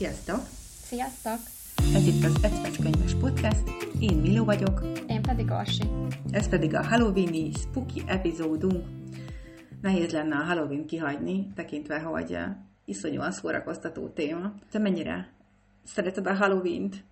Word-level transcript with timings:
Sziasztok! 0.00 0.40
Sziasztok! 0.82 1.38
Ez 1.94 2.06
itt 2.06 2.24
az 2.24 2.38
Egyperc 2.42 2.76
Könyves 2.76 3.14
Podcast, 3.14 3.62
én 3.98 4.16
Miló 4.16 4.44
vagyok. 4.44 4.82
Én 5.08 5.22
pedig 5.22 5.50
Orsi. 5.50 5.82
Ez 6.30 6.48
pedig 6.48 6.74
a 6.74 6.84
Halloweeni 6.84 7.52
spooky 7.52 8.02
epizódunk. 8.06 8.86
Nehéz 9.80 10.12
lenne 10.12 10.36
a 10.36 10.44
Halloween 10.44 10.86
kihagyni, 10.86 11.52
tekintve, 11.54 12.00
hogy 12.00 12.32
uh, 12.32 12.40
iszonyúan 12.84 13.32
szórakoztató 13.32 14.08
téma. 14.08 14.52
Te 14.70 14.78
mennyire 14.78 15.32
szereted 15.84 16.26
a 16.26 16.34
Halloween-t? 16.34 17.04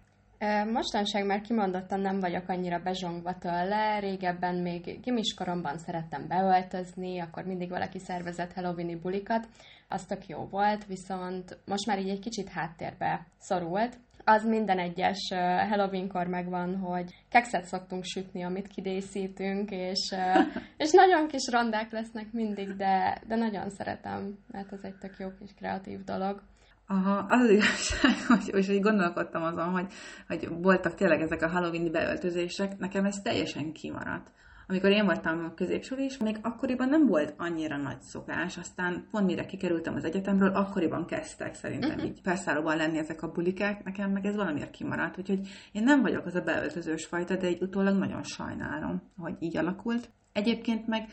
Mostanság 0.73 1.27
már 1.27 1.41
kimondottan 1.41 2.01
nem 2.01 2.21
vagyok 2.21 2.49
annyira 2.49 2.79
bezsongva 2.79 3.39
tőle, 3.39 3.99
régebben 3.99 4.55
még 4.55 5.01
gimiskoromban 5.01 5.79
szerettem 5.79 6.29
beöltözni, 6.29 7.21
akkor 7.21 7.45
mindig 7.45 7.69
valaki 7.69 7.99
szervezett 7.99 8.53
Halloweeni 8.53 8.97
bulikat, 8.97 9.49
az 9.89 10.05
tök 10.05 10.27
jó 10.27 10.45
volt, 10.45 10.87
viszont 10.87 11.59
most 11.67 11.87
már 11.87 11.99
így 11.99 12.09
egy 12.09 12.21
kicsit 12.21 12.49
háttérbe 12.49 13.27
szorult. 13.39 13.99
Az 14.25 14.45
minden 14.45 14.79
egyes 14.79 15.29
Halloweenkor 15.69 16.27
megvan, 16.27 16.77
hogy 16.77 17.15
kekszet 17.29 17.65
szoktunk 17.65 18.05
sütni, 18.05 18.43
amit 18.43 18.69
kidészítünk, 18.69 19.71
és, 19.71 20.15
és 20.83 20.91
nagyon 20.93 21.29
kis 21.29 21.49
rondák 21.53 21.91
lesznek 21.91 22.33
mindig, 22.33 22.77
de, 22.77 23.21
de 23.27 23.37
nagyon 23.37 23.71
szeretem, 23.71 24.39
mert 24.51 24.73
ez 24.73 24.83
egy 24.83 24.97
tök 24.97 25.15
jó 25.19 25.29
kis 25.39 25.55
kreatív 25.55 26.05
dolog. 26.05 26.43
Aha, 26.91 27.27
az 27.29 27.41
az 27.41 27.51
igazság, 27.51 28.15
hogy, 28.29 28.55
és 28.55 28.67
hogy 28.67 28.81
gondolkodtam 28.81 29.43
azon, 29.43 29.71
hogy, 29.71 29.87
hogy 30.27 30.49
voltak 30.49 30.95
tényleg 30.95 31.21
ezek 31.21 31.43
a 31.43 31.49
Halloween 31.49 31.91
beöltözések, 31.91 32.79
nekem 32.79 33.05
ez 33.05 33.21
teljesen 33.23 33.73
kimaradt. 33.73 34.31
Amikor 34.67 34.91
én 34.91 35.05
voltam 35.05 35.45
a 35.45 35.55
középsor 35.55 35.99
is, 35.99 36.17
még 36.17 36.37
akkoriban 36.43 36.89
nem 36.89 37.07
volt 37.07 37.35
annyira 37.37 37.77
nagy 37.77 38.01
szokás, 38.01 38.57
aztán 38.57 39.09
pont 39.11 39.27
mire 39.27 39.47
kikerültem 39.47 39.95
az 39.95 40.05
egyetemről, 40.05 40.55
akkoriban 40.55 41.07
kezdtek 41.07 41.55
szerintem 41.55 41.91
uh-huh. 41.91 42.05
így 42.05 42.21
felszállóban 42.23 42.77
lenni 42.77 42.99
ezek 42.99 43.23
a 43.23 43.33
bulikák, 43.33 43.85
nekem 43.85 44.11
meg 44.11 44.27
ez 44.27 44.37
valamiért 44.37 44.71
kimaradt, 44.71 45.19
úgyhogy 45.19 45.49
én 45.73 45.83
nem 45.83 46.03
vagyok 46.03 46.27
az 46.27 46.35
a 46.35 46.41
beöltözős 46.41 47.07
fajta, 47.07 47.37
de 47.37 47.47
egy 47.47 47.63
utólag 47.63 47.99
nagyon 47.99 48.23
sajnálom, 48.23 49.03
hogy 49.17 49.35
így 49.39 49.57
alakult. 49.57 50.11
Egyébként 50.33 50.87
meg 50.87 51.09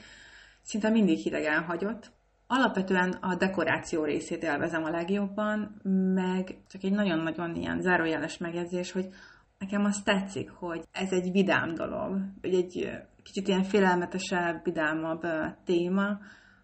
szinte 0.61 0.89
mindig 0.89 1.17
hidegen 1.17 1.64
hagyott, 1.64 2.11
Alapvetően 2.47 3.11
a 3.11 3.35
dekoráció 3.35 4.03
részét 4.03 4.43
élvezem 4.43 4.83
a 4.83 4.89
legjobban, 4.89 5.81
meg 6.13 6.57
csak 6.69 6.83
egy 6.83 6.91
nagyon-nagyon 6.91 7.55
ilyen 7.55 7.81
zárójeles 7.81 8.37
megjegyzés, 8.37 8.91
hogy 8.91 9.07
nekem 9.59 9.83
az 9.83 10.02
tetszik, 10.03 10.49
hogy 10.49 10.83
ez 10.91 11.11
egy 11.11 11.31
vidám 11.31 11.73
dolog, 11.73 12.21
hogy 12.41 12.53
egy 12.53 12.89
kicsit 13.23 13.47
ilyen 13.47 13.63
félelmetesebb, 13.63 14.63
vidámabb 14.63 15.21
téma, 15.63 16.19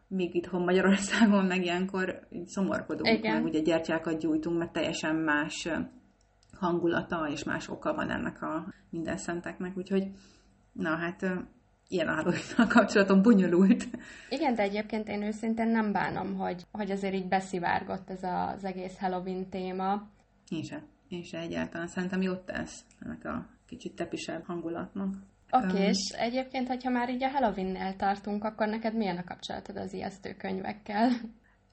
míg 0.07 0.35
itthon 0.35 0.63
Magyarországon 0.63 1.45
meg 1.45 1.63
ilyenkor 1.63 2.27
szomorkodunk, 2.45 3.17
Igen. 3.17 3.33
meg 3.33 3.43
ugye 3.43 3.59
gyertyákat 3.59 4.19
gyújtunk, 4.19 4.57
mert 4.57 4.71
teljesen 4.71 5.15
más 5.15 5.69
hangulata 6.59 7.27
és 7.31 7.43
más 7.43 7.69
oka 7.69 7.93
van 7.93 8.09
ennek 8.09 8.41
a 8.41 8.73
minden 8.89 9.17
szenteknek, 9.17 9.77
úgyhogy 9.77 10.07
na 10.71 10.95
hát 10.95 11.25
ilyen 11.91 12.07
halloween 12.07 12.67
kapcsolatom 12.67 13.21
bonyolult. 13.21 13.87
Igen, 14.29 14.55
de 14.55 14.61
egyébként 14.61 15.07
én 15.07 15.23
őszintén 15.23 15.67
nem 15.67 15.91
bánom, 15.91 16.35
hogy, 16.35 16.65
hogy 16.71 16.91
azért 16.91 17.13
így 17.13 17.27
beszivárgott 17.27 18.09
ez 18.09 18.23
az 18.23 18.63
egész 18.63 18.97
Halloween 18.99 19.49
téma. 19.49 20.09
Én 20.49 20.63
se. 20.63 20.83
Én 21.07 21.23
se 21.23 21.39
egyáltalán. 21.39 21.87
Szerintem 21.87 22.21
jót 22.21 22.45
tesz 22.45 22.85
ennek 22.99 23.25
a 23.25 23.49
kicsit 23.65 23.95
tepisebb 23.95 24.43
hangulatnak. 24.45 25.15
Oké, 25.51 25.65
okay, 25.65 25.81
um, 25.81 25.87
és 25.87 26.13
egyébként, 26.17 26.67
hogyha 26.67 26.89
már 26.89 27.09
így 27.09 27.23
a 27.23 27.29
Halloween-nel 27.29 27.95
tartunk, 27.95 28.43
akkor 28.43 28.67
neked 28.67 28.95
milyen 28.95 29.17
a 29.17 29.23
kapcsolatod 29.23 29.77
az 29.77 29.93
ijesztő 29.93 30.33
könyvekkel? 30.33 31.09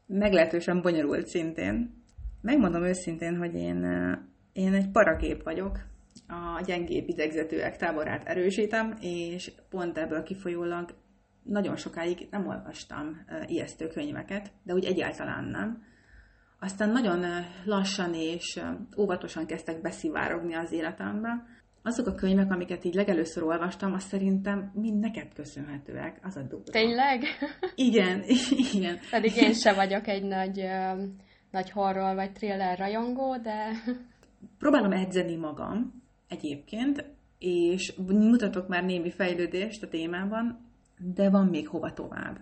Meglehetősen 0.07 0.83
bonyolult 0.83 1.27
szintén. 1.27 2.05
Megmondom 2.41 2.85
őszintén, 2.85 3.37
hogy 3.37 3.55
én, 3.55 3.85
én 4.53 4.75
egy 4.75 4.91
parakép 4.91 5.43
vagyok, 5.43 5.79
a 6.29 6.61
gyengébb 6.65 7.09
idegzetőek 7.09 7.77
táborát 7.77 8.25
erősítem, 8.25 8.95
és 9.01 9.53
pont 9.71 9.99
ebből 9.99 10.23
kifolyólag 10.23 10.95
nagyon 11.43 11.77
sokáig 11.77 12.29
nem 12.31 12.47
olvastam 12.47 13.25
ijesztő 13.47 13.87
könyveket, 13.87 14.53
de 14.63 14.73
úgy 14.73 14.85
egyáltalán 14.85 15.45
nem. 15.45 15.83
Aztán 16.61 16.91
nagyon 16.91 17.25
lassan 17.65 18.15
és 18.15 18.61
óvatosan 18.97 19.47
kezdtek 19.47 19.81
beszivárogni 19.81 20.55
az 20.55 20.73
életembe. 20.73 21.47
Azok 21.83 22.07
a 22.07 22.15
könyvek, 22.15 22.53
amiket 22.53 22.85
így 22.85 22.95
legelőször 22.95 23.43
olvastam, 23.43 23.93
azt 23.93 24.09
szerintem 24.09 24.71
mind 24.75 24.99
neked 24.99 25.35
köszönhetőek. 25.35 26.19
Az 26.23 26.37
a 26.37 26.43
durva. 26.43 26.71
Tényleg? 26.71 27.23
Igen, 27.75 28.25
igen. 28.75 28.99
Pedig 29.11 29.37
én 29.37 29.53
se 29.53 29.75
vagyok 29.75 30.07
egy 30.07 30.23
nagy, 30.23 30.65
nagy 31.51 31.71
horror 31.71 32.15
vagy 32.15 32.33
thriller 32.33 32.79
rajongó, 32.79 33.37
de... 33.37 33.71
Próbálom 34.59 34.93
edzeni 34.93 35.37
magam, 35.37 35.98
egyébként, 36.29 37.05
és 37.39 37.93
mutatok 38.07 38.69
már 38.69 38.85
némi 38.85 39.11
fejlődést 39.11 39.83
a 39.83 39.89
témában, 39.89 40.67
de 40.99 41.31
van 41.31 41.47
még 41.47 41.69
hova 41.69 41.93
tovább. 41.93 42.41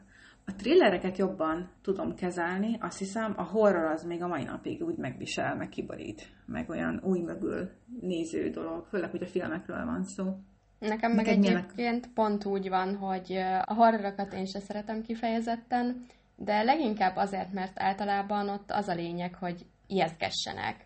A 0.48 0.54
thrillereket 0.54 1.18
jobban 1.18 1.70
tudom 1.82 2.14
kezelni, 2.14 2.76
azt 2.80 2.98
hiszem, 2.98 3.34
a 3.36 3.42
horror 3.42 3.84
az 3.84 4.04
még 4.04 4.22
a 4.22 4.26
mai 4.26 4.44
napig 4.44 4.82
úgy 4.82 4.96
megvisel, 4.96 5.56
meg 5.56 5.68
kiborít, 5.68 6.28
meg 6.46 6.70
olyan 6.70 7.00
új 7.04 7.20
mögül 7.20 7.70
néző 8.00 8.50
dolog, 8.50 8.86
főleg, 8.86 9.10
hogy 9.10 9.22
a 9.22 9.26
filmekről 9.26 9.84
van 9.84 10.04
szó. 10.04 10.36
Nekem 10.78 11.12
meg 11.12 11.24
Neked 11.24 11.44
egyébként 11.44 11.76
milyenek? 11.76 12.08
pont 12.14 12.44
úgy 12.44 12.68
van, 12.68 12.96
hogy 12.96 13.32
a 13.64 13.74
horrorokat 13.74 14.32
én 14.32 14.46
se 14.46 14.60
szeretem 14.60 15.02
kifejezetten, 15.02 16.06
de 16.36 16.62
leginkább 16.62 17.16
azért, 17.16 17.52
mert 17.52 17.72
általában 17.80 18.48
ott 18.48 18.70
az 18.70 18.88
a 18.88 18.94
lényeg, 18.94 19.34
hogy 19.34 19.66
ijesztgessenek 19.86 20.85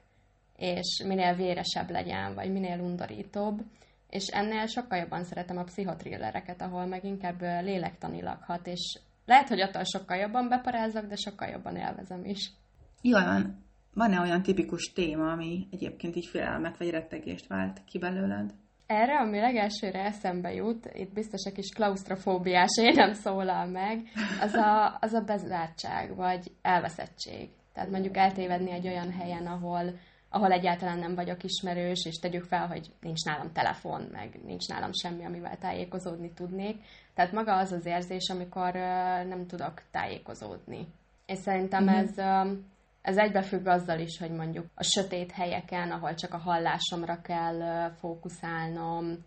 és 0.60 1.02
minél 1.06 1.34
véresebb 1.34 1.90
legyen, 1.90 2.34
vagy 2.34 2.52
minél 2.52 2.80
undorítóbb. 2.80 3.60
És 4.08 4.26
ennél 4.26 4.66
sokkal 4.66 4.98
jobban 4.98 5.24
szeretem 5.24 5.56
a 5.56 5.64
pszichotrillereket, 5.64 6.62
ahol 6.62 6.86
meg 6.86 7.04
inkább 7.04 7.40
lélektanilag 7.40 8.38
hat, 8.42 8.66
és 8.66 8.98
lehet, 9.26 9.48
hogy 9.48 9.60
attól 9.60 9.84
sokkal 9.84 10.16
jobban 10.16 10.48
beparázok, 10.48 11.04
de 11.04 11.16
sokkal 11.16 11.48
jobban 11.48 11.76
élvezem 11.76 12.24
is. 12.24 12.50
Jól 13.02 13.24
van. 13.24 13.64
Van-e 13.94 14.20
olyan 14.20 14.42
tipikus 14.42 14.92
téma, 14.92 15.32
ami 15.32 15.66
egyébként 15.70 16.16
így 16.16 16.26
félelmet 16.26 16.76
vagy 16.76 16.90
rettegést 16.90 17.46
vált 17.46 17.84
ki 17.84 17.98
belőled? 17.98 18.50
Erre, 18.86 19.18
ami 19.18 19.38
legelsőre 19.38 20.04
eszembe 20.04 20.52
jut, 20.52 20.90
itt 20.92 21.12
biztos 21.12 21.44
egy 21.44 21.52
kis 21.52 21.68
klaustrofóbiás 21.74 22.70
nem 22.94 23.12
szólal 23.12 23.66
meg, 23.66 24.02
az 24.40 24.54
a, 24.54 24.96
az 25.00 25.12
a 25.12 25.20
bezártság, 25.20 26.16
vagy 26.16 26.52
elveszettség. 26.62 27.48
Tehát 27.74 27.90
mondjuk 27.90 28.16
eltévedni 28.16 28.70
egy 28.70 28.86
olyan 28.86 29.12
helyen, 29.12 29.46
ahol 29.46 29.92
ahol 30.30 30.52
egyáltalán 30.52 30.98
nem 30.98 31.14
vagyok 31.14 31.42
ismerős, 31.42 32.04
és 32.04 32.18
tegyük 32.18 32.44
fel, 32.44 32.66
hogy 32.66 32.92
nincs 33.00 33.24
nálam 33.24 33.52
telefon, 33.52 34.08
meg 34.12 34.40
nincs 34.44 34.68
nálam 34.68 34.92
semmi, 34.92 35.24
amivel 35.24 35.58
tájékozódni 35.58 36.32
tudnék. 36.32 36.76
Tehát 37.14 37.32
maga 37.32 37.56
az 37.56 37.72
az 37.72 37.86
érzés, 37.86 38.28
amikor 38.28 38.72
nem 39.28 39.46
tudok 39.46 39.82
tájékozódni. 39.90 40.86
És 41.26 41.38
szerintem 41.38 41.84
mm-hmm. 41.84 41.94
ez, 41.94 42.18
ez 43.02 43.16
egybefügg 43.16 43.66
azzal 43.66 43.98
is, 43.98 44.18
hogy 44.18 44.30
mondjuk 44.30 44.66
a 44.74 44.82
sötét 44.82 45.32
helyeken, 45.32 45.90
ahol 45.90 46.14
csak 46.14 46.34
a 46.34 46.38
hallásomra 46.38 47.20
kell 47.20 47.90
fókuszálnom, 47.90 49.18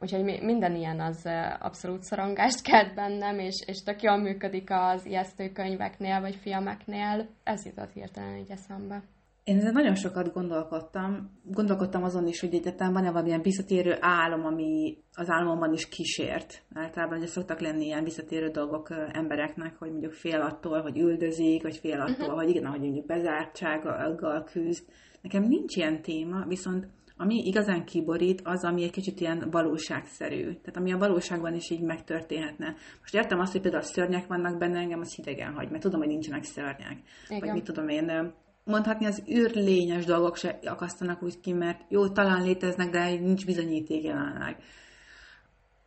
Úgyhogy 0.00 0.42
minden 0.42 0.74
ilyen 0.74 1.00
az 1.00 1.28
abszolút 1.58 2.02
szorongást 2.02 2.62
kelt 2.62 2.94
bennem, 2.94 3.38
és, 3.38 3.62
és 3.66 3.82
tök 3.82 4.02
jól 4.02 4.16
működik 4.16 4.70
az 4.70 5.06
ijesztő 5.06 5.52
könyveknél, 5.52 6.20
vagy 6.20 6.34
filmeknél. 6.34 7.28
Ez 7.44 7.64
jutott 7.64 7.92
hirtelen 7.92 8.36
így 8.36 8.50
eszembe. 8.50 9.02
Én 9.46 9.56
ezen 9.56 9.72
nagyon 9.72 9.94
sokat 9.94 10.32
gondolkodtam. 10.32 11.30
Gondolkodtam 11.42 12.02
azon 12.02 12.26
is, 12.26 12.40
hogy 12.40 12.54
egyetem 12.54 12.92
van-e 12.92 13.10
valamilyen 13.10 13.42
visszatérő 13.42 13.96
álom, 14.00 14.44
ami 14.44 14.98
az 15.12 15.30
álmomban 15.30 15.72
is 15.72 15.88
kísért. 15.88 16.62
Általában 16.74 17.18
ugye 17.18 17.26
szoktak 17.26 17.60
lenni 17.60 17.84
ilyen 17.84 18.04
visszatérő 18.04 18.48
dolgok 18.48 18.88
embereknek, 19.12 19.76
hogy 19.78 19.90
mondjuk 19.90 20.12
fél 20.12 20.40
attól, 20.40 20.80
hogy 20.80 20.98
üldözik, 20.98 21.62
vagy 21.62 21.76
fél 21.76 22.00
attól, 22.00 22.26
uh-huh. 22.26 22.34
hogy 22.34 22.48
igen, 22.48 22.66
hogy 22.66 22.80
mondjuk 22.80 23.06
bezártsággal 23.06 24.44
küzd. 24.44 24.84
Nekem 25.22 25.42
nincs 25.42 25.76
ilyen 25.76 26.02
téma, 26.02 26.44
viszont 26.48 26.86
ami 27.16 27.46
igazán 27.46 27.84
kiborít, 27.84 28.40
az, 28.44 28.64
ami 28.64 28.82
egy 28.82 28.90
kicsit 28.90 29.20
ilyen 29.20 29.48
valóságszerű. 29.50 30.42
Tehát 30.42 30.76
ami 30.76 30.92
a 30.92 30.98
valóságban 30.98 31.54
is 31.54 31.70
így 31.70 31.82
megtörténhetne. 31.82 32.74
Most 33.00 33.14
értem 33.14 33.40
azt, 33.40 33.52
hogy 33.52 33.60
például 33.60 33.82
a 33.82 33.86
szörnyek 33.86 34.26
vannak 34.26 34.58
benne, 34.58 34.78
engem 34.78 35.00
az 35.00 35.14
hidegen 35.14 35.52
hagy, 35.52 35.70
mert 35.70 35.82
tudom, 35.82 36.00
hogy 36.00 36.08
nincsenek 36.08 36.44
szörnyek. 36.44 36.98
Igen. 37.28 37.40
Vagy 37.40 37.52
mit 37.52 37.64
tudom 37.64 37.88
én, 37.88 38.34
mondhatni 38.66 39.06
az 39.06 39.22
űrlényes 39.30 40.04
dolgok 40.04 40.36
se 40.36 40.58
akasztanak 40.64 41.22
úgy 41.22 41.40
ki, 41.40 41.52
mert 41.52 41.80
jó, 41.88 42.08
talán 42.08 42.42
léteznek, 42.42 42.90
de 42.90 43.08
nincs 43.08 43.46
bizonyíték 43.46 44.04
jelenleg. 44.04 44.56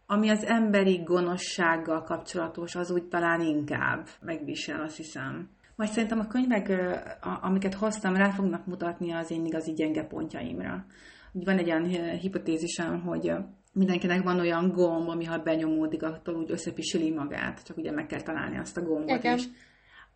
Ami 0.06 0.30
az 0.30 0.44
emberi 0.44 1.02
gonoszsággal 1.04 2.04
kapcsolatos, 2.04 2.76
az 2.76 2.92
úgy 2.92 3.04
talán 3.04 3.42
inkább 3.42 4.08
megvisel, 4.22 4.82
azt 4.82 4.98
hiszem. 4.98 5.50
Majd 5.76 5.90
szerintem 5.90 6.20
a 6.20 6.28
könyvek, 6.28 6.72
amiket 7.42 7.74
hoztam, 7.74 8.16
rá 8.16 8.30
fognak 8.30 8.66
mutatni 8.66 9.12
az 9.12 9.32
én 9.32 9.46
igazi 9.46 9.74
gyenge 9.74 10.04
pontjaimra. 10.04 10.86
Úgy 11.32 11.46
van 11.46 11.58
egy 11.58 11.70
olyan 11.72 11.86
hipotézisem, 12.18 13.02
hogy 13.02 13.34
mindenkinek 13.74 14.24
van 14.24 14.40
olyan 14.40 14.72
gomb, 14.72 15.10
ami 15.10 15.26
ha 15.26 15.38
benyomódik, 15.38 16.04
attól 16.04 16.36
úgy 16.36 16.52
összepisüli 16.52 17.12
magát, 17.12 17.64
csak 17.66 17.78
ugye 17.78 17.92
meg 17.92 18.06
kell 18.06 18.22
találni 18.22 18.58
azt 18.58 18.78
a 18.78 18.82
gombot 18.82 19.18
Igen. 19.18 19.38
is 19.38 19.44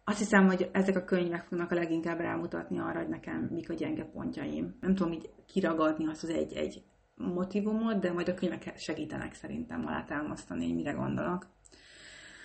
azt 0.04 0.18
hiszem, 0.18 0.46
hogy 0.46 0.70
ezek 0.72 0.96
a 0.96 1.04
könyvek 1.04 1.42
fognak 1.42 1.72
a 1.72 1.76
leginkább 1.76 2.20
rámutatni 2.20 2.80
arra, 2.80 3.00
hogy 3.00 3.10
nekem 3.10 3.50
mik 3.52 3.70
a 3.70 3.74
gyenge 3.74 4.04
pontjaim. 4.04 4.76
Nem 4.82 4.96
tudom 4.96 5.12
így 5.12 5.30
kiragadni 5.48 6.08
azt 6.08 6.24
az 6.24 6.30
egy-egy 6.30 6.84
motivumot, 7.16 8.00
de 8.00 8.12
majd 8.12 8.28
a 8.28 8.34
könyvek 8.34 8.74
segítenek 8.78 9.34
szerintem 9.34 9.86
alátámasztani, 9.86 10.66
hogy 10.66 10.76
mire 10.76 10.92
gondolok. 10.92 11.48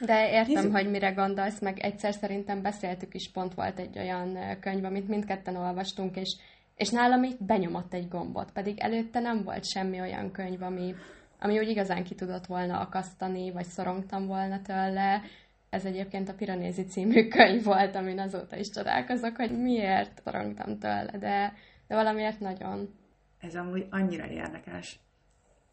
De 0.00 0.31
értem, 0.31 0.55
Nézzük. 0.55 0.72
hogy 0.72 0.90
mire 0.90 1.10
gondolsz, 1.10 1.60
meg 1.60 1.78
egyszer 1.78 2.14
szerintem 2.14 2.62
beszéltük 2.62 3.14
is, 3.14 3.31
pont 3.31 3.55
volt 3.55 3.78
egy 3.78 3.99
olyan 3.99 4.38
könyv, 4.60 4.84
amit 4.84 5.08
mindketten 5.08 5.56
olvastunk, 5.56 6.16
és, 6.16 6.37
és 6.76 6.88
nálam 6.88 7.22
itt 7.22 7.44
benyomott 7.44 7.94
egy 7.94 8.08
gombot, 8.08 8.52
pedig 8.52 8.78
előtte 8.78 9.20
nem 9.20 9.43
volt 9.43 9.64
semmi 9.64 10.00
olyan 10.00 10.31
könyv, 10.31 10.62
ami, 10.62 10.94
ami 11.40 11.58
úgy 11.58 11.69
igazán 11.69 12.05
ki 12.05 12.14
tudott 12.14 12.46
volna 12.46 12.81
akasztani, 12.81 13.50
vagy 13.50 13.66
szorongtam 13.66 14.26
volna 14.26 14.60
tőle. 14.62 15.22
Ez 15.70 15.85
egyébként 15.85 16.29
a 16.29 16.35
Piranézi 16.35 16.85
című 16.85 17.29
könyv 17.29 17.65
volt, 17.65 17.94
amin 17.94 18.19
azóta 18.19 18.56
is 18.56 18.70
csodálkozok, 18.70 19.37
hogy 19.37 19.62
miért 19.62 20.23
szorongtam 20.25 20.79
tőle, 20.79 21.11
de, 21.19 21.53
de 21.87 21.94
valamiért 21.94 22.41
nagyon. 22.41 22.94
Ez 23.41 23.55
amúgy 23.55 23.87
annyira 23.91 24.26
érdekes. 24.26 24.99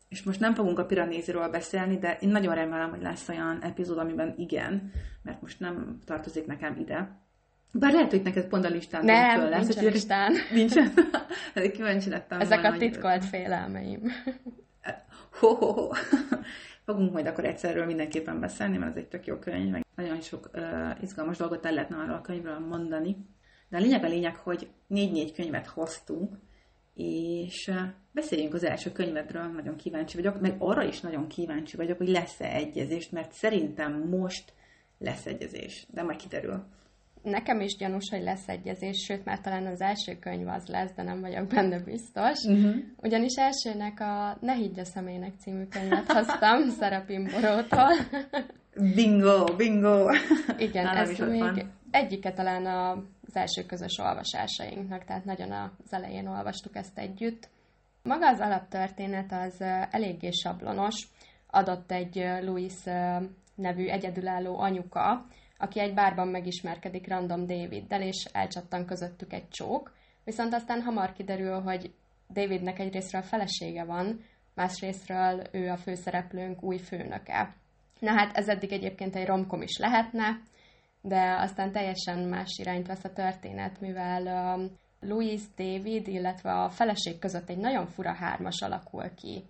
És 0.10 0.24
most 0.24 0.40
nem 0.40 0.54
fogunk 0.54 0.80
a 0.80 0.86
Piranéziról 0.86 1.50
beszélni, 1.50 1.98
de 1.98 2.18
én 2.22 2.30
nagyon 2.30 2.56
remélem, 2.56 2.90
hogy 2.90 3.02
lesz 3.02 3.30
olyan 3.30 3.60
epizód, 3.62 3.98
amiben 3.98 4.34
igen, 4.38 4.92
mert 5.22 5.42
most 5.42 5.60
nem 5.60 6.00
tartozik 6.06 6.46
nekem 6.46 6.78
ide. 6.80 7.24
Bár 7.72 7.92
lehet, 7.92 8.12
hogy 8.12 8.22
neked 8.22 8.48
pont 8.48 8.66
a 8.66 8.70
listán 8.70 9.06
nem, 9.06 9.40
föl 9.40 9.50
lesz. 9.50 9.68
Nincs 9.68 9.88
a 9.88 9.90
listán. 9.90 10.34
Nincsen? 10.54 10.94
kíváncsi 11.74 12.10
lettem. 12.10 12.40
Ezek 12.40 12.64
a 12.64 12.78
titkolt 12.78 13.26
félelmeim. 13.26 14.02
Ho, 15.40 15.54
ho, 15.54 15.72
ho. 15.72 15.90
Fogunk 16.86 17.12
majd 17.12 17.28
akkor 17.28 17.46
egyszerről 17.46 17.86
mindenképpen 17.86 18.40
beszélni, 18.40 18.78
mert 18.78 18.92
ez 18.92 18.98
egy 18.98 19.08
tök 19.08 19.26
jó 19.26 19.36
könyv, 19.36 19.70
meg 19.70 19.86
nagyon 19.96 20.22
sok 20.22 20.50
uh, 20.54 21.02
izgalmas 21.02 21.38
dolgot 21.38 21.66
el 21.66 21.74
lehetne 21.74 21.98
arról 21.98 22.16
a 22.16 22.22
könyvről 22.22 22.60
mondani. 22.60 23.16
De 23.70 23.78
a 23.78 23.80
lényeg 23.80 24.04
a 24.04 24.08
lényeg, 24.08 24.36
hogy 24.36 24.70
négy-négy 24.88 25.34
könyvet 25.34 25.68
hoztunk, 25.68 26.38
és 26.94 27.72
beszéljünk 28.12 28.54
az 28.54 28.64
első 28.64 28.92
könyvedről, 28.92 29.48
nagyon 29.48 29.76
kíváncsi 29.76 30.16
vagyok, 30.18 30.42
meg 30.42 30.56
arra 30.60 30.84
is 30.84 31.02
nagyon 31.02 31.28
kíváncsi 31.28 31.78
vagyok, 31.78 31.98
hogy 31.98 32.08
lesz-e 32.08 32.54
egyezés, 32.54 33.10
mert 33.10 33.32
szerintem 33.32 34.08
most 34.10 34.54
lesz 34.98 35.26
egyezés, 35.26 35.88
de 35.90 36.04
majd 36.04 36.20
kiderül. 36.20 36.64
Nekem 37.26 37.60
is 37.60 37.76
gyanús, 37.76 38.10
hogy 38.10 38.24
lesz 38.24 38.48
egyezés, 38.48 39.04
sőt, 39.04 39.26
már 39.26 39.40
talán 39.40 39.66
az 39.66 39.82
első 39.82 40.20
könyv 40.20 40.48
az 40.48 40.68
lesz, 40.68 40.94
de 40.96 41.04
nem 41.04 41.22
vagyok 41.22 41.48
benne 41.48 41.80
biztos. 41.80 42.44
Uh-huh. 42.44 42.76
Ugyanis 43.02 43.34
elsőnek 43.36 44.00
a 44.00 44.38
Ne 44.42 44.54
higgy 44.54 44.80
a 44.80 44.86
személynek 44.86 45.34
című 45.40 45.64
könyvet 45.64 46.12
hoztam, 46.12 46.70
Szerepin 46.80 47.24
Borótól. 47.24 47.90
bingo, 48.96 49.44
bingo! 49.44 50.06
Igen, 50.58 50.88
ez 50.88 51.20
még 51.20 51.40
van. 51.40 51.72
egyike 51.92 52.32
talán 52.34 52.66
az 53.28 53.36
első 53.36 53.66
közös 53.66 53.98
olvasásainknak, 53.98 55.04
tehát 55.04 55.26
nagyon 55.26 55.52
az 55.52 55.94
elején 55.94 56.28
olvastuk 56.28 56.76
ezt 56.76 56.98
együtt. 56.98 57.50
Maga 58.04 58.28
az 58.28 58.40
alaptörténet 58.40 59.32
az 59.32 59.62
eléggé 59.92 60.30
sablonos. 60.32 61.08
Adott 61.48 61.92
egy 61.92 62.26
Louis 62.42 62.84
nevű 63.56 63.86
egyedülálló 63.88 64.60
anyuka, 64.60 65.26
aki 65.58 65.80
egy 65.80 65.94
bárban 65.94 66.28
megismerkedik 66.28 67.08
Random 67.08 67.46
Daviddel, 67.46 68.02
és 68.02 68.26
elcsattan 68.32 68.86
közöttük 68.86 69.34
egy 69.34 69.50
csók, 69.50 69.94
viszont 70.24 70.54
aztán 70.54 70.82
hamar 70.82 71.14
kiderül, 71.14 71.62
hogy 71.62 71.94
Davidnek 72.34 72.80
egyrésztről 72.80 73.22
felesége 73.22 73.84
van, 73.84 74.24
másrésztről 74.54 75.42
ő 75.52 75.70
a 75.70 75.78
főszereplőnk 75.78 76.64
új 76.64 76.78
főnöke. 76.78 77.56
Na 78.00 78.12
hát 78.12 78.38
ez 78.38 78.48
eddig 78.48 78.72
egyébként 78.72 79.16
egy 79.16 79.26
romkom 79.26 79.62
is 79.62 79.78
lehetne, 79.78 80.40
de 81.02 81.36
aztán 81.40 81.72
teljesen 81.72 82.28
más 82.28 82.58
irányt 82.58 82.88
vesz 82.88 83.04
a 83.04 83.14
történet, 83.14 83.80
mivel 83.80 84.56
um, 84.56 84.78
Louis 85.00 85.42
David, 85.56 86.08
illetve 86.08 86.52
a 86.52 86.70
feleség 86.70 87.20
között 87.20 87.50
egy 87.50 87.58
nagyon 87.58 87.88
fura 87.88 88.14
hármas 88.14 88.62
alakul 88.62 89.14
ki. 89.16 89.44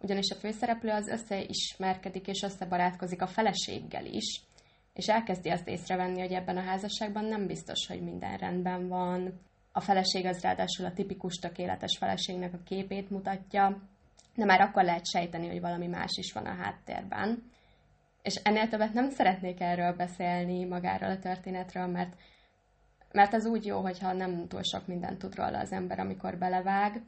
Ugyanis 0.00 0.30
a 0.30 0.38
főszereplő 0.38 0.90
az 0.90 1.08
összeismerkedik 1.08 2.26
és 2.26 2.42
összebarátkozik 2.42 3.22
a 3.22 3.26
feleséggel 3.26 4.04
is, 4.04 4.40
és 4.94 5.08
elkezdi 5.08 5.50
azt 5.50 5.68
észrevenni, 5.68 6.20
hogy 6.20 6.32
ebben 6.32 6.56
a 6.56 6.64
házasságban 6.64 7.24
nem 7.24 7.46
biztos, 7.46 7.86
hogy 7.86 8.02
minden 8.02 8.36
rendben 8.36 8.88
van. 8.88 9.40
A 9.72 9.80
feleség 9.80 10.26
az 10.26 10.40
ráadásul 10.40 10.86
a 10.86 10.92
tipikus 10.92 11.34
tökéletes 11.34 11.96
feleségnek 11.98 12.54
a 12.54 12.62
képét 12.64 13.10
mutatja, 13.10 13.78
de 14.34 14.44
már 14.44 14.60
akkor 14.60 14.84
lehet 14.84 15.06
sejteni, 15.06 15.48
hogy 15.48 15.60
valami 15.60 15.86
más 15.86 16.10
is 16.16 16.32
van 16.32 16.46
a 16.46 16.54
háttérben. 16.54 17.50
És 18.22 18.34
ennél 18.34 18.68
többet 18.68 18.92
nem 18.92 19.10
szeretnék 19.10 19.60
erről 19.60 19.92
beszélni 19.92 20.64
magáról 20.64 21.10
a 21.10 21.18
történetről, 21.18 21.86
mert, 21.86 22.14
mert 23.12 23.34
az 23.34 23.46
úgy 23.46 23.66
jó, 23.66 23.80
hogyha 23.80 24.12
nem 24.12 24.48
túl 24.48 24.62
sok 24.62 24.86
mindent 24.86 25.18
tud 25.18 25.34
róla 25.34 25.58
az 25.58 25.72
ember, 25.72 25.98
amikor 25.98 26.38
belevág, 26.38 27.02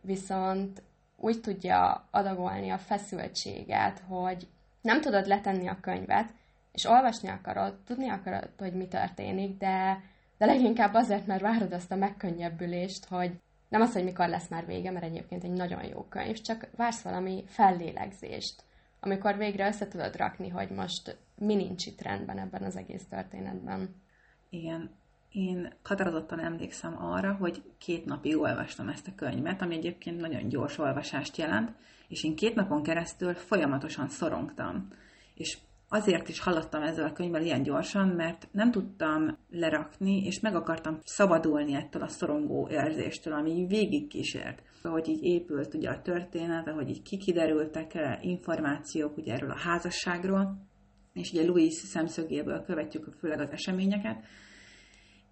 viszont 0.00 0.82
úgy 1.16 1.40
tudja 1.40 2.08
adagolni 2.10 2.70
a 2.70 2.78
feszültséget, 2.78 3.98
hogy 4.08 4.48
nem 4.80 5.00
tudod 5.00 5.26
letenni 5.26 5.68
a 5.68 5.78
könyvet, 5.80 6.32
és 6.72 6.84
olvasni 6.84 7.28
akarod, 7.28 7.74
tudni 7.86 8.08
akarod, 8.08 8.48
hogy 8.58 8.72
mi 8.72 8.88
történik, 8.88 9.58
de, 9.58 10.02
de 10.38 10.46
leginkább 10.46 10.94
azért, 10.94 11.26
mert 11.26 11.40
várod 11.40 11.72
azt 11.72 11.92
a 11.92 11.96
megkönnyebbülést, 11.96 13.04
hogy 13.04 13.32
nem 13.68 13.80
az, 13.80 13.92
hogy 13.92 14.04
mikor 14.04 14.28
lesz 14.28 14.48
már 14.48 14.66
vége, 14.66 14.90
mert 14.90 15.04
egyébként 15.04 15.44
egy 15.44 15.52
nagyon 15.52 15.84
jó 15.84 16.02
könyv, 16.02 16.40
csak 16.40 16.68
vársz 16.76 17.02
valami 17.02 17.44
fellélegzést, 17.46 18.62
amikor 19.00 19.36
végre 19.36 19.66
össze 19.66 19.88
tudod 19.88 20.16
rakni, 20.16 20.48
hogy 20.48 20.70
most 20.70 21.16
mi 21.38 21.54
nincs 21.54 21.86
itt 21.86 22.00
rendben 22.00 22.38
ebben 22.38 22.62
az 22.62 22.76
egész 22.76 23.04
történetben. 23.10 24.02
Igen, 24.50 24.90
én 25.30 25.72
határozottan 25.82 26.40
emlékszem 26.40 27.04
arra, 27.04 27.32
hogy 27.32 27.62
két 27.78 28.04
napig 28.04 28.38
olvastam 28.38 28.88
ezt 28.88 29.08
a 29.08 29.14
könyvet, 29.14 29.62
ami 29.62 29.74
egyébként 29.74 30.20
nagyon 30.20 30.48
gyors 30.48 30.78
olvasást 30.78 31.36
jelent, 31.36 31.70
és 32.08 32.24
én 32.24 32.36
két 32.36 32.54
napon 32.54 32.82
keresztül 32.82 33.34
folyamatosan 33.34 34.08
szorongtam. 34.08 34.88
És 35.34 35.58
azért 35.92 36.28
is 36.28 36.40
haladtam 36.40 36.82
ezzel 36.82 37.04
a 37.04 37.12
könyvvel 37.12 37.42
ilyen 37.42 37.62
gyorsan, 37.62 38.08
mert 38.08 38.48
nem 38.52 38.70
tudtam 38.70 39.38
lerakni, 39.50 40.24
és 40.24 40.40
meg 40.40 40.54
akartam 40.54 40.98
szabadulni 41.04 41.74
ettől 41.74 42.02
a 42.02 42.08
szorongó 42.08 42.68
érzéstől, 42.70 43.34
ami 43.34 43.66
végig 43.68 44.08
kísért. 44.08 44.62
Ahogy 44.82 45.08
így 45.08 45.22
épült 45.22 45.74
ugye 45.74 45.90
a 45.90 46.02
történet, 46.02 46.68
ahogy 46.68 46.88
így 46.88 47.02
kikiderültek 47.02 48.18
információk 48.20 49.16
ugye 49.16 49.32
erről 49.32 49.50
a 49.50 49.58
házasságról, 49.58 50.66
és 51.12 51.32
ugye 51.32 51.44
Louis 51.44 51.74
szemszögéből 51.74 52.62
követjük 52.62 53.12
főleg 53.18 53.40
az 53.40 53.50
eseményeket, 53.50 54.24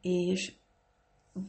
és 0.00 0.52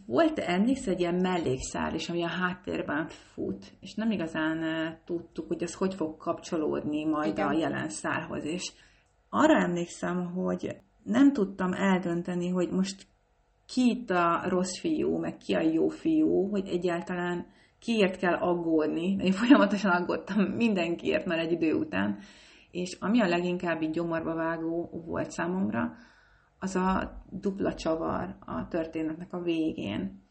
volt 0.05 0.39
emléksz 0.39 0.87
egy 0.87 0.99
ilyen 0.99 1.15
mellékszál 1.15 1.95
is, 1.95 2.09
ami 2.09 2.23
a 2.23 2.27
háttérben 2.27 3.07
fut, 3.07 3.73
és 3.79 3.93
nem 3.93 4.11
igazán 4.11 4.63
eh, 4.63 4.97
tudtuk, 5.05 5.47
hogy 5.47 5.63
ez 5.63 5.73
hogy 5.73 5.93
fog 5.93 6.17
kapcsolódni 6.17 7.05
majd 7.05 7.31
Igen. 7.31 7.47
a 7.47 7.51
jelen 7.51 7.89
szálhoz, 7.89 8.43
és 8.43 8.71
arra 9.33 9.61
emlékszem, 9.61 10.33
hogy 10.33 10.77
nem 11.03 11.33
tudtam 11.33 11.73
eldönteni, 11.73 12.49
hogy 12.49 12.69
most 12.69 13.07
ki 13.65 13.89
itt 13.89 14.09
a 14.09 14.41
rossz 14.47 14.79
fiú, 14.79 15.17
meg 15.17 15.37
ki 15.37 15.53
a 15.53 15.61
jó 15.61 15.87
fiú, 15.87 16.49
hogy 16.49 16.67
egyáltalán 16.67 17.45
kiért 17.79 18.17
kell 18.17 18.33
aggódni. 18.33 19.17
Én 19.19 19.31
folyamatosan 19.31 19.91
aggódtam 19.91 20.43
mindenkiért 20.43 21.25
már 21.25 21.39
egy 21.39 21.51
idő 21.51 21.73
után. 21.73 22.19
És 22.71 22.97
ami 22.99 23.21
a 23.21 23.27
leginkább 23.27 23.81
így 23.81 23.91
gyomorba 23.91 24.33
vágó 24.33 25.03
volt 25.05 25.31
számomra, 25.31 25.93
az 26.59 26.75
a 26.75 27.21
dupla 27.29 27.73
csavar 27.73 28.35
a 28.39 28.67
történetnek 28.67 29.33
a 29.33 29.41
végén. 29.41 30.21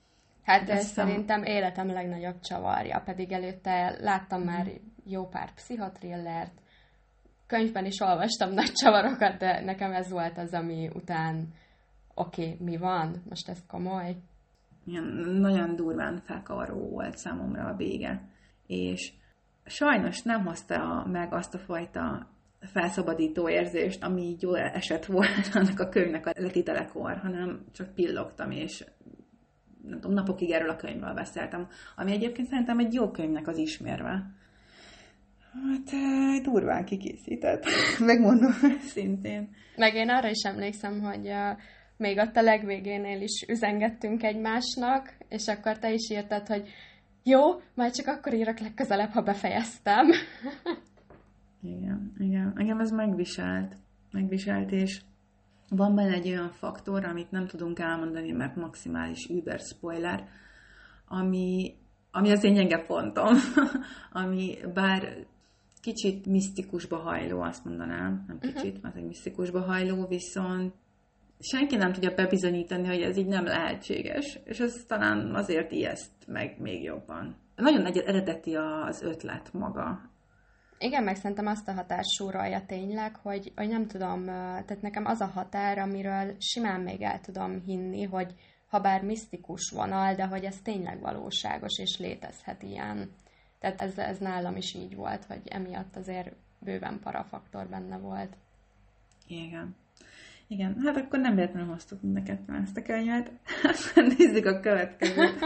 Hát 0.42 0.68
ez 0.68 0.86
szerintem 0.86 1.42
életem 1.42 1.86
legnagyobb 1.86 2.40
csavarja, 2.40 3.02
pedig 3.04 3.32
előtte 3.32 3.96
láttam 4.00 4.42
már 4.42 4.70
jó 5.04 5.28
pár 5.28 5.54
pszichotrillert, 5.54 6.60
könyvben 7.50 7.84
is 7.84 8.00
olvastam 8.00 8.52
nagy 8.52 8.72
csavarokat, 8.72 9.38
de 9.38 9.60
nekem 9.64 9.92
ez 9.92 10.10
volt 10.10 10.38
az, 10.38 10.52
ami 10.52 10.90
után 10.94 11.48
oké, 12.14 12.42
okay, 12.42 12.56
mi 12.66 12.76
van? 12.76 13.22
Most 13.28 13.48
ez 13.48 13.66
komoly? 13.66 14.16
Ilyen 14.84 15.04
nagyon 15.40 15.76
durván 15.76 16.20
felkavaró 16.24 16.88
volt 16.88 17.16
számomra 17.16 17.64
a 17.64 17.76
vége. 17.76 18.22
És 18.66 19.12
sajnos 19.64 20.22
nem 20.22 20.44
hozta 20.44 21.06
meg 21.10 21.32
azt 21.32 21.54
a 21.54 21.58
fajta 21.58 22.26
felszabadító 22.60 23.48
érzést, 23.48 24.04
ami 24.04 24.22
így 24.22 24.42
jól 24.42 24.58
esett 24.58 25.04
volt 25.04 25.48
annak 25.54 25.80
a 25.80 25.88
könyvnek 25.88 26.26
a 26.26 26.32
letitelekor, 26.36 27.16
hanem 27.16 27.64
csak 27.72 27.94
pillogtam, 27.94 28.50
és 28.50 28.84
nem 29.82 30.00
tudom, 30.00 30.16
napokig 30.16 30.50
erről 30.50 30.70
a 30.70 30.76
könyvről 30.76 31.14
beszéltem, 31.14 31.68
ami 31.96 32.12
egyébként 32.12 32.48
szerintem 32.48 32.78
egy 32.78 32.92
jó 32.92 33.10
könyvnek 33.10 33.46
az 33.46 33.56
ismérve. 33.56 34.38
Hát 35.52 36.42
durván 36.42 36.84
kikészített, 36.84 37.64
megmondom 38.10 38.52
szintén. 38.80 39.48
Meg 39.76 39.94
én 39.94 40.08
arra 40.08 40.28
is 40.28 40.42
emlékszem, 40.42 41.00
hogy 41.00 41.26
uh, 41.26 41.58
még 41.96 42.18
ott 42.18 42.36
a 42.36 42.42
legvégénél 42.42 43.20
is 43.20 43.44
üzengettünk 43.48 44.22
egymásnak, 44.22 45.16
és 45.28 45.46
akkor 45.46 45.78
te 45.78 45.92
is 45.92 46.10
írtad, 46.10 46.46
hogy 46.46 46.68
jó, 47.22 47.40
majd 47.74 47.92
csak 47.92 48.06
akkor 48.06 48.34
írok 48.34 48.58
legközelebb, 48.58 49.10
ha 49.10 49.22
befejeztem. 49.22 50.06
igen, 51.62 52.12
igen. 52.18 52.52
Engem 52.56 52.80
ez 52.80 52.90
megviselt. 52.90 53.76
Megviselt, 54.12 54.70
és 54.70 55.00
van 55.68 55.94
benne 55.94 56.14
egy 56.14 56.28
olyan 56.28 56.50
faktor, 56.50 57.04
amit 57.04 57.30
nem 57.30 57.46
tudunk 57.46 57.78
elmondani, 57.78 58.32
mert 58.32 58.56
maximális 58.56 59.26
über 59.28 59.58
spoiler, 59.58 60.28
ami, 61.06 61.74
ami 62.10 62.30
az 62.30 62.44
én 62.44 62.54
gyenge 62.54 62.84
pontom, 62.86 63.34
ami 64.22 64.56
bár 64.74 65.26
kicsit 65.80 66.26
misztikusba 66.26 66.96
hajló, 66.96 67.40
azt 67.40 67.64
mondanám, 67.64 68.24
nem 68.26 68.36
mhm. 68.36 68.46
kicsit, 68.46 68.68
uh-huh. 68.68 68.82
mert 68.82 68.96
egy 68.96 69.06
misztikusba 69.06 69.60
hajló, 69.60 70.06
viszont 70.06 70.74
senki 71.40 71.76
nem 71.76 71.92
tudja 71.92 72.14
bebizonyítani, 72.14 72.86
hogy 72.86 73.02
ez 73.02 73.16
így 73.16 73.26
nem 73.26 73.44
lehetséges, 73.44 74.38
és 74.44 74.58
ez 74.58 74.84
talán 74.86 75.34
azért 75.34 75.72
ijeszt 75.72 76.10
meg 76.26 76.56
még 76.58 76.82
jobban. 76.82 77.36
Nagyon 77.56 77.86
egy 77.86 77.98
eredeti 77.98 78.54
az 78.54 79.02
ötlet 79.02 79.52
maga. 79.52 80.10
Igen, 80.78 81.02
meg 81.02 81.16
szerintem 81.16 81.46
azt 81.46 81.68
a 81.68 81.72
hatást 81.72 82.10
súrolja 82.10 82.64
tényleg, 82.66 83.16
hogy, 83.16 83.52
hogy 83.56 83.68
nem 83.68 83.86
tudom, 83.86 84.24
tehát 84.24 84.82
nekem 84.82 85.04
az 85.04 85.20
a 85.20 85.26
határ, 85.26 85.78
amiről 85.78 86.34
simán 86.38 86.80
még 86.80 87.02
el 87.02 87.20
tudom 87.20 87.62
hinni, 87.64 88.02
hogy 88.02 88.34
ha 88.68 88.80
bár 88.80 89.02
misztikus 89.02 89.70
vonal, 89.74 90.14
de 90.14 90.26
hogy 90.26 90.44
ez 90.44 90.56
tényleg 90.62 91.00
valóságos, 91.00 91.78
és 91.78 91.98
létezhet 91.98 92.62
ilyen. 92.62 93.10
Tehát 93.60 93.82
ez, 93.82 93.98
ez 93.98 94.18
nálam 94.18 94.56
is 94.56 94.74
így 94.74 94.94
volt, 94.94 95.24
hogy 95.24 95.40
emiatt 95.44 95.96
azért 95.96 96.32
bőven 96.58 97.00
parafaktor 97.02 97.66
benne 97.66 97.98
volt. 97.98 98.36
Igen. 99.26 99.76
Igen, 100.46 100.76
hát 100.84 100.96
akkor 100.96 101.18
nem 101.18 101.34
véletlenül 101.34 101.68
hoztuk 101.68 102.02
mind 102.02 102.16
a 102.16 102.22
ketten 102.22 102.62
ezt 102.62 102.76
a 102.76 102.82
könyvet. 102.82 103.30
Aztán 103.72 104.12
nézzük 104.18 104.46
a 104.46 104.60
következőt. 104.60 105.38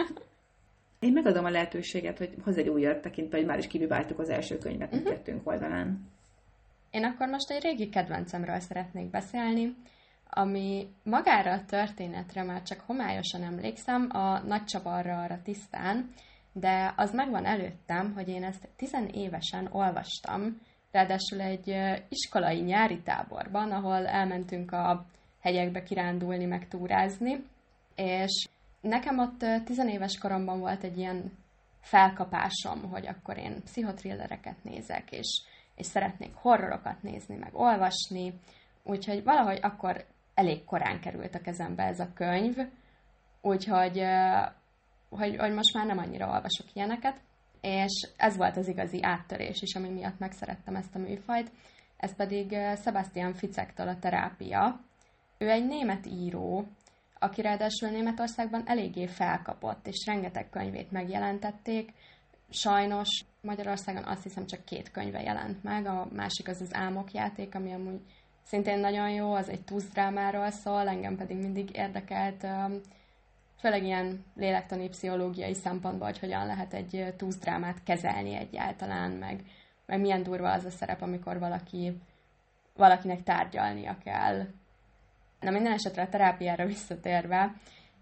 Én 0.98 1.12
megadom 1.12 1.44
a 1.44 1.50
lehetőséget, 1.50 2.18
hogy 2.18 2.34
hozz 2.42 2.56
egy 2.56 2.68
újat 2.68 3.00
tekintve, 3.00 3.36
hogy 3.36 3.46
már 3.46 3.58
is 3.58 3.66
kibibáltuk 3.66 4.18
az 4.18 4.28
első 4.28 4.58
könyvet 4.58 4.94
uh-huh. 4.94 5.08
kettőnk 5.08 5.48
oldalán. 5.48 6.10
Én 6.90 7.04
akkor 7.04 7.28
most 7.28 7.50
egy 7.50 7.62
régi 7.62 7.88
kedvencemről 7.88 8.58
szeretnék 8.58 9.10
beszélni, 9.10 9.74
ami 10.30 10.88
magára 11.02 11.52
a 11.52 11.64
történetre 11.64 12.42
már 12.42 12.62
csak 12.62 12.80
homályosan 12.80 13.42
emlékszem, 13.42 14.08
a 14.10 14.38
Nagy 14.38 14.64
Csavarra 14.64 15.22
arra 15.22 15.42
tisztán, 15.42 16.10
de 16.56 16.94
az 16.96 17.12
megvan 17.12 17.44
előttem, 17.44 18.12
hogy 18.14 18.28
én 18.28 18.44
ezt 18.44 18.68
tizenévesen 18.76 19.68
olvastam, 19.72 20.60
ráadásul 20.90 21.40
egy 21.40 21.76
iskolai 22.08 22.60
nyári 22.60 23.00
táborban, 23.02 23.70
ahol 23.70 24.06
elmentünk 24.06 24.72
a 24.72 25.06
hegyekbe 25.40 25.82
kirándulni, 25.82 26.44
meg 26.44 26.68
túrázni, 26.68 27.44
és 27.94 28.48
nekem 28.80 29.18
ott 29.18 29.44
tizenéves 29.64 30.18
koromban 30.18 30.60
volt 30.60 30.84
egy 30.84 30.98
ilyen 30.98 31.32
felkapásom, 31.80 32.90
hogy 32.90 33.06
akkor 33.06 33.38
én 33.38 33.62
pszichotrillereket 33.64 34.64
nézek, 34.64 35.10
és, 35.10 35.42
és 35.74 35.86
szeretnék 35.86 36.34
horrorokat 36.34 37.02
nézni, 37.02 37.36
meg 37.36 37.54
olvasni, 37.54 38.40
úgyhogy 38.82 39.24
valahogy 39.24 39.58
akkor 39.62 40.04
elég 40.34 40.64
korán 40.64 41.00
került 41.00 41.34
a 41.34 41.40
kezembe 41.40 41.82
ez 41.82 42.00
a 42.00 42.12
könyv, 42.14 42.56
úgyhogy 43.40 44.04
hogy, 45.16 45.36
hogy 45.36 45.52
most 45.52 45.74
már 45.74 45.86
nem 45.86 45.98
annyira 45.98 46.26
olvasok 46.26 46.66
ilyeneket, 46.72 47.20
és 47.60 48.08
ez 48.16 48.36
volt 48.36 48.56
az 48.56 48.68
igazi 48.68 48.98
áttörés 49.02 49.62
is, 49.62 49.74
ami 49.74 49.88
miatt 49.88 50.18
megszerettem 50.18 50.76
ezt 50.76 50.94
a 50.94 50.98
műfajt. 50.98 51.50
Ez 51.96 52.16
pedig 52.16 52.56
Sebastian 52.82 53.34
Ficektől 53.34 53.88
a 53.88 53.98
terápia. 53.98 54.80
Ő 55.38 55.50
egy 55.50 55.66
német 55.66 56.06
író, 56.06 56.66
aki 57.18 57.42
ráadásul 57.42 57.88
Németországban 57.88 58.62
eléggé 58.66 59.06
felkapott, 59.06 59.86
és 59.86 60.06
rengeteg 60.06 60.50
könyvét 60.50 60.90
megjelentették. 60.90 61.92
Sajnos 62.50 63.08
Magyarországon 63.40 64.04
azt 64.04 64.22
hiszem 64.22 64.46
csak 64.46 64.64
két 64.64 64.90
könyve 64.90 65.22
jelent 65.22 65.62
meg, 65.62 65.86
a 65.86 66.08
másik 66.12 66.48
az 66.48 66.60
az 66.60 66.74
Álmokjáték, 66.74 67.54
ami 67.54 67.72
amúgy 67.72 68.00
szintén 68.42 68.78
nagyon 68.78 69.10
jó, 69.10 69.34
az 69.34 69.48
egy 69.48 69.64
drámáról 69.92 70.50
szól, 70.50 70.88
engem 70.88 71.16
pedig 71.16 71.36
mindig 71.36 71.70
érdekelt 71.72 72.46
főleg 73.64 73.84
ilyen 73.84 74.24
lélektani, 74.36 74.88
pszichológiai 74.88 75.54
szempontból, 75.54 76.06
hogy 76.06 76.18
hogyan 76.18 76.46
lehet 76.46 76.74
egy 76.74 77.14
túszdrámát 77.16 77.82
kezelni 77.82 78.34
egyáltalán, 78.34 79.10
meg, 79.10 79.40
meg 79.86 80.00
milyen 80.00 80.22
durva 80.22 80.52
az 80.52 80.64
a 80.64 80.70
szerep, 80.70 81.02
amikor 81.02 81.38
valaki, 81.38 81.96
valakinek 82.76 83.22
tárgyalnia 83.22 83.98
kell. 84.04 84.46
Na 85.40 85.50
minden 85.50 85.72
esetre 85.72 86.02
a 86.02 86.08
terápiára 86.08 86.66
visszatérve, 86.66 87.54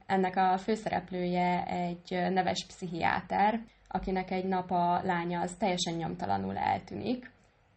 ennek 0.07 0.37
a 0.37 0.59
főszereplője 0.59 1.65
egy 1.67 2.33
neves 2.33 2.67
pszichiáter, 2.67 3.61
akinek 3.89 4.31
egy 4.31 4.45
nap 4.45 4.71
a 4.71 5.01
lánya 5.05 5.41
az 5.41 5.55
teljesen 5.59 5.95
nyomtalanul 5.95 6.57
eltűnik, 6.57 7.31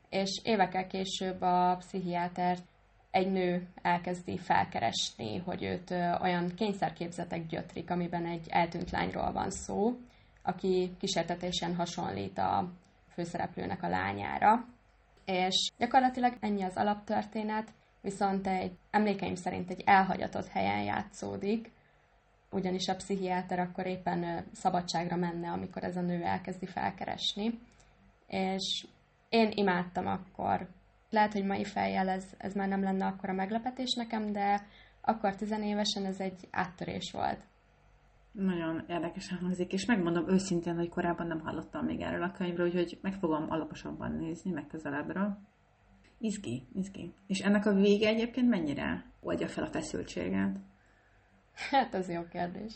és 0.10 0.42
évekkel 0.44 0.88
később 0.88 1.42
a 1.42 1.76
pszichiáter 1.80 2.58
egy 3.16 3.32
nő 3.32 3.68
elkezdi 3.82 4.38
felkeresni, 4.38 5.38
hogy 5.38 5.64
őt 5.64 5.92
olyan 6.22 6.54
kényszerképzetek 6.56 7.46
gyötrik, 7.46 7.90
amiben 7.90 8.26
egy 8.26 8.48
eltűnt 8.50 8.92
lányról 8.92 9.32
van 9.32 9.52
szó, 9.52 9.98
aki 10.44 10.96
kísértetésen 11.00 11.76
hasonlít 11.76 12.38
a 12.38 12.72
főszereplőnek 13.14 13.84
a 13.84 13.88
lányára. 13.88 14.66
És 15.26 15.72
gyakorlatilag 15.78 16.38
ennyi 16.40 16.64
az 16.64 16.76
alaptörténet, 16.76 17.72
viszont 18.02 18.48
egy 18.48 18.72
emlékeim 18.92 19.36
szerint 19.36 19.70
egy 19.70 19.82
elhagyatott 19.86 20.48
helyen 20.48 20.84
játszódik, 20.84 21.72
ugyanis 22.52 22.88
a 22.88 22.96
pszichiáter 22.96 23.60
akkor 23.60 23.86
éppen 23.86 24.46
szabadságra 24.54 25.16
menne, 25.16 25.52
amikor 25.52 25.84
ez 25.84 25.98
a 25.98 26.02
nő 26.02 26.24
elkezdi 26.24 26.66
felkeresni. 26.66 27.60
És 28.28 28.86
én 29.30 29.52
imádtam 29.54 30.08
akkor 30.08 30.68
lehet, 31.10 31.34
hogy 31.34 31.46
mai 31.46 31.64
fejjel 31.64 32.10
ez, 32.10 32.26
ez 32.38 32.54
már 32.54 32.68
nem 32.68 32.84
lenne 32.84 33.06
akkor 33.06 33.30
a 33.30 33.34
meglepetés 33.34 33.94
nekem, 33.94 34.32
de 34.32 34.62
akkor 35.02 35.36
tizenévesen 35.36 36.06
ez 36.06 36.20
egy 36.20 36.48
áttörés 36.52 37.12
volt. 37.12 37.40
Nagyon 38.32 38.84
érdekesen 38.88 39.38
hangzik, 39.38 39.74
és 39.74 39.86
megmondom 39.86 40.30
őszintén, 40.30 40.76
hogy 40.76 40.90
korábban 40.90 41.28
nem 41.28 41.40
hallottam 41.40 41.86
még 41.86 42.02
erről 42.02 42.24
a 42.24 42.32
könyvről, 42.32 42.66
úgyhogy 42.66 42.98
meg 43.02 43.14
fogom 43.14 43.46
alaposabban 43.50 44.12
nézni, 44.12 44.52
meg 44.52 44.68
közelebbről. 44.68 45.38
Izgi, 46.20 46.64
izgi. 46.74 47.14
És 47.28 47.40
ennek 47.40 47.66
a 47.66 47.74
vége 47.74 48.08
egyébként 48.08 48.50
mennyire 48.50 49.06
oldja 49.20 49.48
fel 49.48 49.64
a 49.64 49.72
feszültséget? 49.72 50.58
Hát, 51.70 51.94
az 51.94 52.10
jó 52.10 52.22
kérdés. 52.32 52.74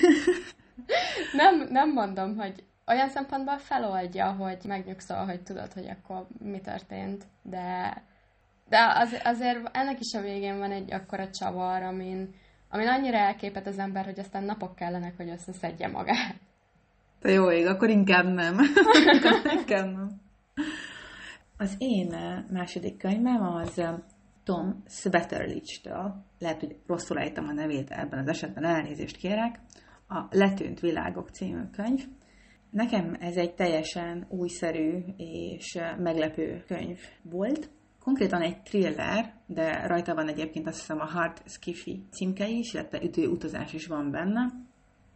nem, 1.40 1.68
nem 1.68 1.92
mondom, 1.92 2.36
hogy 2.36 2.64
olyan 2.86 3.08
szempontból 3.08 3.58
feloldja, 3.58 4.32
hogy 4.32 4.58
megnyugszol, 4.66 5.24
hogy 5.24 5.42
tudod, 5.42 5.72
hogy 5.72 5.88
akkor 5.88 6.26
mi 6.38 6.60
történt, 6.60 7.24
de, 7.42 7.96
de 8.68 8.78
az, 8.94 9.20
azért 9.24 9.76
ennek 9.76 10.00
is 10.00 10.14
a 10.14 10.20
végén 10.20 10.58
van 10.58 10.70
egy 10.70 10.92
akkora 10.92 11.30
csavar, 11.30 11.82
amin, 11.82 12.34
amin 12.70 12.88
annyira 12.88 13.16
elképet 13.16 13.66
az 13.66 13.78
ember, 13.78 14.04
hogy 14.04 14.18
aztán 14.18 14.44
napok 14.44 14.74
kellenek, 14.74 15.16
hogy 15.16 15.28
összeszedje 15.28 15.88
magát. 15.88 16.34
Te 17.20 17.30
jó 17.30 17.50
ég, 17.50 17.66
akkor 17.66 17.88
inkább 17.88 18.24
nem. 18.24 18.58
inkább 19.58 19.92
nem. 19.92 20.20
Az 21.56 21.74
én 21.78 22.14
második 22.50 22.96
könyvem 22.96 23.42
az 23.42 23.82
Tom 24.44 24.82
Svetterlich-től, 24.88 26.24
lehet, 26.38 26.60
hogy 26.60 26.76
rosszul 26.86 27.18
ejtem 27.18 27.48
a 27.48 27.52
nevét 27.52 27.90
ebben 27.90 28.18
az 28.18 28.28
esetben, 28.28 28.64
elnézést 28.64 29.16
kérek, 29.16 29.60
a 30.08 30.26
Letűnt 30.30 30.80
világok 30.80 31.28
című 31.28 31.62
könyv. 31.72 32.04
Nekem 32.72 33.16
ez 33.20 33.36
egy 33.36 33.54
teljesen 33.54 34.26
újszerű 34.28 34.98
és 35.16 35.78
meglepő 35.98 36.64
könyv 36.66 36.98
volt. 37.22 37.70
Konkrétan 38.00 38.42
egy 38.42 38.62
thriller, 38.62 39.34
de 39.46 39.86
rajta 39.86 40.14
van 40.14 40.28
egyébként 40.28 40.66
azt 40.66 40.78
hiszem 40.78 41.00
a 41.00 41.04
Hard 41.04 41.42
Skiffy 41.46 42.04
címke 42.10 42.48
is, 42.48 42.74
illetve 42.74 43.02
ütőutazás 43.02 43.72
is 43.72 43.86
van 43.86 44.10
benne. 44.10 44.52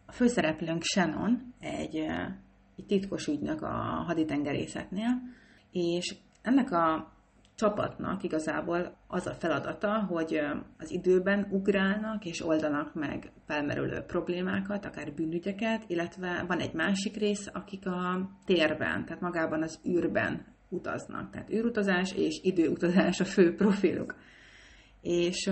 A 0.06 0.12
főszereplőnk 0.12 0.82
Shannon, 0.82 1.54
egy, 1.60 1.96
egy 2.76 2.86
titkos 2.86 3.26
ügynök 3.26 3.62
a 3.62 4.04
haditengerészetnél, 4.06 5.22
és 5.70 6.16
ennek 6.42 6.72
a 6.72 7.15
csapatnak 7.56 8.22
igazából 8.22 8.96
az 9.06 9.26
a 9.26 9.34
feladata, 9.34 10.04
hogy 10.04 10.40
az 10.78 10.90
időben 10.90 11.48
ugrálnak 11.50 12.24
és 12.24 12.46
oldanak 12.46 12.94
meg 12.94 13.32
felmerülő 13.46 14.00
problémákat, 14.00 14.84
akár 14.84 15.12
bűnügyeket, 15.14 15.84
illetve 15.86 16.44
van 16.48 16.58
egy 16.58 16.72
másik 16.72 17.16
rész, 17.16 17.48
akik 17.52 17.86
a 17.86 18.30
térben, 18.44 19.04
tehát 19.04 19.20
magában 19.20 19.62
az 19.62 19.80
űrben 19.88 20.46
utaznak. 20.68 21.30
Tehát 21.30 21.50
űrutazás 21.50 22.12
és 22.12 22.40
időutazás 22.42 23.20
a 23.20 23.24
fő 23.24 23.54
profiluk. 23.54 24.14
És 25.00 25.50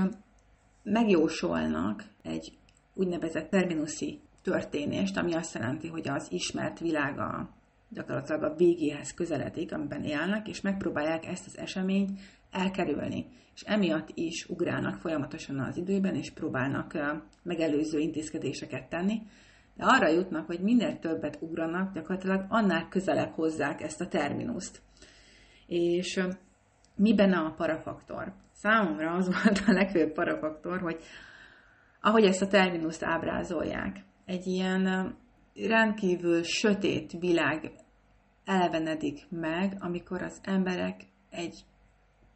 megjósolnak 0.82 2.04
egy 2.22 2.52
úgynevezett 2.94 3.50
terminuszi 3.50 4.20
történést, 4.42 5.16
ami 5.16 5.34
azt 5.34 5.54
jelenti, 5.54 5.88
hogy 5.88 6.08
az 6.08 6.26
ismert 6.30 6.78
világa 6.78 7.54
gyakorlatilag 7.88 8.42
a 8.42 8.54
végéhez 8.54 9.14
közeledik, 9.14 9.72
amiben 9.72 10.04
élnek, 10.04 10.48
és 10.48 10.60
megpróbálják 10.60 11.26
ezt 11.26 11.46
az 11.46 11.58
eseményt 11.58 12.10
elkerülni. 12.50 13.26
És 13.54 13.62
emiatt 13.62 14.08
is 14.14 14.46
ugrálnak 14.48 14.96
folyamatosan 14.96 15.58
az 15.58 15.76
időben, 15.76 16.14
és 16.14 16.30
próbálnak 16.30 16.92
megelőző 17.42 17.98
intézkedéseket 17.98 18.88
tenni, 18.88 19.22
de 19.76 19.84
arra 19.84 20.08
jutnak, 20.08 20.46
hogy 20.46 20.60
minél 20.60 20.98
többet 20.98 21.38
ugranak, 21.40 21.94
gyakorlatilag 21.94 22.44
annál 22.48 22.88
közelebb 22.88 23.32
hozzák 23.32 23.80
ezt 23.80 24.00
a 24.00 24.08
terminuszt. 24.08 24.82
És 25.66 26.20
mi 26.96 27.14
benne 27.14 27.36
a 27.36 27.54
parafaktor? 27.56 28.32
Számomra 28.52 29.10
az 29.10 29.26
volt 29.42 29.62
a 29.66 29.72
legfőbb 29.72 30.12
parafaktor, 30.12 30.80
hogy 30.80 31.02
ahogy 32.00 32.24
ezt 32.24 32.42
a 32.42 32.46
terminuszt 32.46 33.04
ábrázolják, 33.04 34.04
egy 34.24 34.46
ilyen 34.46 35.14
rendkívül 35.54 36.42
sötét 36.42 37.12
világ 37.12 37.72
elevenedik 38.44 39.26
meg, 39.30 39.76
amikor 39.80 40.22
az 40.22 40.38
emberek 40.42 41.06
egy 41.30 41.64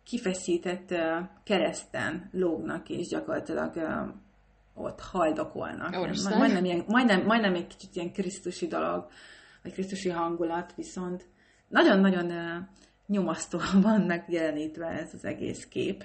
kifeszített 0.04 0.94
kereszten 1.44 2.28
lógnak, 2.32 2.88
és 2.88 3.08
gyakorlatilag 3.08 3.76
ott 4.74 5.00
haldokolnak. 5.00 5.94
Majdnem, 6.38 6.64
ilyen, 6.64 6.84
majdnem, 6.86 7.24
majdnem 7.24 7.54
egy 7.54 7.66
kicsit 7.66 7.96
ilyen 7.96 8.12
krisztusi 8.12 8.66
dolog, 8.66 9.06
vagy 9.62 9.72
krisztusi 9.72 10.08
hangulat, 10.08 10.74
viszont 10.74 11.26
nagyon-nagyon 11.68 12.32
nyomasztóan 13.06 13.80
van 13.88 14.00
megjelenítve 14.00 14.86
ez 14.86 15.14
az 15.14 15.24
egész 15.24 15.66
kép. 15.68 16.04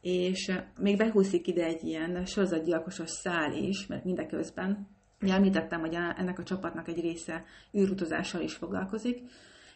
És 0.00 0.52
még 0.78 0.96
behúzik 0.96 1.46
ide 1.46 1.64
egy 1.64 1.84
ilyen 1.84 2.24
sorozatgyilkosos 2.24 3.10
szál 3.10 3.52
is, 3.52 3.86
mert 3.86 4.04
mindeközben, 4.04 4.88
ugye 5.20 5.34
említettem, 5.34 5.80
hogy 5.80 5.94
ennek 5.94 6.38
a 6.38 6.42
csapatnak 6.42 6.88
egy 6.88 7.00
része 7.00 7.44
űrutazással 7.74 8.40
is 8.40 8.54
foglalkozik, 8.54 9.22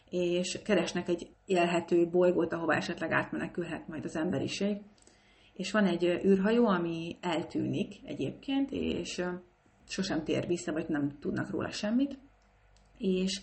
és 0.09 0.59
keresnek 0.63 1.07
egy 1.07 1.29
élhető 1.45 2.07
bolygót, 2.09 2.53
ahová 2.53 2.75
esetleg 2.75 3.11
átmenekülhet 3.11 3.87
majd 3.87 4.05
az 4.05 4.15
emberiség. 4.15 4.77
És 5.53 5.71
van 5.71 5.85
egy 5.85 6.03
űrhajó, 6.25 6.67
ami 6.67 7.17
eltűnik 7.21 7.95
egyébként, 8.05 8.71
és 8.71 9.23
sosem 9.87 10.23
tér 10.23 10.47
vissza, 10.47 10.71
vagy 10.71 10.87
nem 10.87 11.17
tudnak 11.19 11.49
róla 11.49 11.71
semmit. 11.71 12.17
És 12.97 13.41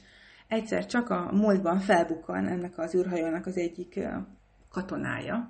egyszer 0.48 0.86
csak 0.86 1.10
a 1.10 1.32
múltban 1.32 1.78
felbukkan 1.78 2.46
ennek 2.48 2.78
az 2.78 2.94
űrhajónak 2.94 3.46
az 3.46 3.56
egyik 3.56 4.00
katonája, 4.70 5.48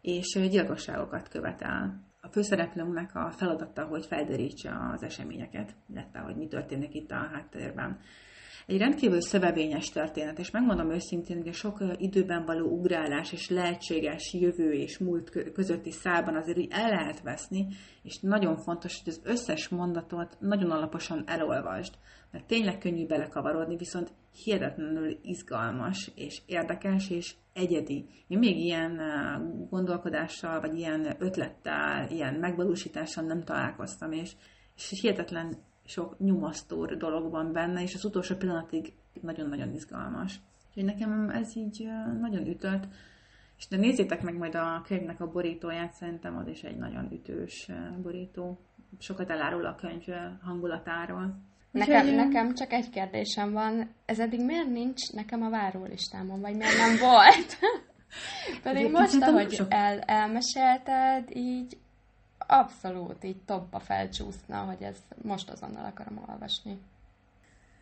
és 0.00 0.38
gyilkosságokat 0.50 1.28
követel. 1.28 2.02
A 2.24 2.28
főszereplőnknek 2.30 3.14
a 3.14 3.30
feladata, 3.30 3.84
hogy 3.84 4.06
felderítse 4.06 4.70
az 4.92 5.02
eseményeket, 5.02 5.74
illetve 5.90 6.18
hogy 6.18 6.36
mi 6.36 6.46
történik 6.46 6.94
itt 6.94 7.10
a 7.10 7.28
háttérben. 7.32 7.98
Egy 8.66 8.78
rendkívül 8.78 9.20
szövevényes 9.20 9.90
történet, 9.90 10.38
és 10.38 10.50
megmondom 10.50 10.90
őszintén, 10.90 11.36
hogy 11.36 11.48
a 11.48 11.52
sok 11.52 11.82
időben 11.96 12.44
való 12.44 12.66
ugrálás 12.66 13.32
és 13.32 13.48
lehetséges 13.48 14.32
jövő 14.32 14.72
és 14.72 14.98
múlt 14.98 15.52
közötti 15.52 15.90
szálban 15.90 16.36
azért 16.36 16.58
úgy 16.58 16.68
el 16.70 16.88
lehet 16.88 17.22
veszni, 17.22 17.66
és 18.02 18.18
nagyon 18.20 18.56
fontos, 18.56 19.02
hogy 19.02 19.12
az 19.12 19.20
összes 19.24 19.68
mondatot 19.68 20.36
nagyon 20.40 20.70
alaposan 20.70 21.22
elolvasd, 21.26 21.94
mert 22.34 22.46
tényleg 22.46 22.78
könnyű 22.78 23.06
belekavarodni, 23.06 23.76
viszont 23.76 24.12
hihetetlenül 24.44 25.18
izgalmas 25.22 26.10
és 26.14 26.42
érdekes 26.46 27.10
és 27.10 27.34
egyedi. 27.52 28.06
Én 28.26 28.38
még 28.38 28.58
ilyen 28.58 29.00
gondolkodással, 29.70 30.60
vagy 30.60 30.78
ilyen 30.78 31.16
ötlettel, 31.18 32.10
ilyen 32.10 32.34
megvalósítással 32.34 33.24
nem 33.24 33.42
találkoztam, 33.42 34.12
és, 34.12 34.32
és 34.76 35.00
hihetetlen 35.00 35.56
sok 35.84 36.18
nyomasztó 36.18 36.84
dolog 36.86 37.30
van 37.30 37.52
benne, 37.52 37.82
és 37.82 37.94
az 37.94 38.04
utolsó 38.04 38.36
pillanatig 38.36 38.92
nagyon-nagyon 39.20 39.72
izgalmas. 39.72 40.40
Úgyhogy 40.68 40.84
nekem 40.84 41.30
ez 41.30 41.56
így 41.56 41.88
nagyon 42.20 42.46
ütött, 42.46 42.86
és 43.58 43.68
de 43.68 43.76
nézzétek 43.76 44.22
meg 44.22 44.36
majd 44.36 44.54
a 44.54 44.82
könyvnek 44.86 45.20
a 45.20 45.30
borítóját, 45.30 45.92
szerintem 45.92 46.36
az 46.36 46.46
is 46.46 46.62
egy 46.62 46.76
nagyon 46.76 47.12
ütős 47.12 47.70
borító. 48.02 48.58
Sokat 48.98 49.30
elárul 49.30 49.66
a 49.66 49.74
könyv 49.74 50.04
hangulatáról. 50.42 51.52
Nekem, 51.74 52.00
Úgyhogy, 52.00 52.16
nekem 52.16 52.54
csak 52.54 52.72
egy 52.72 52.90
kérdésem 52.90 53.52
van, 53.52 53.90
ez 54.04 54.18
eddig 54.18 54.44
miért 54.44 54.68
nincs 54.68 55.12
nekem 55.12 55.42
a 55.42 55.50
várólistámon, 55.50 56.40
vagy 56.40 56.56
miért 56.56 56.76
nem 56.76 56.96
volt? 56.98 57.58
Pedig 58.62 58.90
most, 58.90 59.22
ahogy 59.22 59.60
el, 59.68 60.00
elmesélted, 60.00 61.36
így 61.36 61.76
abszolút 62.46 63.24
így 63.24 63.42
topba 63.46 63.78
felcsúszna, 63.78 64.56
hogy 64.56 64.82
ez 64.82 64.98
most 65.22 65.50
azonnal 65.50 65.84
akarom 65.84 66.24
olvasni. 66.28 66.78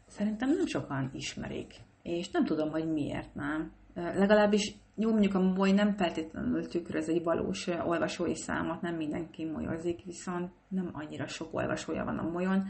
Szerintem 0.06 0.48
nem 0.48 0.66
sokan 0.66 1.10
ismerik, 1.14 1.74
és 2.02 2.30
nem 2.30 2.44
tudom, 2.44 2.70
hogy 2.70 2.92
miért 2.92 3.34
nem. 3.34 3.72
Legalábbis 3.94 4.74
jó, 4.94 5.10
mondjuk 5.10 5.34
a 5.34 5.40
moly 5.40 5.72
nem 5.72 5.96
feltétlenül 5.96 6.68
tükröz 6.68 7.08
egy 7.08 7.22
valós 7.22 7.66
olvasói 7.66 8.36
számot, 8.36 8.80
nem 8.80 8.94
mindenki 8.94 9.44
molyozik, 9.44 10.04
viszont 10.04 10.50
nem 10.68 10.90
annyira 10.92 11.26
sok 11.26 11.54
olvasója 11.54 12.04
van 12.04 12.18
a 12.18 12.30
molyon, 12.30 12.66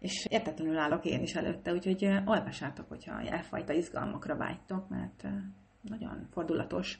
és 0.00 0.26
értetlenül 0.28 0.78
állok 0.78 1.04
én 1.04 1.22
is 1.22 1.34
előtte, 1.34 1.72
úgyhogy 1.72 2.04
olvassátok, 2.24 2.88
hogyha 2.88 3.20
elfajta 3.20 3.72
izgalmakra 3.72 4.36
vágytok, 4.36 4.88
mert 4.88 5.26
nagyon 5.80 6.26
fordulatos. 6.32 6.98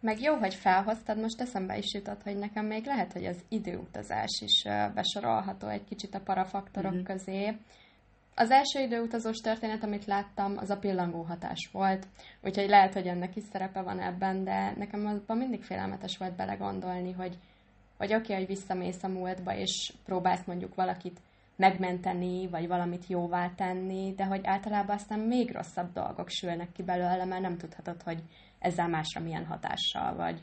Meg 0.00 0.20
jó, 0.20 0.34
hogy 0.34 0.54
felhoztad, 0.54 1.18
most 1.18 1.40
eszembe 1.40 1.78
is 1.78 1.94
jutott, 1.94 2.22
hogy 2.22 2.36
nekem 2.36 2.66
még 2.66 2.84
lehet, 2.84 3.12
hogy 3.12 3.24
az 3.24 3.44
időutazás 3.48 4.42
is 4.44 4.62
besorolható 4.94 5.68
egy 5.68 5.84
kicsit 5.84 6.14
a 6.14 6.20
parafaktorok 6.20 6.92
mm-hmm. 6.92 7.02
közé. 7.02 7.56
Az 8.34 8.50
első 8.50 8.80
időutazós 8.80 9.36
történet, 9.36 9.82
amit 9.82 10.04
láttam, 10.04 10.56
az 10.56 10.70
a 10.70 10.78
pillangó 10.78 11.22
hatás 11.22 11.68
volt, 11.72 12.06
úgyhogy 12.42 12.68
lehet, 12.68 12.92
hogy 12.92 13.06
ennek 13.06 13.36
is 13.36 13.42
szerepe 13.52 13.82
van 13.82 14.00
ebben, 14.00 14.44
de 14.44 14.74
nekem 14.76 15.06
abban 15.06 15.36
mindig 15.36 15.62
félelmetes 15.62 16.16
volt 16.18 16.36
belegondolni, 16.36 17.12
hogy, 17.12 17.38
hogy 17.96 18.14
oké, 18.14 18.22
okay, 18.22 18.36
hogy 18.36 18.46
visszamész 18.46 19.02
a 19.02 19.08
múltba, 19.08 19.56
és 19.56 19.92
próbálsz 20.04 20.46
mondjuk 20.46 20.74
valakit 20.74 21.20
megmenteni, 21.60 22.48
vagy 22.48 22.68
valamit 22.68 23.06
jóvá 23.06 23.50
tenni, 23.56 24.14
de 24.16 24.24
hogy 24.24 24.40
általában 24.42 24.96
aztán 24.96 25.18
még 25.18 25.52
rosszabb 25.52 25.92
dolgok 25.92 26.28
sülnek 26.28 26.72
ki 26.72 26.82
belőle, 26.82 27.24
mert 27.24 27.42
nem 27.42 27.56
tudhatod, 27.56 28.02
hogy 28.02 28.22
ezzel 28.58 28.88
másra 28.88 29.20
milyen 29.20 29.46
hatással 29.46 30.14
vagy. 30.16 30.40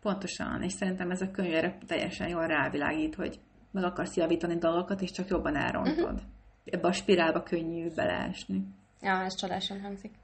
Pontosan, 0.00 0.62
és 0.62 0.72
szerintem 0.72 1.10
ez 1.10 1.20
a 1.20 1.30
könyv 1.30 1.54
erre 1.54 1.78
teljesen 1.86 2.28
jól 2.28 2.46
rávilágít, 2.46 3.14
hogy 3.14 3.40
meg 3.70 3.84
akarsz 3.84 4.16
javítani 4.16 4.58
dolgokat, 4.58 5.00
és 5.00 5.10
csak 5.10 5.28
jobban 5.28 5.56
elrontod. 5.56 6.12
Uh-huh. 6.12 6.20
Ebbe 6.64 6.88
a 6.88 6.92
spirálba 6.92 7.42
könnyű 7.42 7.90
beleesni. 7.94 8.66
Ja, 9.00 9.22
ez 9.22 9.34
csodásan 9.34 9.80
hangzik. 9.80 10.14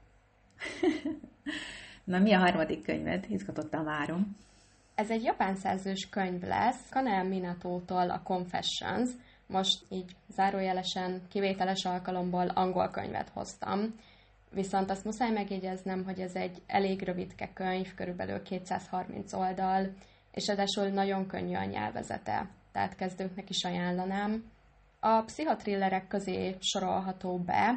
Na, 2.03 2.19
mi 2.19 2.33
a 2.33 2.39
harmadik 2.39 2.83
könyved? 2.83 3.25
Izgatottan 3.29 3.83
várom. 3.83 4.37
Ez 4.95 5.09
egy 5.09 5.23
japán 5.23 5.55
szerzős 5.55 6.09
könyv 6.09 6.41
lesz, 6.41 6.89
Kanel 6.89 7.23
Minato-tól 7.23 8.09
a 8.09 8.21
Confessions. 8.23 9.09
Most 9.47 9.85
így 9.89 10.15
zárójelesen, 10.29 11.21
kivételes 11.29 11.85
alkalomból 11.85 12.47
angol 12.47 12.89
könyvet 12.89 13.29
hoztam 13.29 13.93
Viszont 14.53 14.89
azt 14.89 15.05
muszáj 15.05 15.31
megjegyeznem, 15.31 16.03
hogy 16.03 16.19
ez 16.19 16.35
egy 16.35 16.61
elég 16.67 17.01
rövidke 17.01 17.49
könyv, 17.53 17.93
körülbelül 17.93 18.41
230 18.41 19.33
oldal, 19.33 19.93
és 20.31 20.47
ráadásul 20.47 20.87
nagyon 20.87 21.27
könnyű 21.27 21.55
a 21.55 21.63
nyelvezete, 21.63 22.49
tehát 22.71 22.95
kezdőknek 22.95 23.49
is 23.49 23.63
ajánlanám. 23.63 24.51
A 24.99 25.21
pszichotrillerek 25.21 26.07
közé 26.07 26.55
sorolható 26.59 27.37
be. 27.37 27.73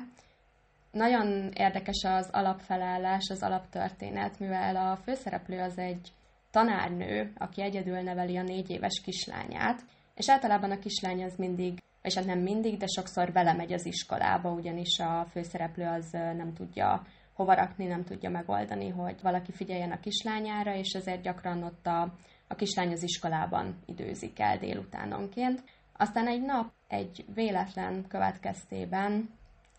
Nagyon 0.91 1.51
érdekes 1.55 2.05
az 2.05 2.29
alapfelállás, 2.33 3.29
az 3.31 3.43
alaptörténet, 3.43 4.39
mivel 4.39 4.77
a 4.77 4.97
főszereplő 4.97 5.61
az 5.61 5.79
egy 5.79 6.13
tanárnő, 6.51 7.33
aki 7.37 7.63
egyedül 7.63 8.01
neveli 8.01 8.37
a 8.37 8.43
négy 8.43 8.71
éves 8.71 9.01
kislányát, 9.05 9.81
és 10.17 10.31
általában 10.31 10.71
a 10.71 10.79
kislány 10.79 11.25
az 11.25 11.37
mindig 11.37 11.83
és 12.07 12.15
hát 12.15 12.25
nem 12.25 12.39
mindig, 12.39 12.77
de 12.77 12.87
sokszor 12.87 13.33
vele 13.33 13.53
megy 13.53 13.73
az 13.73 13.87
iskolába, 13.87 14.51
ugyanis 14.51 14.99
a 14.99 15.27
főszereplő 15.31 15.85
az 15.85 16.11
nem 16.13 16.53
tudja 16.55 17.07
hova 17.33 17.55
rakni, 17.55 17.87
nem 17.87 18.05
tudja 18.05 18.31
megoldani, 18.31 18.89
hogy 18.89 19.21
valaki 19.23 19.53
figyeljen 19.53 19.91
a 19.91 20.01
kislányára, 20.01 20.75
és 20.75 20.93
ezért 20.93 21.23
gyakran 21.23 21.63
ott 21.63 21.87
a, 21.87 22.15
a 22.47 22.55
kislány 22.55 22.93
az 22.93 23.03
iskolában 23.03 23.79
időzik 23.87 24.41
el 24.41 24.59
délutánonként. 24.59 25.63
Aztán 25.97 26.27
egy 26.27 26.43
nap 26.43 26.73
egy 26.89 27.25
véletlen 27.35 28.05
következtében, 28.09 29.31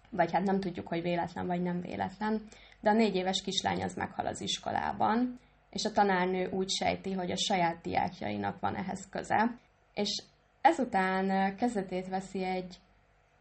vagy 0.09 0.31
hát 0.31 0.43
nem 0.43 0.59
tudjuk, 0.59 0.87
hogy 0.87 1.01
véletlen 1.01 1.47
vagy 1.47 1.61
nem 1.61 1.81
véletlen, 1.81 2.41
de 2.81 2.89
a 2.89 2.93
négy 2.93 3.15
éves 3.15 3.41
kislány 3.41 3.83
az 3.83 3.93
meghal 3.93 4.25
az 4.25 4.41
iskolában, 4.41 5.39
és 5.69 5.85
a 5.85 5.91
tanárnő 5.91 6.49
úgy 6.49 6.69
sejti, 6.69 7.13
hogy 7.13 7.31
a 7.31 7.37
saját 7.37 7.81
diákjainak 7.81 8.59
van 8.59 8.75
ehhez 8.75 9.09
köze, 9.09 9.57
és 9.97 10.23
ezután 10.61 11.55
kezdetét 11.55 12.07
veszi 12.07 12.43
egy, 12.43 12.75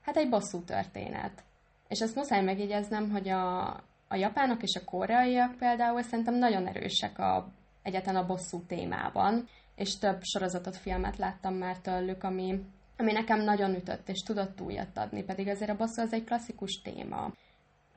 hát 0.03 0.17
egy 0.17 0.29
bosszú 0.29 0.65
történet. 0.65 1.45
És 1.89 2.01
azt 2.01 2.15
muszáj 2.15 2.45
megjegyeznem, 2.45 3.11
hogy 3.11 3.29
a, 3.29 3.67
a 4.09 4.17
japánok 4.17 4.63
és 4.63 4.75
a 4.75 4.85
koreaiak 4.85 5.57
például 5.57 6.03
szerintem 6.03 6.35
nagyon 6.35 6.67
erősek 6.67 7.19
a, 7.19 7.49
egyetlen 7.83 8.17
a 8.17 8.27
bosszú 8.27 8.63
témában, 8.67 9.49
és 9.75 9.99
több 9.99 10.23
sorozatot, 10.23 10.77
filmet 10.77 11.17
láttam 11.17 11.55
már 11.55 11.79
tőlük, 11.79 12.23
ami, 12.25 12.65
ami 12.97 13.13
nekem 13.13 13.41
nagyon 13.41 13.75
ütött, 13.75 14.09
és 14.09 14.23
tudott 14.23 14.61
újat 14.61 14.97
adni, 14.99 15.23
pedig 15.23 15.49
azért 15.49 15.71
a 15.71 15.77
bosszú 15.77 16.03
az 16.03 16.13
egy 16.13 16.25
klasszikus 16.25 16.81
téma. 16.83 17.33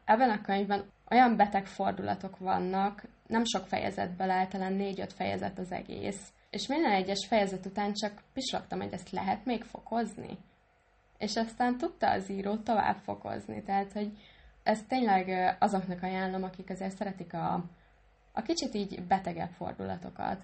Ebben 0.06 0.30
a 0.30 0.42
könyvben 0.42 0.86
olyan 1.10 1.36
beteg 1.36 1.66
fordulatok 1.66 2.38
vannak, 2.38 3.04
nem 3.28 3.44
sok 3.44 3.68
fejezetből 3.68 4.30
általán 4.30 4.74
négy-öt 4.74 5.14
fejezet 5.14 5.60
az 5.60 5.72
egész, 5.72 6.32
és 6.50 6.68
minden 6.68 6.92
egyes 6.92 7.26
fejezet 7.28 7.66
után 7.66 7.94
csak 7.94 8.22
pislogtam, 8.34 8.80
hogy 8.80 8.94
ezt 8.94 9.12
lehet 9.12 9.46
még 9.46 9.64
fokozni. 9.64 10.38
És 11.18 11.36
aztán 11.36 11.78
tudta 11.78 12.12
az 12.12 12.30
író 12.30 12.56
tovább 12.56 12.98
fokozni, 12.98 13.64
tehát, 13.64 13.92
hogy 13.92 14.12
ezt 14.64 14.88
tényleg 14.88 15.56
azoknak 15.60 16.04
ajánlom, 16.04 16.44
akik 16.44 16.70
azért 16.70 16.96
szeretik 16.96 17.34
a, 17.34 17.66
a 18.32 18.42
kicsit 18.42 18.74
így 18.74 19.04
betegebb 19.08 19.52
fordulatokat. 19.52 20.42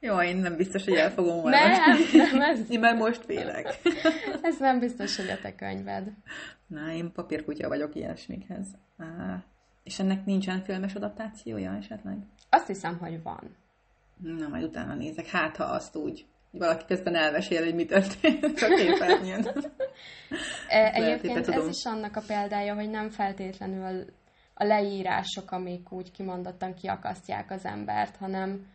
Jó, 0.00 0.22
én 0.22 0.36
nem 0.36 0.56
biztos, 0.56 0.84
hogy 0.84 0.94
el 0.94 1.10
fogom 1.10 1.36
olvasni. 1.36 2.18
Nem, 2.18 2.30
nem, 2.30 2.40
ez... 2.40 2.70
Én 2.70 2.80
már 2.80 2.96
most 2.96 3.24
félek. 3.24 3.78
ez 4.42 4.58
nem 4.58 4.78
biztos, 4.78 5.16
hogy 5.16 5.28
a 5.28 5.38
te 5.40 5.54
könyved. 5.54 6.10
Na, 6.66 6.92
én 6.92 7.12
papírkutya 7.12 7.68
vagyok 7.68 7.94
ilyesmikhez. 7.94 8.66
És 9.82 9.98
ennek 9.98 10.24
nincsen 10.24 10.62
filmes 10.62 10.94
adaptációja 10.94 11.76
esetleg? 11.76 12.16
Azt 12.48 12.66
hiszem, 12.66 12.98
hogy 12.98 13.22
van. 13.22 13.56
Na, 14.22 14.48
majd 14.48 14.64
utána 14.64 14.94
nézek. 14.94 15.26
Hát, 15.26 15.56
ha 15.56 15.64
azt 15.64 15.96
úgy 15.96 16.26
valaki 16.50 16.84
közben 16.84 17.14
elvesél, 17.14 17.64
hogy 17.64 17.74
mi 17.74 17.84
történt 17.84 18.44
a 18.44 18.74
képernyőn. 18.76 19.46
E, 20.68 20.92
egyébként 20.92 21.48
ez 21.48 21.66
is 21.66 21.84
annak 21.84 22.16
a 22.16 22.22
példája, 22.26 22.74
hogy 22.74 22.90
nem 22.90 23.10
feltétlenül 23.10 24.04
a 24.54 24.64
leírások, 24.64 25.50
amik 25.50 25.92
úgy 25.92 26.10
kimondottan 26.10 26.74
kiakasztják 26.74 27.50
az 27.50 27.64
embert, 27.64 28.16
hanem, 28.16 28.66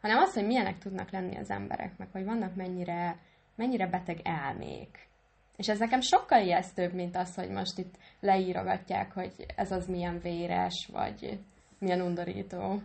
hanem 0.00 0.18
az, 0.18 0.34
hogy 0.34 0.46
milyenek 0.46 0.78
tudnak 0.78 1.10
lenni 1.10 1.36
az 1.36 1.50
emberek, 1.50 1.98
meg 1.98 2.08
hogy 2.12 2.24
vannak 2.24 2.54
mennyire, 2.54 3.18
mennyire 3.54 3.86
beteg 3.86 4.20
elmék. 4.22 5.08
És 5.56 5.68
ez 5.68 5.78
nekem 5.78 6.00
sokkal 6.00 6.42
ijesztőbb, 6.42 6.92
mint 6.92 7.16
az, 7.16 7.34
hogy 7.34 7.50
most 7.50 7.78
itt 7.78 7.94
leírogatják, 8.20 9.12
hogy 9.12 9.32
ez 9.56 9.72
az 9.72 9.86
milyen 9.86 10.20
véres, 10.20 10.88
vagy 10.92 11.38
milyen 11.78 12.00
undorító. 12.00 12.82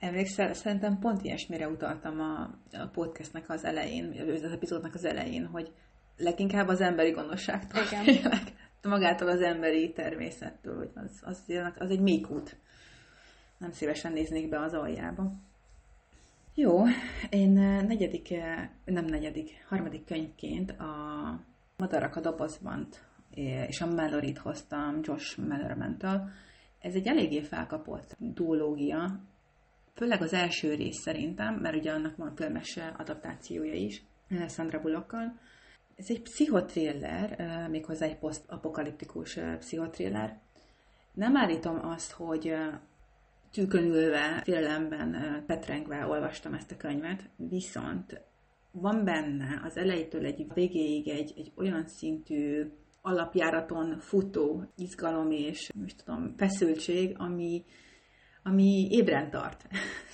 Emlékszel, 0.00 0.52
szerintem 0.52 0.98
pont 0.98 1.24
ilyesmire 1.24 1.68
utaltam 1.68 2.20
a, 2.20 2.42
a 2.72 2.86
podcastnek 2.92 3.50
az 3.50 3.64
elején, 3.64 4.32
az 4.44 4.52
epizódnak 4.52 4.94
az 4.94 5.04
elején, 5.04 5.46
hogy 5.46 5.72
leginkább 6.16 6.68
az 6.68 6.80
emberi 6.80 7.10
gonoszságtól 7.10 7.82
Igen. 7.82 8.04
félek. 8.04 8.52
Magától 8.82 9.28
az 9.28 9.40
emberi 9.40 9.92
természettől, 9.92 10.76
hogy 10.76 10.90
az, 10.94 11.20
az, 11.22 11.44
az 11.78 11.90
egy 11.90 12.00
mély 12.00 12.24
út. 12.28 12.56
Nem 13.58 13.72
szívesen 13.72 14.12
néznék 14.12 14.48
be 14.48 14.60
az 14.60 14.72
aljába. 14.72 15.32
Jó, 16.54 16.82
én 17.30 17.58
eh, 17.58 17.82
negyedik, 17.82 18.30
eh, 18.30 18.68
nem 18.84 19.04
negyedik, 19.04 19.64
harmadik 19.68 20.04
könyvként 20.04 20.70
a 20.70 20.84
Madarak 21.76 22.16
a 22.16 22.20
dobozban 22.20 22.88
eh, 23.34 23.68
és 23.68 23.80
a 23.80 23.86
Mallory-t 23.86 24.38
hoztam 24.38 25.00
Josh 25.02 25.38
Mellermentől. 25.38 26.28
Ez 26.78 26.94
egy 26.94 27.06
eléggé 27.06 27.40
felkapott 27.40 28.16
duológia, 28.18 29.20
főleg 29.94 30.22
az 30.22 30.32
első 30.32 30.74
rész 30.74 31.00
szerintem, 31.00 31.54
mert 31.54 31.76
ugye 31.76 31.92
annak 31.92 32.16
van 32.16 32.34
filmes 32.36 32.78
adaptációja 32.96 33.74
is, 33.74 34.02
Sandra 34.48 34.80
Bullockkal. 34.80 35.38
Ez 35.96 36.06
egy 36.08 36.22
pszichotriller, 36.22 37.36
méghozzá 37.70 38.06
egy 38.06 38.18
posztapokaliptikus 38.18 39.38
pszichotriller. 39.58 40.40
Nem 41.14 41.36
állítom 41.36 41.86
azt, 41.86 42.12
hogy 42.12 42.54
tűkönülve, 43.52 44.40
félelemben, 44.44 45.42
petrengve 45.46 46.06
olvastam 46.06 46.54
ezt 46.54 46.70
a 46.70 46.76
könyvet, 46.76 47.30
viszont 47.36 48.20
van 48.72 49.04
benne 49.04 49.60
az 49.64 49.76
elejétől 49.76 50.24
egy 50.24 50.46
végéig 50.54 51.08
egy, 51.08 51.32
egy 51.36 51.52
olyan 51.56 51.86
szintű 51.86 52.70
alapjáraton 53.02 53.98
futó 53.98 54.64
izgalom 54.76 55.30
és, 55.30 55.70
most 55.74 56.04
tudom, 56.04 56.34
feszültség, 56.36 57.14
ami, 57.18 57.64
ami 58.50 58.86
ébren 58.90 59.30
tart. 59.30 59.66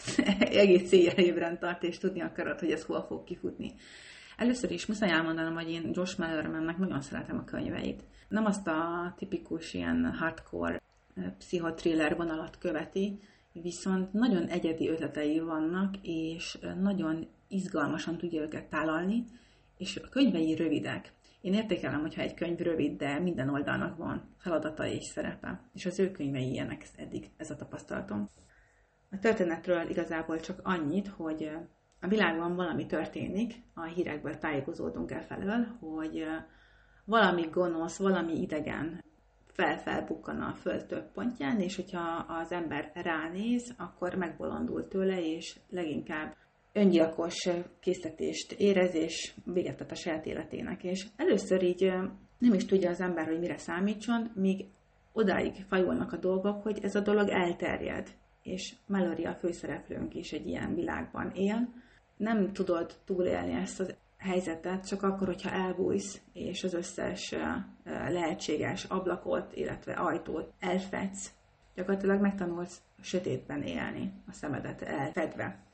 Egész 0.62 0.92
éjjel 0.92 1.18
ébren 1.18 1.58
tart, 1.58 1.82
és 1.82 1.98
tudni 1.98 2.20
akarod, 2.20 2.58
hogy 2.58 2.70
ez 2.70 2.84
hol 2.84 3.02
fog 3.02 3.24
kifutni. 3.24 3.74
Először 4.36 4.70
is 4.70 4.86
muszáj 4.86 5.10
elmondanom, 5.10 5.54
hogy 5.54 5.70
én 5.70 5.90
Josh 5.92 6.18
Mellermannek 6.18 6.78
nagyon 6.78 7.00
szeretem 7.00 7.38
a 7.38 7.44
könyveit. 7.44 8.02
Nem 8.28 8.44
azt 8.44 8.66
a 8.66 9.14
tipikus 9.16 9.74
ilyen 9.74 10.14
hardcore 10.18 10.82
eh, 11.14 11.24
pszichotriller 11.38 12.16
vonalat 12.16 12.58
követi, 12.58 13.18
viszont 13.52 14.12
nagyon 14.12 14.46
egyedi 14.46 14.88
ötletei 14.88 15.40
vannak, 15.40 15.94
és 16.02 16.58
eh, 16.60 16.74
nagyon 16.74 17.26
izgalmasan 17.48 18.16
tudja 18.16 18.42
őket 18.42 18.64
tálalni, 18.64 19.24
és 19.78 19.96
a 19.96 20.08
könyvei 20.08 20.54
rövidek. 20.54 21.12
Én 21.46 21.54
értékelem, 21.54 22.00
hogyha 22.00 22.22
egy 22.22 22.34
könyv 22.34 22.58
rövid, 22.58 22.96
de 22.96 23.18
minden 23.18 23.48
oldalnak 23.48 23.96
van 23.96 24.34
feladata 24.36 24.86
és 24.86 25.04
szerepe. 25.04 25.60
És 25.74 25.86
az 25.86 25.98
ő 25.98 26.10
könyvei 26.10 26.50
ilyenek 26.50 26.86
eddig, 26.96 27.30
ez 27.36 27.50
a 27.50 27.56
tapasztalatom. 27.56 28.30
A 29.10 29.18
történetről 29.18 29.88
igazából 29.88 30.40
csak 30.40 30.60
annyit, 30.62 31.08
hogy 31.08 31.50
a 32.00 32.08
világban 32.08 32.54
valami 32.56 32.86
történik, 32.86 33.54
a 33.74 33.82
hírekből 33.82 34.38
tájékozódunk 34.38 35.10
el 35.10 35.22
felől, 35.22 35.64
hogy 35.80 36.26
valami 37.04 37.42
gonosz, 37.52 37.98
valami 37.98 38.40
idegen 38.40 39.04
felfelbukkan 39.46 40.40
a 40.40 40.54
föld 40.54 40.86
több 40.86 41.12
pontján, 41.12 41.60
és 41.60 41.76
hogyha 41.76 42.24
az 42.28 42.52
ember 42.52 42.90
ránéz, 42.94 43.74
akkor 43.76 44.14
megbolondul 44.14 44.88
tőle, 44.88 45.34
és 45.34 45.58
leginkább 45.70 46.36
öngyilkos 46.76 47.48
készítést 47.80 48.52
érez, 48.52 48.94
és 48.94 49.34
véget 49.44 49.90
a 49.90 49.94
saját 49.94 50.26
életének. 50.26 50.84
És 50.84 51.06
először 51.16 51.62
így 51.62 51.92
nem 52.38 52.54
is 52.54 52.64
tudja 52.64 52.90
az 52.90 53.00
ember, 53.00 53.26
hogy 53.26 53.38
mire 53.38 53.58
számítson, 53.58 54.30
míg 54.34 54.64
odáig 55.12 55.64
fajulnak 55.68 56.12
a 56.12 56.16
dolgok, 56.16 56.62
hogy 56.62 56.78
ez 56.82 56.94
a 56.94 57.00
dolog 57.00 57.28
elterjed. 57.28 58.08
És 58.42 58.74
Mallory 58.86 59.24
a 59.24 59.34
főszereplőnk 59.34 60.14
is 60.14 60.30
egy 60.30 60.46
ilyen 60.46 60.74
világban 60.74 61.30
él. 61.34 61.68
Nem 62.16 62.52
tudod 62.52 62.94
túlélni 63.04 63.52
ezt 63.52 63.80
a 63.80 63.86
helyzetet, 64.18 64.86
csak 64.86 65.02
akkor, 65.02 65.26
hogyha 65.26 65.50
elbújsz, 65.50 66.20
és 66.32 66.64
az 66.64 66.74
összes 66.74 67.34
lehetséges 68.08 68.84
ablakot, 68.84 69.52
illetve 69.54 69.92
ajtót 69.92 70.52
elfedsz, 70.60 71.32
gyakorlatilag 71.74 72.20
megtanulsz 72.20 72.80
sötétben 73.00 73.62
élni, 73.62 74.12
a 74.26 74.32
szemedet 74.32 74.82
elfedve. 74.82 75.65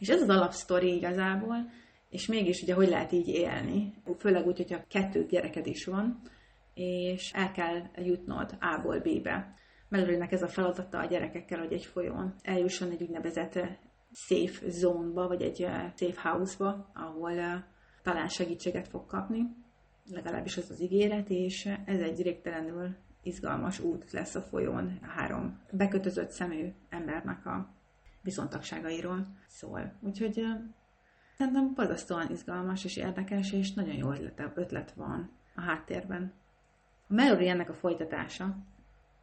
És 0.00 0.08
ez 0.08 0.22
az 0.22 0.28
alapsztori 0.28 0.94
igazából, 0.94 1.70
és 2.08 2.26
mégis 2.26 2.62
ugye 2.62 2.74
hogy 2.74 2.88
lehet 2.88 3.12
így 3.12 3.28
élni, 3.28 3.94
főleg 4.18 4.46
úgy, 4.46 4.56
hogyha 4.56 4.84
kettő 4.88 5.26
gyereked 5.26 5.66
is 5.66 5.84
van, 5.84 6.20
és 6.74 7.32
el 7.32 7.52
kell 7.52 7.82
jutnod 7.96 8.56
A-ból 8.60 8.98
B-be. 8.98 9.54
Mellőnek 9.88 10.32
ez 10.32 10.42
a 10.42 10.48
feladata 10.48 10.98
a 10.98 11.06
gyerekekkel, 11.06 11.58
hogy 11.58 11.72
egy 11.72 11.84
folyón 11.84 12.34
eljusson 12.42 12.90
egy 12.90 13.02
úgynevezett 13.02 13.58
safe 14.12 14.70
zone-ba, 14.70 15.28
vagy 15.28 15.42
egy 15.42 15.66
safe 15.96 16.28
house-ba, 16.28 16.90
ahol 16.94 17.64
talán 18.02 18.28
segítséget 18.28 18.88
fog 18.88 19.06
kapni, 19.06 19.42
legalábbis 20.12 20.56
az 20.56 20.70
az 20.70 20.80
ígéret, 20.80 21.30
és 21.30 21.68
ez 21.84 22.00
egy 22.00 22.14
direktelenül 22.14 22.96
izgalmas 23.22 23.78
út 23.78 24.12
lesz 24.12 24.34
a 24.34 24.40
folyón 24.40 24.98
a 25.02 25.06
három 25.06 25.60
bekötözött 25.70 26.30
szemű 26.30 26.72
embernek 26.88 27.46
a 27.46 27.79
viszontagságairól 28.22 29.26
szól. 29.46 29.92
Úgyhogy 30.00 30.44
szerintem 31.36 31.74
borzasztóan 31.74 32.30
izgalmas 32.30 32.84
és 32.84 32.96
érdekes, 32.96 33.52
és 33.52 33.72
nagyon 33.72 33.94
jó 33.94 34.12
ötlet, 34.12 34.52
ötlet 34.54 34.92
van 34.92 35.30
a 35.54 35.60
háttérben. 35.60 36.32
A 37.08 37.14
Mallory 37.14 37.48
ennek 37.48 37.68
a 37.68 37.74
folytatása, 37.74 38.56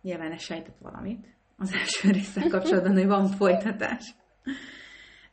nyilván 0.01 0.31
ez 0.31 0.41
sejtett 0.41 0.77
valamit, 0.79 1.35
az 1.57 1.73
első 1.79 2.11
részsel 2.11 2.49
kapcsolatban, 2.49 2.93
hogy 2.93 3.07
van 3.07 3.27
folytatás. 3.27 4.15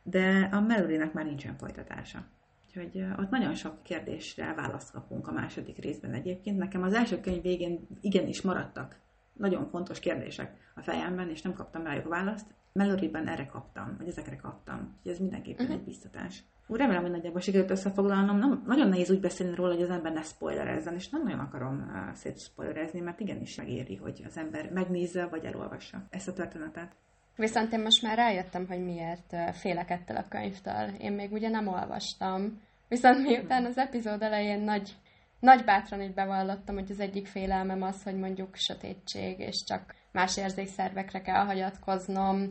De 0.03 0.49
a 0.51 0.59
Mallory-nek 0.59 1.13
már 1.13 1.25
nincsen 1.25 1.57
folytatása. 1.57 2.27
Úgyhogy 2.65 3.05
ott 3.17 3.29
nagyon 3.29 3.55
sok 3.55 3.83
kérdésre 3.83 4.53
választ 4.53 4.91
kapunk 4.91 5.27
a 5.27 5.31
második 5.31 5.77
részben 5.77 6.13
egyébként. 6.13 6.57
Nekem 6.57 6.83
az 6.83 6.93
első 6.93 7.19
könyv 7.19 7.41
végén 7.41 7.87
igenis 8.01 8.41
maradtak 8.41 9.03
nagyon 9.33 9.69
fontos 9.69 9.99
kérdések 9.99 10.71
a 10.75 10.81
fejemben, 10.81 11.29
és 11.29 11.41
nem 11.41 11.53
kaptam 11.53 11.83
rájuk 11.83 12.07
választ. 12.07 12.53
Meloriban 12.79 13.27
erre 13.27 13.45
kaptam, 13.45 13.95
vagy 13.97 14.07
ezekre 14.07 14.35
kaptam. 14.35 14.95
Úgyhogy 14.97 15.11
ez 15.11 15.19
mindenképpen 15.19 15.65
uh-huh. 15.65 15.79
egy 15.79 15.85
biztatás. 15.85 16.43
Úgy 16.67 16.77
remélem, 16.77 17.01
hogy 17.01 17.11
nagyjából 17.11 17.41
sikerült 17.41 17.69
összefoglalnom. 17.69 18.37
Nem, 18.37 18.63
nagyon 18.65 18.89
nehéz 18.89 19.11
úgy 19.11 19.19
beszélni 19.19 19.55
róla, 19.55 19.73
hogy 19.73 19.83
az 19.83 19.89
ember 19.89 20.13
ne 20.13 20.21
spoilerezzen, 20.21 20.93
és 20.93 21.09
nem 21.09 21.23
nagyon 21.23 21.39
akarom 21.39 21.75
uh, 21.77 22.13
szétspoilerezni, 22.13 22.99
mert 22.99 23.19
igenis 23.19 23.55
megéri, 23.55 23.95
hogy 23.95 24.23
az 24.27 24.37
ember 24.37 24.71
megnézze, 24.71 25.25
vagy 25.25 25.45
elolvassa 25.45 26.07
ezt 26.09 26.27
a 26.27 26.33
történetet. 26.33 26.95
Viszont 27.35 27.73
én 27.73 27.81
most 27.81 28.01
már 28.01 28.17
rájöttem, 28.17 28.67
hogy 28.67 28.83
miért 28.83 29.35
félek 29.53 29.89
ettől 29.89 30.17
a 30.17 30.27
könyvtől. 30.29 30.89
Én 30.99 31.11
még 31.11 31.31
ugye 31.31 31.49
nem 31.49 31.67
olvastam. 31.67 32.61
Viszont 32.87 33.21
miután 33.27 33.65
az 33.65 33.77
epizód 33.77 34.21
elején 34.21 34.61
nagy, 34.61 34.95
nagy 35.39 35.63
bátran 35.63 36.01
így 36.01 36.13
bevallottam, 36.13 36.75
hogy 36.75 36.91
az 36.91 36.99
egyik 36.99 37.27
félelmem 37.27 37.81
az, 37.81 38.03
hogy 38.03 38.15
mondjuk 38.15 38.55
sötétség, 38.55 39.39
és 39.39 39.63
csak 39.63 39.95
más 40.15 40.37
érzékszervekre 40.37 41.21
kell 41.21 41.45
hagyatkoznom, 41.45 42.49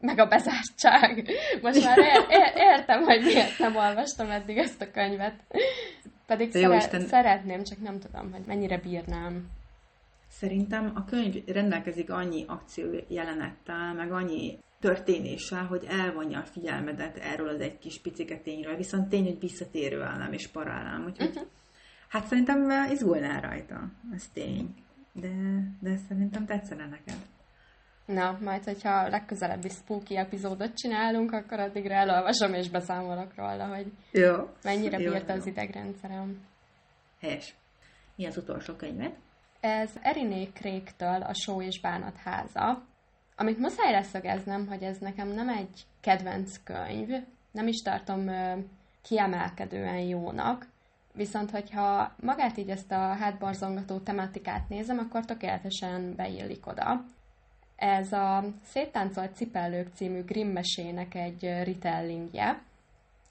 meg 0.00 0.18
a 0.18 0.26
bezártság. 0.26 1.28
Most 1.62 1.84
már 1.84 1.98
ér, 1.98 2.26
ér, 2.28 2.52
értem, 2.56 3.02
hogy 3.02 3.22
miért 3.22 3.58
nem 3.58 3.76
olvastam 3.76 4.30
eddig 4.30 4.58
ezt 4.58 4.80
a 4.80 4.90
könyvet. 4.90 5.34
Pedig 6.26 6.50
szere, 6.50 6.76
Isten. 6.76 7.00
szeretném, 7.00 7.62
csak 7.62 7.80
nem 7.80 7.98
tudom, 7.98 8.32
hogy 8.32 8.42
mennyire 8.46 8.78
bírnám. 8.78 9.50
Szerintem 10.28 10.92
a 10.94 11.04
könyv 11.04 11.34
rendelkezik 11.46 12.10
annyi 12.10 12.44
akció 12.48 12.84
jelenettel, 13.08 13.94
meg 13.94 14.12
annyi 14.12 14.58
történéssel, 14.80 15.64
hogy 15.64 15.86
elvonja 15.88 16.38
a 16.38 16.44
figyelmedet 16.44 17.16
erről 17.16 17.48
az 17.48 17.60
egy 17.60 17.78
kis 17.78 18.00
picike 18.00 18.36
tényről, 18.36 18.76
viszont 18.76 19.08
tény, 19.08 19.24
hogy 19.24 19.40
visszatérő 19.40 20.02
állam 20.02 20.32
és 20.32 20.48
parállam. 20.48 21.04
Úgyhogy 21.04 21.28
uh-huh. 21.28 21.46
hát 22.08 22.26
szerintem 22.26 22.90
izgulnál 22.90 23.40
rajta, 23.40 23.90
ez 24.14 24.24
tény. 24.32 24.74
De, 25.14 25.30
de 25.80 25.96
szerintem 26.08 26.46
tetszene 26.46 26.86
neked. 26.86 27.16
Na, 28.04 28.38
majd, 28.40 28.64
hogyha 28.64 29.08
legközelebbi 29.08 29.68
spooky 29.68 30.16
epizódot 30.16 30.74
csinálunk, 30.74 31.32
akkor 31.32 31.58
addigra 31.58 31.94
elolvasom 31.94 32.54
és 32.54 32.70
beszámolok 32.70 33.34
róla, 33.34 33.66
hogy 33.66 33.92
jó. 34.10 34.48
mennyire 34.62 34.98
jó, 34.98 35.10
bírta 35.10 35.32
jó. 35.32 35.38
az 35.38 35.46
idegrendszerem. 35.46 36.46
Helyes. 37.20 37.54
Mi 38.16 38.26
az 38.26 38.36
utolsó 38.36 38.74
könyved? 38.74 39.14
Ez 39.60 39.90
Eriné 40.02 40.46
Kréktől 40.52 41.22
a 41.22 41.34
Só 41.34 41.62
és 41.62 41.80
Bánat 41.80 42.16
háza, 42.16 42.82
amit 43.36 43.58
muszáj 43.58 43.92
leszögeznem, 43.92 44.66
hogy 44.66 44.82
ez 44.82 44.98
nekem 44.98 45.28
nem 45.28 45.48
egy 45.48 45.86
kedvenc 46.00 46.62
könyv, 46.64 47.08
nem 47.50 47.66
is 47.66 47.82
tartom 47.82 48.30
kiemelkedően 49.02 49.98
jónak, 49.98 50.66
viszont 51.14 51.50
hogyha 51.50 52.14
magát 52.20 52.56
így 52.56 52.68
ezt 52.68 52.92
a 52.92 53.14
hátbarzongató 53.14 53.98
tematikát 53.98 54.68
nézem, 54.68 54.98
akkor 54.98 55.24
tökéletesen 55.24 56.14
beillik 56.16 56.66
oda. 56.66 57.04
Ez 57.76 58.12
a 58.12 58.44
Széttáncolt 58.62 59.34
cipellők 59.36 59.88
című 59.94 60.22
Grimm 60.22 60.52
mesének 60.52 61.14
egy 61.14 61.42
retellingje. 61.42 62.62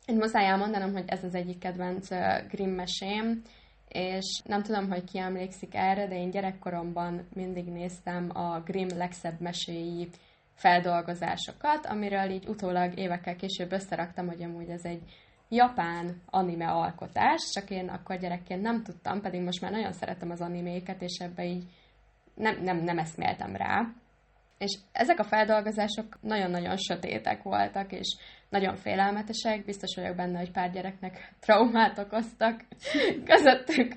Én 0.06 0.16
muszáj 0.16 0.46
elmondanom, 0.46 0.92
hogy 0.92 1.04
ez 1.08 1.24
az 1.24 1.36
egyik 1.36 1.60
kedvenc 1.60 2.08
Grimm 2.50 2.76
mesém, 2.76 3.42
és 3.88 4.42
nem 4.46 4.64
tudom, 4.64 4.90
hogy 4.90 5.04
ki 5.04 5.20
emlékszik 5.20 5.76
erre, 5.76 6.08
de 6.08 6.16
én 6.16 6.30
gyerekkoromban 6.30 7.28
mindig 7.34 7.66
néztem 7.66 8.30
a 8.34 8.60
Grimm 8.60 8.98
legszebb 8.98 9.40
meséi 9.40 10.10
feldolgozásokat, 10.56 11.86
amiről 11.86 12.30
így 12.30 12.48
utólag 12.48 13.00
évekkel 13.00 13.36
később 13.36 13.72
összeraktam, 13.72 14.28
hogy 14.28 14.44
amúgy 14.44 14.70
ez 14.70 14.86
egy 14.86 15.02
japán 15.54 16.22
anime 16.26 16.68
alkotás, 16.68 17.42
csak 17.54 17.70
én 17.70 17.90
akkor 17.90 18.18
gyerekként 18.18 18.62
nem 18.62 18.84
tudtam, 18.84 19.22
pedig 19.22 19.42
most 19.42 19.62
már 19.62 19.72
nagyon 19.72 19.92
szeretem 19.92 20.30
az 20.30 20.42
animéket, 20.42 21.02
és 21.02 21.18
ebbe 21.20 21.46
így 21.46 21.64
nem, 22.34 22.64
nem, 22.64 22.78
nem 22.78 22.98
eszméltem 22.98 23.56
rá. 23.56 23.88
És 24.58 24.78
ezek 24.92 25.20
a 25.20 25.24
feldolgozások 25.24 26.18
nagyon-nagyon 26.22 26.78
sötétek 26.78 27.44
voltak, 27.44 27.92
és 27.92 28.16
nagyon 28.50 28.76
félelmetesek. 28.76 29.66
Biztos 29.66 29.96
vagyok 29.96 30.16
benne, 30.16 30.38
hogy 30.38 30.52
pár 30.52 30.72
gyereknek 30.72 31.34
traumát 31.40 31.98
okoztak 31.98 32.66
közöttük. 33.30 33.94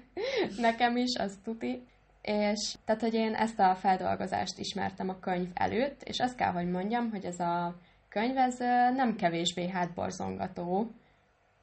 Nekem 0.57 0.97
is, 0.97 1.16
az 1.19 1.38
tuti. 1.45 1.83
És 2.23 2.75
tehát, 2.85 3.01
hogy 3.01 3.14
én 3.14 3.35
ezt 3.35 3.59
a 3.59 3.75
feldolgozást 3.75 4.59
ismertem 4.59 5.09
a 5.09 5.19
könyv 5.19 5.49
előtt, 5.55 6.03
és 6.03 6.19
azt 6.19 6.37
kell, 6.37 6.53
hogy 6.53 6.71
mondjam, 6.71 7.11
hogy 7.11 7.25
ez 7.25 7.40
a 7.40 7.77
könyv 8.09 8.37
ez 8.37 8.59
nem 8.95 9.16
kevésbé 9.16 9.69
hátborzongató, 9.69 10.90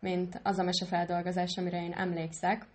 mint 0.04 0.40
az 0.44 0.60
a 0.60 0.64
mesefeldolgozás, 0.64 1.58
amire 1.58 1.84
én 1.84 1.92
emlékszek. 1.92 2.66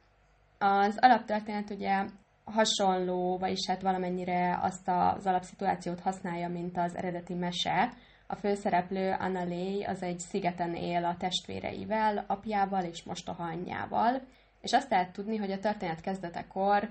Az 0.58 0.98
alaptörténet 1.00 1.70
ugye 1.70 2.04
hasonló, 2.44 3.38
vagyis 3.38 3.66
hát 3.66 3.82
valamennyire 3.82 4.58
azt 4.62 4.88
az 4.88 5.26
alapszituációt 5.26 6.00
használja, 6.00 6.48
mint 6.48 6.76
az 6.76 6.96
eredeti 6.96 7.34
mese. 7.34 7.92
A 8.26 8.34
főszereplő 8.34 9.16
Anna 9.18 9.44
Lay 9.44 9.84
az 9.84 10.02
egy 10.02 10.18
szigeten 10.18 10.74
él 10.74 11.04
a 11.04 11.16
testvéreivel, 11.16 12.24
apjával 12.26 12.84
és 12.84 13.04
mostoha 13.04 13.42
anyjával, 13.42 14.22
és 14.60 14.72
azt 14.72 14.90
lehet 14.90 15.12
tudni, 15.12 15.36
hogy 15.36 15.50
a 15.50 15.58
történet 15.58 16.00
kezdetekor 16.00 16.88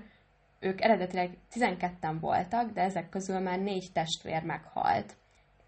ők 0.60 0.80
eredetileg 0.80 1.36
12-en 1.52 2.16
voltak, 2.20 2.70
de 2.70 2.80
ezek 2.80 3.08
közül 3.08 3.38
már 3.38 3.58
négy 3.58 3.88
testvér 3.92 4.42
meghalt. 4.42 5.16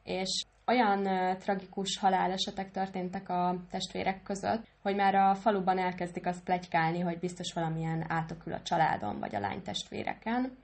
És 0.05 0.45
olyan 0.71 1.37
tragikus 1.39 1.99
halálesetek 1.99 2.71
történtek 2.71 3.29
a 3.29 3.57
testvérek 3.71 4.23
között, 4.23 4.67
hogy 4.83 4.95
már 4.95 5.15
a 5.15 5.35
faluban 5.35 5.79
elkezdik 5.79 6.27
azt 6.27 6.45
plegykálni, 6.45 7.01
hogy 7.01 7.19
biztos 7.19 7.53
valamilyen 7.53 8.05
átokül 8.09 8.53
a 8.53 8.63
családon 8.63 9.19
vagy 9.19 9.35
a 9.35 9.41
lány 9.41 9.63
testvéreken. 9.63 10.57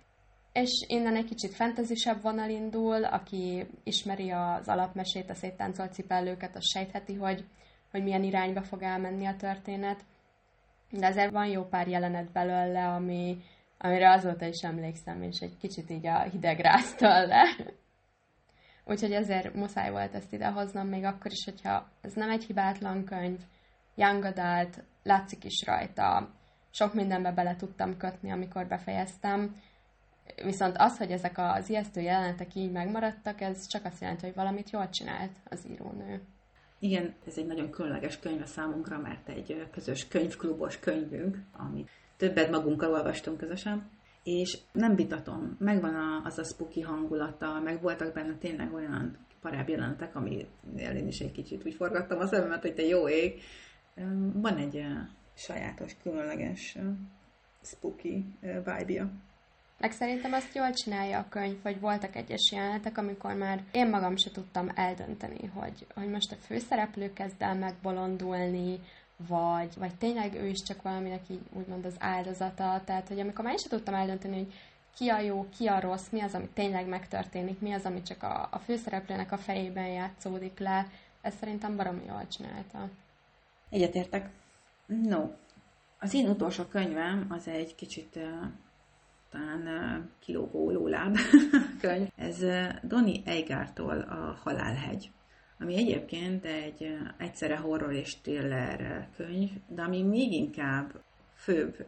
És 0.52 0.84
innen 0.86 1.16
egy 1.16 1.24
kicsit 1.24 1.54
fentezisebb 1.54 2.22
vonal 2.22 2.50
indul, 2.50 3.04
aki 3.04 3.66
ismeri 3.84 4.30
az 4.30 4.68
alapmesét, 4.68 5.30
a 5.30 5.34
széttáncolt 5.34 5.92
cipellőket, 5.92 6.56
az 6.56 6.68
sejtheti, 6.68 7.14
hogy, 7.14 7.44
hogy 7.90 8.02
milyen 8.02 8.22
irányba 8.22 8.62
fog 8.62 8.82
elmenni 8.82 9.26
a 9.26 9.36
történet. 9.36 10.04
De 10.90 11.06
azért 11.06 11.32
van 11.32 11.46
jó 11.46 11.64
pár 11.64 11.88
jelenet 11.88 12.32
belőle, 12.32 12.88
ami, 12.88 13.36
amire 13.78 14.10
azóta 14.10 14.46
is 14.46 14.60
emlékszem, 14.62 15.22
és 15.22 15.38
egy 15.40 15.56
kicsit 15.60 15.90
így 15.90 16.06
a 16.06 16.22
hideg 16.22 16.58
ráztal 16.58 17.26
le. 17.26 17.44
Úgyhogy 18.88 19.12
ezért 19.12 19.54
muszáj 19.54 19.90
volt 19.90 20.14
ezt 20.14 20.32
idehoznom, 20.32 20.88
még 20.88 21.04
akkor 21.04 21.32
is, 21.32 21.44
hogyha 21.44 21.88
ez 22.00 22.12
nem 22.12 22.30
egy 22.30 22.44
hibátlan 22.44 23.04
könyv, 23.04 23.38
young 23.94 24.24
adult, 24.24 24.84
látszik 25.02 25.44
is 25.44 25.64
rajta, 25.66 26.30
sok 26.70 26.94
mindenbe 26.94 27.32
bele 27.32 27.56
tudtam 27.56 27.96
kötni, 27.96 28.30
amikor 28.30 28.66
befejeztem, 28.66 29.54
viszont 30.44 30.76
az, 30.78 30.98
hogy 30.98 31.10
ezek 31.10 31.38
az 31.38 31.68
ijesztő 31.68 32.00
jelenetek 32.00 32.54
így 32.54 32.72
megmaradtak, 32.72 33.40
ez 33.40 33.66
csak 33.66 33.84
azt 33.84 34.00
jelenti, 34.00 34.24
hogy 34.26 34.34
valamit 34.34 34.70
jól 34.70 34.88
csinált 34.88 35.32
az 35.44 35.66
írónő. 35.70 36.22
Igen, 36.78 37.14
ez 37.26 37.38
egy 37.38 37.46
nagyon 37.46 37.70
különleges 37.70 38.18
könyv 38.18 38.40
a 38.40 38.46
számunkra, 38.46 38.98
mert 38.98 39.28
egy 39.28 39.68
közös 39.72 40.08
könyvklubos 40.08 40.78
könyvünk, 40.78 41.38
amit 41.52 41.90
többet 42.16 42.50
magunkkal 42.50 42.92
olvastunk 42.92 43.38
közösen, 43.38 43.90
és 44.26 44.58
nem 44.72 44.94
vitatom, 44.94 45.56
megvan 45.58 45.94
a, 45.94 46.22
az 46.24 46.38
a 46.38 46.44
spooky 46.44 46.80
hangulata, 46.80 47.60
meg 47.60 47.82
voltak 47.82 48.14
benne 48.14 48.36
tényleg 48.38 48.74
olyan 48.74 49.16
parább 49.40 49.68
jelenetek, 49.68 50.16
ami 50.16 50.46
én 50.78 51.06
is 51.06 51.18
egy 51.18 51.32
kicsit 51.32 51.66
úgy 51.66 51.74
forgattam 51.74 52.18
a 52.18 52.26
szememet, 52.26 52.62
hogy 52.62 52.74
te 52.74 52.82
jó 52.82 53.08
ég. 53.08 53.40
Van 54.32 54.56
egy 54.56 54.86
sajátos, 55.34 55.96
különleges 56.02 56.78
spooky 57.62 58.24
vibe-ja. 58.40 59.10
Meg 59.78 59.92
szerintem 59.92 60.32
azt 60.32 60.54
jól 60.54 60.70
csinálja 60.70 61.18
a 61.18 61.28
könyv, 61.28 61.62
hogy 61.62 61.80
voltak 61.80 62.16
egyes 62.16 62.52
jelenetek, 62.52 62.98
amikor 62.98 63.34
már 63.34 63.64
én 63.72 63.88
magam 63.88 64.16
se 64.16 64.30
tudtam 64.30 64.70
eldönteni, 64.74 65.46
hogy, 65.46 65.86
hogy 65.94 66.08
most 66.08 66.32
a 66.32 66.36
főszereplő 66.36 67.12
kezd 67.12 67.42
el 67.42 67.54
megbolondulni, 67.54 68.80
vagy, 69.16 69.74
vagy 69.78 69.94
tényleg 69.94 70.34
ő 70.34 70.46
is 70.46 70.62
csak 70.62 70.82
valaminek 70.82 71.28
így 71.28 71.40
úgymond 71.52 71.84
az 71.84 71.96
áldozata, 71.98 72.82
tehát 72.84 73.08
hogy 73.08 73.20
amikor 73.20 73.44
már 73.44 73.54
is 73.54 73.62
tudtam 73.62 73.94
eldönteni, 73.94 74.36
hogy 74.36 74.52
ki 74.96 75.08
a 75.08 75.20
jó, 75.20 75.48
ki 75.56 75.66
a 75.66 75.80
rossz, 75.80 76.08
mi 76.10 76.20
az, 76.20 76.34
ami 76.34 76.48
tényleg 76.54 76.88
megtörténik, 76.88 77.60
mi 77.60 77.72
az, 77.72 77.84
ami 77.84 78.02
csak 78.02 78.22
a, 78.22 78.48
a 78.50 78.58
főszereplőnek 78.58 79.32
a 79.32 79.38
fejében 79.38 79.86
játszódik 79.86 80.58
le, 80.58 80.86
ez 81.20 81.34
szerintem 81.40 81.76
baromi 81.76 82.02
jól 82.06 82.26
csinálta. 82.28 82.88
Egyetértek. 83.70 84.30
No. 84.86 85.30
Az 85.98 86.14
én 86.14 86.28
utolsó 86.28 86.64
könyvem 86.64 87.26
az 87.28 87.48
egy 87.48 87.74
kicsit 87.74 88.18
talán 89.30 90.10
kilógó 90.18 90.70
lóláb 90.70 91.16
könyv. 91.80 92.08
Ez 92.16 92.44
Doni 92.82 93.22
Eigártól 93.26 94.00
a 94.00 94.38
Halálhegy 94.42 95.10
ami 95.58 95.76
egyébként 95.76 96.44
egy 96.44 96.98
egyszerre 97.16 97.56
horror 97.56 97.92
és 97.92 98.20
thriller 98.20 99.08
könyv, 99.16 99.50
de 99.68 99.82
ami 99.82 100.02
még 100.02 100.32
inkább 100.32 101.02
főbb 101.34 101.86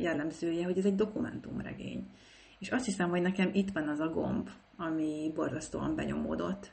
jellemzője, 0.00 0.64
hogy 0.64 0.78
ez 0.78 0.84
egy 0.84 0.94
dokumentumregény. 0.94 2.06
És 2.58 2.70
azt 2.70 2.84
hiszem, 2.84 3.08
hogy 3.08 3.22
nekem 3.22 3.50
itt 3.52 3.70
van 3.70 3.88
az 3.88 4.00
a 4.00 4.08
gomb, 4.08 4.48
ami 4.76 5.32
borzasztóan 5.34 5.94
benyomódott. 5.94 6.72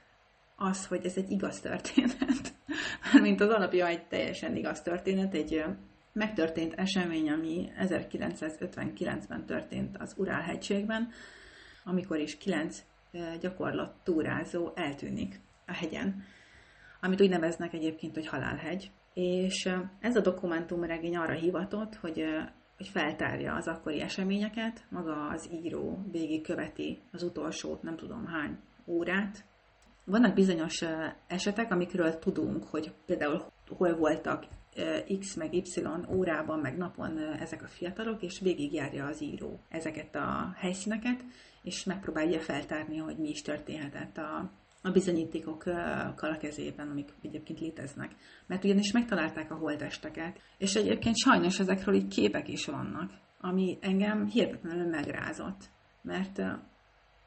Az, 0.56 0.86
hogy 0.88 1.06
ez 1.06 1.18
egy 1.18 1.32
igaz 1.32 1.60
történet. 1.60 2.54
Mint 3.22 3.42
az 3.42 3.50
alapja 3.50 3.88
egy 3.88 4.08
teljesen 4.08 4.56
igaz 4.56 4.82
történet, 4.82 5.34
egy 5.34 5.64
megtörtént 6.14 6.74
esemény, 6.74 7.30
ami 7.32 7.72
1959-ben 7.80 9.46
történt 9.46 9.98
az 9.98 10.14
Urál-hegységben, 10.18 11.10
amikor 11.84 12.18
is 12.18 12.38
kilenc 12.38 12.84
gyakorlat 13.40 13.96
túrázó 14.04 14.72
eltűnik 14.76 15.40
a 15.66 15.74
hegyen 15.74 16.24
amit 17.06 17.22
úgy 17.22 17.30
neveznek 17.30 17.74
egyébként, 17.74 18.14
hogy 18.14 18.28
halálhegy. 18.28 18.92
És 19.14 19.70
ez 20.00 20.16
a 20.16 20.22
dokumentumregény 20.22 21.16
arra 21.18 21.34
hivatott, 21.34 21.96
hogy, 21.96 22.24
hogy 22.78 22.88
feltárja 22.88 23.54
az 23.54 23.68
akkori 23.68 24.02
eseményeket, 24.02 24.86
maga 24.90 25.28
az 25.28 25.50
író 25.52 26.06
végig 26.12 26.44
követi 26.44 27.02
az 27.12 27.24
utolsó 27.24 27.80
nem 27.82 27.96
tudom 27.96 28.26
hány 28.26 28.58
órát. 28.86 29.46
Vannak 30.06 30.34
bizonyos 30.34 30.84
esetek, 31.28 31.72
amikről 31.72 32.20
tudunk, 32.20 32.64
hogy 32.64 32.94
például 33.06 33.46
hol 33.68 33.96
voltak 33.96 34.46
X 35.20 35.36
meg 35.36 35.54
Y 35.54 35.64
órában, 36.10 36.60
meg 36.60 36.78
napon 36.78 37.18
ezek 37.18 37.64
a 37.64 37.68
fiatalok, 37.68 38.22
és 38.22 38.40
végigjárja 38.40 39.06
az 39.06 39.22
író 39.22 39.60
ezeket 39.70 40.16
a 40.16 40.54
helyszíneket, 40.56 41.24
és 41.64 41.84
megpróbálja 41.84 42.40
feltárni, 42.40 42.98
hogy 42.98 43.18
mi 43.18 43.30
is 43.30 43.42
történhetett 43.42 44.18
a, 44.18 44.52
a 44.86 44.92
bizonyítékokkal 44.92 46.32
a 46.32 46.38
kezében, 46.38 46.90
amik 46.90 47.10
egyébként 47.22 47.60
léteznek. 47.60 48.16
Mert 48.48 48.64
ugyanis 48.64 48.92
megtalálták 48.92 49.52
a 49.52 49.56
holtesteket, 49.56 50.40
és 50.58 50.76
egyébként 50.76 51.18
sajnos 51.18 51.60
ezekről 51.60 51.96
így 51.96 52.08
képek 52.08 52.48
is 52.48 52.66
vannak, 52.66 53.12
ami 53.40 53.78
engem 53.82 54.26
hihetetlenül 54.26 54.90
megrázott. 54.90 55.70
Mert 56.02 56.42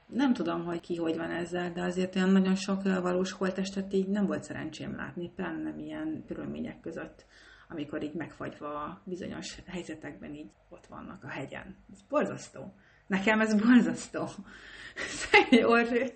nem 0.06 0.32
tudom, 0.32 0.64
hogy 0.64 0.80
ki 0.80 0.96
hogy 0.96 1.16
van 1.16 1.30
ezzel, 1.30 1.72
de 1.72 1.82
azért 1.82 2.16
olyan 2.16 2.30
nagyon 2.30 2.54
sok 2.54 2.82
valós 2.82 3.32
holtestet 3.32 3.92
így 3.92 4.08
nem 4.08 4.26
volt 4.26 4.42
szerencsém 4.42 4.96
látni, 4.96 5.32
pláne 5.36 5.62
nem 5.62 5.78
ilyen 5.78 6.24
körülmények 6.26 6.80
között, 6.80 7.26
amikor 7.68 8.02
így 8.02 8.14
megfagyva 8.14 9.02
bizonyos 9.04 9.58
helyzetekben 9.66 10.34
így 10.34 10.50
ott 10.68 10.86
vannak 10.86 11.24
a 11.24 11.28
hegyen. 11.28 11.76
Ez 11.92 12.02
borzasztó. 12.08 12.74
Nekem 13.08 13.40
ez 13.40 13.60
borzasztó. 13.60 14.28
Szegény 15.20 15.62
Orsi. 15.62 16.12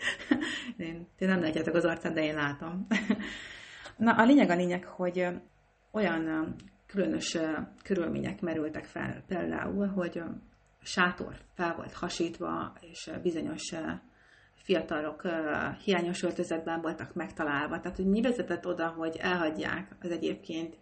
Én, 0.77 1.07
én 1.19 1.29
nem 1.29 1.41
látjátok 1.41 1.75
az 1.75 1.85
arcát, 1.85 2.13
de 2.13 2.25
én 2.25 2.35
látom. 2.35 2.87
Na, 3.97 4.13
a 4.13 4.25
lényeg 4.25 4.51
a 4.51 4.55
lényeg, 4.55 4.85
hogy 4.85 5.27
olyan 5.91 6.55
különös 6.87 7.39
körülmények 7.83 8.41
merültek 8.41 8.85
fel 8.85 9.23
például, 9.27 9.87
hogy 9.87 10.19
a 10.19 10.33
sátor 10.83 11.37
fel 11.55 11.75
volt 11.75 11.93
hasítva, 11.93 12.73
és 12.81 13.11
bizonyos 13.23 13.75
fiatalok 14.55 15.23
hiányos 15.85 16.23
öltözetben 16.23 16.81
voltak 16.81 17.15
megtalálva. 17.15 17.81
Tehát, 17.81 17.97
hogy 17.97 18.07
mi 18.07 18.21
vezetett 18.21 18.67
oda, 18.67 18.89
hogy 18.89 19.17
elhagyják 19.17 19.97
az 20.01 20.11
egyébként 20.11 20.77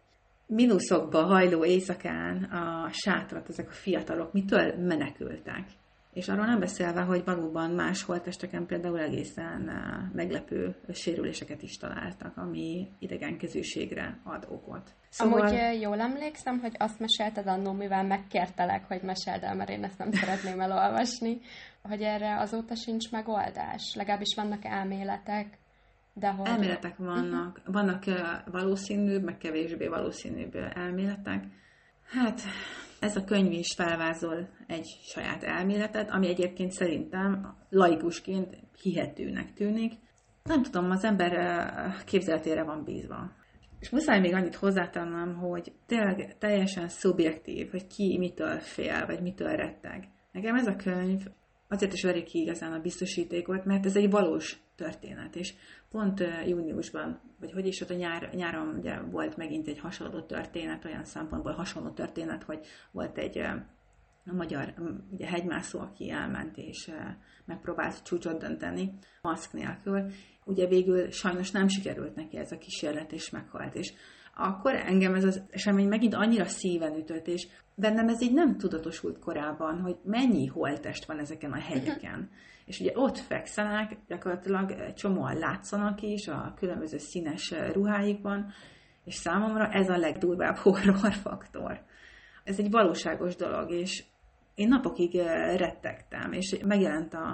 mínuszokba 0.46 1.23
hajló 1.23 1.64
éjszakán 1.64 2.44
a 2.44 2.88
sátrat 2.92 3.49
ezek 3.49 3.68
a 3.68 3.73
fiatalok, 3.73 4.33
mitől 4.33 4.75
menekültek. 4.79 5.64
És 6.12 6.29
arról 6.29 6.46
nem 6.46 6.59
beszélve, 6.59 7.01
hogy 7.01 7.25
valóban 7.25 7.70
más 7.70 8.03
holtesteken 8.03 8.66
például 8.66 9.01
egészen 9.01 9.70
meglepő 10.14 10.75
sérüléseket 10.92 11.62
is 11.62 11.77
találtak, 11.77 12.37
ami 12.37 12.88
idegenkezűségre 12.99 14.20
ad 14.25 14.46
okot. 14.49 14.90
Szóval... 15.09 15.40
Amúgy 15.40 15.81
jól 15.81 16.01
emlékszem, 16.01 16.59
hogy 16.59 16.75
azt 16.79 16.99
mesélted 16.99 17.46
annó, 17.46 17.73
mivel 17.73 18.05
megkértelek, 18.05 18.85
hogy 18.88 19.03
meséld 19.03 19.42
el, 19.42 19.55
mert 19.55 19.70
én 19.70 19.85
ezt 19.85 19.99
nem 19.99 20.12
szeretném 20.12 20.61
elolvasni, 20.70 21.40
hogy 21.83 22.03
erre 22.03 22.38
azóta 22.38 22.75
sincs 22.75 23.11
megoldás. 23.11 23.94
Legalábbis 23.94 24.35
vannak 24.37 24.64
elméletek, 24.64 25.59
de 26.12 26.29
hogy... 26.29 26.49
Elméletek 26.49 26.96
vannak. 26.96 27.59
Uh-huh. 27.59 27.75
Vannak 27.75 28.05
valószínűbb, 28.51 29.23
meg 29.23 29.38
kevésbé 29.38 29.87
valószínűbb 29.87 30.55
elméletek. 30.75 31.44
Hát 32.05 32.40
ez 33.00 33.16
a 33.16 33.24
könyv 33.24 33.52
is 33.52 33.74
felvázol 33.74 34.48
egy 34.66 34.86
saját 35.02 35.42
elméletet, 35.42 36.10
ami 36.10 36.28
egyébként 36.28 36.72
szerintem 36.72 37.56
laikusként 37.68 38.56
hihetőnek 38.82 39.52
tűnik. 39.54 39.92
Nem 40.42 40.62
tudom, 40.62 40.90
az 40.90 41.04
ember 41.04 41.32
képzeletére 42.04 42.62
van 42.62 42.84
bízva. 42.84 43.32
És 43.80 43.90
muszáj 43.90 44.20
még 44.20 44.34
annyit 44.34 44.54
hozzátennem, 44.54 45.34
hogy 45.34 45.72
tényleg 45.86 46.38
teljesen 46.38 46.88
szubjektív, 46.88 47.70
hogy 47.70 47.86
ki 47.86 48.18
mitől 48.18 48.58
fél, 48.58 49.06
vagy 49.06 49.22
mitől 49.22 49.56
retteg. 49.56 50.08
Nekem 50.32 50.54
ez 50.54 50.66
a 50.66 50.76
könyv 50.76 51.26
azért 51.70 51.92
is 51.92 52.02
veri 52.02 52.22
ki 52.22 52.38
igazán 52.38 52.72
a 52.72 52.80
biztosítékot, 52.80 53.64
mert 53.64 53.87
ez 53.87 53.96
egy 53.96 54.11
valós 54.11 54.59
történet, 54.76 55.37
és 55.37 55.54
pont 55.90 56.22
júniusban, 56.46 57.20
vagy 57.40 57.52
hogy 57.52 57.66
is 57.66 57.80
ott 57.80 57.90
a 57.90 57.94
nyár, 57.94 58.30
nyáron 58.35 58.68
ugye 58.68 59.00
volt 59.00 59.37
megint 59.37 59.66
egy 59.68 59.78
hasonló 59.78 60.20
történet, 60.20 60.85
olyan 60.85 61.04
szempontból 61.04 61.52
hasonló 61.52 61.90
történet, 61.90 62.42
hogy 62.42 62.66
volt 62.90 63.18
egy 63.18 63.38
a 64.26 64.35
magyar 64.35 64.74
ugye, 65.11 65.26
hegymászó, 65.26 65.80
aki 65.80 66.11
elment 66.11 66.56
és 66.56 66.90
megpróbált 67.44 68.02
csúcsot 68.02 68.38
dönteni 68.38 68.98
maszk 69.22 69.52
nélkül. 69.52 70.11
Ugye 70.44 70.66
végül 70.66 71.11
sajnos 71.11 71.50
nem 71.50 71.68
sikerült 71.68 72.14
neki 72.14 72.37
ez 72.37 72.52
a 72.52 72.59
kísérlet, 72.59 73.12
és 73.12 73.30
meghalt. 73.30 73.74
És 73.74 73.92
akkor 74.40 74.74
engem 74.74 75.14
ez 75.14 75.24
az 75.24 75.42
esemény 75.50 75.88
megint 75.88 76.14
annyira 76.14 76.44
szíven 76.44 76.96
ütött, 76.96 77.26
és 77.26 77.48
bennem 77.74 78.09
ez 78.09 78.22
így 78.22 78.33
nem 78.33 78.57
tudatosult 78.57 79.18
korábban, 79.18 79.81
hogy 79.81 79.96
mennyi 80.05 80.46
holtest 80.46 81.05
van 81.05 81.18
ezeken 81.18 81.53
a 81.53 81.61
hegyeken. 81.61 82.29
És 82.66 82.81
ugye 82.81 82.92
ott 82.94 83.18
fekszenek, 83.18 83.96
gyakorlatilag 84.09 84.92
csomóan 84.92 85.38
látszanak 85.38 86.03
is 86.03 86.29
a 86.29 86.55
különböző 86.57 86.98
színes 86.98 87.55
ruháikban, 87.72 88.53
és 89.05 89.14
számomra 89.14 89.68
ez 89.68 89.88
a 89.88 89.96
legdurvább 89.96 90.57
horrorfaktor. 90.64 91.81
Ez 92.44 92.59
egy 92.59 92.70
valóságos 92.70 93.37
dolog, 93.37 93.70
és 93.70 94.05
én 94.55 94.68
napokig 94.68 95.14
rettegtem, 95.57 96.33
és 96.33 96.57
megjelent 96.64 97.14
a, 97.14 97.29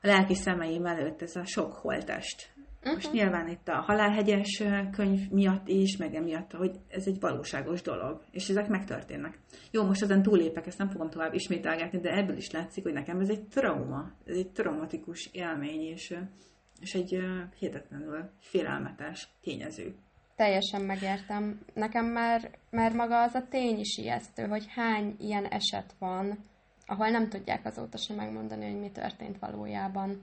a 0.00 0.06
lelki 0.06 0.34
szemeim 0.34 0.86
előtt 0.86 1.22
ez 1.22 1.36
a 1.36 1.44
sok 1.44 1.72
holtest, 1.72 2.53
Uh-huh. 2.84 3.02
Most 3.02 3.12
nyilván 3.12 3.48
itt 3.48 3.68
a 3.68 3.80
Halálhegyes 3.80 4.62
könyv 4.92 5.30
miatt 5.30 5.68
is, 5.68 5.96
meg 5.96 6.14
emiatt, 6.14 6.52
hogy 6.52 6.76
ez 6.88 7.06
egy 7.06 7.20
valóságos 7.20 7.82
dolog, 7.82 8.22
és 8.30 8.48
ezek 8.48 8.68
megtörténnek. 8.68 9.38
Jó, 9.70 9.84
most 9.84 10.02
ezen 10.02 10.22
túlépek, 10.22 10.66
ezt 10.66 10.78
nem 10.78 10.88
fogom 10.88 11.10
tovább 11.10 11.34
ismételgetni, 11.34 12.00
de 12.00 12.16
ebből 12.16 12.36
is 12.36 12.50
látszik, 12.50 12.82
hogy 12.82 12.92
nekem 12.92 13.20
ez 13.20 13.28
egy 13.28 13.42
trauma, 13.42 14.12
ez 14.26 14.36
egy 14.36 14.50
traumatikus 14.50 15.28
élmény, 15.32 15.80
és, 15.80 16.14
és 16.80 16.94
egy 16.94 17.18
hihetetlenül 17.58 18.30
félelmetes 18.38 19.28
tényező. 19.42 19.94
Teljesen 20.36 20.82
megértem. 20.82 21.60
Nekem 21.74 22.04
már, 22.04 22.50
már 22.70 22.92
maga 22.92 23.22
az 23.22 23.34
a 23.34 23.46
tény 23.48 23.78
is 23.78 23.96
ijesztő, 23.96 24.46
hogy 24.46 24.64
hány 24.68 25.16
ilyen 25.18 25.44
eset 25.44 25.94
van, 25.98 26.38
ahol 26.86 27.08
nem 27.08 27.28
tudják 27.28 27.66
azóta 27.66 27.98
sem 27.98 28.16
megmondani, 28.16 28.70
hogy 28.70 28.80
mi 28.80 28.90
történt 28.90 29.38
valójában. 29.38 30.22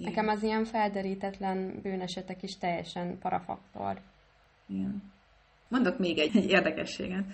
Igen. 0.00 0.12
Nekem 0.12 0.28
az 0.28 0.42
ilyen 0.42 0.64
felderítetlen 0.64 1.80
bűnesetek 1.82 2.42
is 2.42 2.58
teljesen 2.58 3.18
parafaktor. 3.18 4.00
Igen. 4.66 5.02
Mondok 5.68 5.98
még 5.98 6.18
egy, 6.18 6.36
egy 6.36 6.50
érdekességet. 6.50 7.24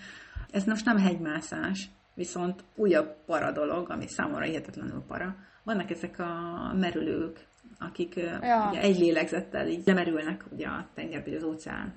Ez 0.51 0.65
most 0.65 0.85
nem 0.85 0.99
hegymászás, 0.99 1.89
viszont 2.15 2.65
újabb 2.75 3.25
para 3.27 3.53
dolog, 3.53 3.91
ami 3.91 4.09
számomra 4.09 4.45
hihetetlenül 4.45 5.05
para. 5.07 5.37
Vannak 5.63 5.91
ezek 5.91 6.19
a 6.19 6.73
merülők, 6.75 7.47
akik 7.79 8.15
ja. 8.15 8.69
ugye, 8.71 8.81
egy 8.81 8.99
lélegzettel 8.99 9.69
így 9.69 9.83
lemerülnek 9.85 10.45
ugye 10.53 10.67
a 10.67 10.89
tengerbe, 10.95 11.37
az 11.37 11.43
óceán 11.43 11.95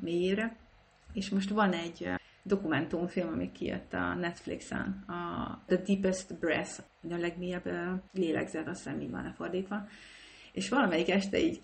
mélyére. 0.00 0.56
És 1.12 1.30
most 1.30 1.50
van 1.50 1.72
egy 1.72 2.08
dokumentumfilm, 2.42 3.28
ami 3.28 3.52
kijött 3.52 3.92
a 3.92 4.14
Netflixen, 4.14 5.04
a 5.06 5.58
The 5.66 5.76
Deepest 5.76 6.38
Breath, 6.38 6.80
a 7.10 7.16
legmélyebb 7.16 7.68
lélegzet, 8.12 8.68
azt 8.68 8.84
hiszem 8.84 9.00
így 9.00 9.10
van 9.10 9.32
fordítva, 9.36 9.86
és 10.52 10.68
valamelyik 10.68 11.10
este 11.10 11.38
így 11.38 11.60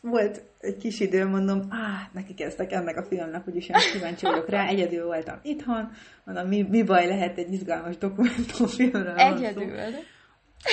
volt 0.00 0.42
egy 0.60 0.76
kis 0.76 1.00
idő, 1.00 1.26
mondom, 1.26 1.66
áh, 1.68 2.08
neki 2.12 2.34
kezdtek 2.34 2.72
ennek 2.72 2.96
a 2.96 3.04
filmnek, 3.04 3.48
úgyis 3.48 3.68
én 3.68 3.76
kíváncsi 3.92 4.26
vagyok 4.26 4.48
rá, 4.48 4.66
egyedül 4.66 5.04
voltam 5.04 5.38
itthon, 5.42 5.90
mondom, 6.24 6.48
mi, 6.48 6.62
mi 6.62 6.82
baj 6.82 7.06
lehet 7.06 7.38
egy 7.38 7.52
izgalmas 7.52 7.98
dokumentumfilmről. 7.98 9.16
Egyedül? 9.16 9.72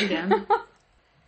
Igen. 0.04 0.48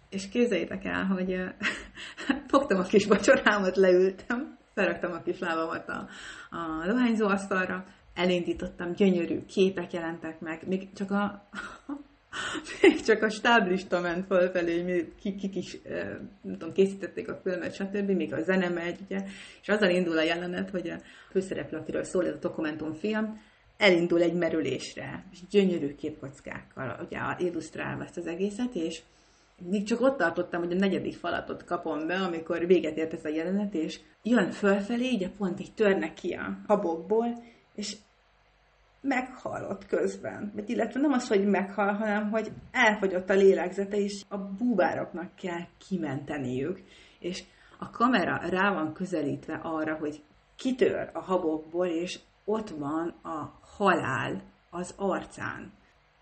És 0.09 0.29
képzeljétek 0.29 0.85
el, 0.85 1.05
hogy 1.05 1.35
fogtam 2.51 2.79
a 2.79 2.83
kis 2.83 3.05
vacsorámat, 3.05 3.75
leültem, 3.75 4.57
felraktam 4.73 5.11
a 5.11 5.21
kis 5.21 5.39
lábamat 5.39 5.89
a, 5.89 6.07
a 6.49 6.85
dohányzó 6.87 7.27
asztalra, 7.27 7.85
elindítottam, 8.15 8.93
gyönyörű 8.93 9.45
képek 9.45 9.93
jelentek 9.93 10.39
meg, 10.39 10.67
még 10.67 10.93
csak 10.93 11.11
a, 11.11 11.47
még 12.81 13.01
csak 13.01 13.23
a 13.23 13.29
stáblista 13.29 13.99
ment 13.99 14.25
fölfelé, 14.25 14.81
hogy 14.81 15.13
kik, 15.21 15.35
kik 15.35 15.55
is 15.55 15.77
nem 16.41 16.57
tudom, 16.57 16.73
készítették 16.73 17.29
a 17.29 17.39
filmet, 17.43 17.73
stb., 17.73 18.09
még 18.09 18.33
a 18.33 18.43
zene 18.43 18.69
megy, 18.69 18.99
ugye, 19.05 19.23
és 19.61 19.69
azzal 19.69 19.89
indul 19.89 20.17
a 20.17 20.23
jelenet, 20.23 20.69
hogy 20.69 20.89
a 20.89 21.01
főszereplő, 21.31 21.77
akiről 21.77 22.03
szól 22.03 22.27
ez 22.27 22.33
a 22.33 22.39
dokumentumfilm, 22.39 23.41
elindul 23.77 24.21
egy 24.21 24.33
merülésre, 24.33 25.25
és 25.31 25.39
gyönyörű 25.49 25.95
képkockákkal, 25.95 26.99
ugye, 27.05 27.19
illusztrálva 27.37 28.03
ezt 28.03 28.17
az 28.17 28.27
egészet, 28.27 28.75
és 28.75 29.01
még 29.69 29.83
csak 29.83 30.01
ott 30.01 30.17
tartottam, 30.17 30.61
hogy 30.61 30.71
a 30.71 30.79
negyedik 30.79 31.15
falatot 31.15 31.63
kapom 31.63 32.07
be, 32.07 32.15
amikor 32.15 32.65
véget 32.67 32.97
ért 32.97 33.13
ez 33.13 33.25
a 33.25 33.29
jelenet, 33.29 33.73
és 33.73 33.99
jön 34.23 34.51
fölfelé, 34.51 35.13
ugye 35.13 35.29
pont 35.29 35.59
így 35.59 35.73
törnek 35.73 36.13
ki 36.13 36.33
a 36.33 36.57
habokból, 36.67 37.43
és 37.75 37.95
meghalott 39.01 39.85
közben. 39.85 40.51
Vagy 40.55 40.69
illetve 40.69 40.99
nem 40.99 41.11
az, 41.11 41.27
hogy 41.27 41.45
meghal, 41.45 41.93
hanem 41.93 42.29
hogy 42.29 42.51
elfogyott 42.71 43.29
a 43.29 43.33
lélegzete, 43.33 43.97
és 43.97 44.23
a 44.27 44.37
búvároknak 44.37 45.35
kell 45.35 45.65
kimenteniük. 45.87 46.83
És 47.19 47.43
a 47.79 47.89
kamera 47.89 48.41
rá 48.49 48.73
van 48.73 48.93
közelítve 48.93 49.59
arra, 49.63 49.95
hogy 49.95 50.23
kitör 50.55 51.09
a 51.13 51.19
habokból, 51.19 51.87
és 51.87 52.19
ott 52.45 52.69
van 52.69 53.15
a 53.23 53.59
halál 53.77 54.41
az 54.69 54.93
arcán. 54.97 55.71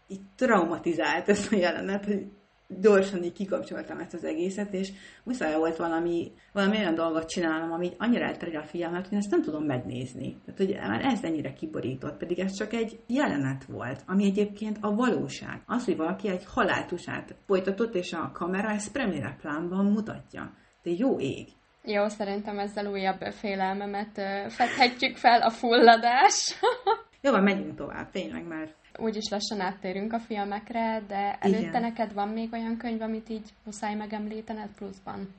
Így 0.07 0.21
traumatizált 0.35 1.29
ez 1.29 1.47
a 1.51 1.55
jelenet, 1.55 2.05
hogy 2.05 2.25
gyorsan 2.67 3.23
így 3.23 3.33
kikapcsoltam 3.33 3.99
ezt 3.99 4.13
az 4.13 4.23
egészet, 4.23 4.73
és 4.73 4.91
muszáj 5.23 5.55
volt 5.55 5.75
valami, 5.75 6.31
valami 6.53 6.77
olyan 6.77 6.95
dolgot 6.95 7.29
csinálnom, 7.29 7.71
ami 7.71 7.91
annyira 7.97 8.25
elterel 8.25 8.61
a 8.61 8.65
figyelmet, 8.65 9.03
hogy 9.03 9.13
én 9.13 9.19
ezt 9.19 9.31
nem 9.31 9.41
tudom 9.41 9.63
megnézni. 9.63 10.37
Tehát, 10.45 10.59
hogy 10.59 10.89
már 10.89 11.05
ez 11.05 11.23
ennyire 11.23 11.53
kiborított, 11.53 12.17
pedig 12.17 12.39
ez 12.39 12.53
csak 12.53 12.73
egy 12.73 12.99
jelenet 13.07 13.65
volt, 13.65 14.03
ami 14.05 14.25
egyébként 14.25 14.77
a 14.81 14.95
valóság. 14.95 15.61
Az, 15.65 15.85
hogy 15.85 15.97
valaki 15.97 16.29
egy 16.29 16.45
haláltusát 16.45 17.35
folytatott, 17.45 17.95
és 17.95 18.13
a 18.13 18.31
kamera 18.33 18.69
ezt 18.69 18.91
premiere 18.91 19.37
plánban 19.41 19.85
mutatja. 19.85 20.53
De 20.83 20.91
jó 20.97 21.19
ég. 21.19 21.47
Jó, 21.83 22.07
szerintem 22.07 22.59
ezzel 22.59 22.85
újabb 22.85 23.21
félelmemet 23.21 24.21
fedhetjük 24.49 25.17
fel 25.17 25.41
a 25.41 25.49
fulladás. 25.49 26.59
Jó, 27.21 27.31
van, 27.31 27.43
megyünk 27.43 27.75
tovább, 27.75 28.11
tényleg, 28.11 28.47
mert 28.47 28.75
úgyis 28.97 29.29
lassan 29.29 29.59
áttérünk 29.59 30.13
a 30.13 30.19
filmekre, 30.19 31.01
de 31.07 31.37
előtte 31.39 31.67
Igen. 31.67 31.81
neked 31.81 32.13
van 32.13 32.29
még 32.29 32.53
olyan 32.53 32.77
könyv, 32.77 33.01
amit 33.01 33.29
így 33.29 33.53
muszáj 33.63 33.95
megemlítened 33.95 34.69
pluszban? 34.75 35.33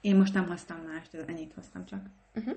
Én 0.00 0.16
most 0.16 0.34
nem 0.34 0.46
hoztam 0.46 0.76
mást, 0.92 1.14
ennyit 1.14 1.52
hoztam 1.54 1.86
csak. 1.86 2.00
Uh-huh. 2.34 2.56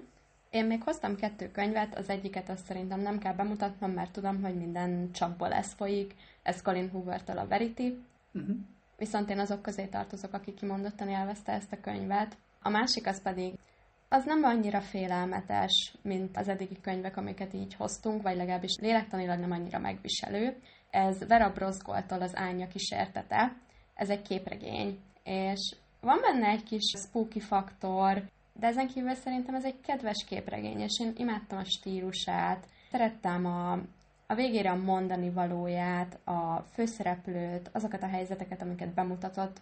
Én 0.50 0.66
még 0.66 0.84
hoztam 0.84 1.16
kettő 1.16 1.52
könyvet, 1.52 1.98
az 1.98 2.10
egyiket 2.10 2.50
azt 2.50 2.66
szerintem 2.66 3.00
nem 3.00 3.20
kell 3.20 3.34
bemutatnom, 3.34 3.92
mert 3.92 4.12
tudom, 4.12 4.42
hogy 4.42 4.56
minden 4.56 5.12
csapból 5.12 5.54
ez 5.54 5.74
folyik. 5.74 6.16
Ez 6.44 6.62
Colin 6.62 6.90
Hoover-től 6.90 7.38
a 7.38 7.48
Verity. 7.48 7.98
Uh-huh. 8.34 8.56
Viszont 8.98 9.30
én 9.30 9.40
azok 9.40 9.62
közé 9.62 9.86
tartozok, 9.86 10.34
aki 10.34 10.54
kimondottan 10.54 11.10
élvezte 11.10 11.52
ezt 11.52 11.72
a 11.72 11.80
könyvet. 11.82 12.38
A 12.62 12.70
másik 12.70 13.08
az 13.08 13.22
pedig, 13.22 13.54
az 14.14 14.26
nem 14.26 14.44
annyira 14.44 14.82
félelmetes, 14.82 15.96
mint 16.02 16.38
az 16.38 16.48
eddigi 16.48 16.82
könyvek, 16.82 17.18
amiket 17.18 17.54
így 17.54 17.76
hoztunk, 17.76 18.22
vagy 18.22 18.36
legalábbis 18.36 18.78
lélektanilag 18.82 19.40
nem 19.40 19.52
annyira 19.52 19.80
megviselő. 19.80 20.56
Ez 20.90 21.28
Vera 21.28 21.52
Brosgoltól 21.52 22.22
az 22.22 22.36
Ánya 22.36 22.68
kísértete. 22.68 23.56
Ez 23.94 24.10
egy 24.10 24.22
képregény, 24.22 25.00
és 25.24 25.76
van 26.02 26.20
benne 26.22 26.48
egy 26.48 26.64
kis 26.64 26.94
spooky 27.08 27.40
faktor, 27.40 28.24
de 28.54 28.68
ezen 28.68 28.88
kívül 28.88 29.14
szerintem 29.14 29.56
ez 29.56 29.66
egy 29.66 29.80
kedves 29.82 30.26
képregény, 30.28 30.80
és 30.80 31.00
én 31.00 31.14
imádtam 31.18 31.58
a 31.58 31.64
stílusát, 31.64 32.68
szerettem 32.92 33.46
a, 33.46 33.72
a 34.28 34.36
végére 34.36 34.72
a 34.72 34.76
mondani 34.76 35.30
valóját, 35.30 36.20
a 36.28 36.66
főszereplőt, 36.74 37.70
azokat 37.74 38.04
a 38.04 38.08
helyzeteket, 38.08 38.62
amiket 38.62 38.94
bemutatott. 38.94 39.62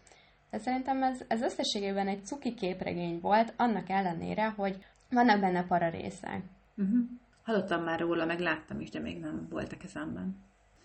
De 0.51 0.57
szerintem 0.57 1.03
ez, 1.03 1.21
ez 1.27 1.41
összességében 1.41 2.07
egy 2.07 2.25
cuki 2.25 2.53
képregény 2.53 3.19
volt, 3.21 3.53
annak 3.57 3.89
ellenére, 3.89 4.49
hogy 4.49 4.77
vannak 5.09 5.39
benne 5.39 5.65
para 5.67 5.89
részek. 5.89 6.41
Uh-huh. 6.77 6.99
Hallottam 7.43 7.83
már 7.83 7.99
róla, 7.99 8.25
meg 8.25 8.39
láttam 8.39 8.79
is, 8.79 8.89
de 8.89 8.99
még 8.99 9.19
nem 9.19 9.47
volt 9.49 9.71
a 9.71 9.77
kezemben. 9.77 10.35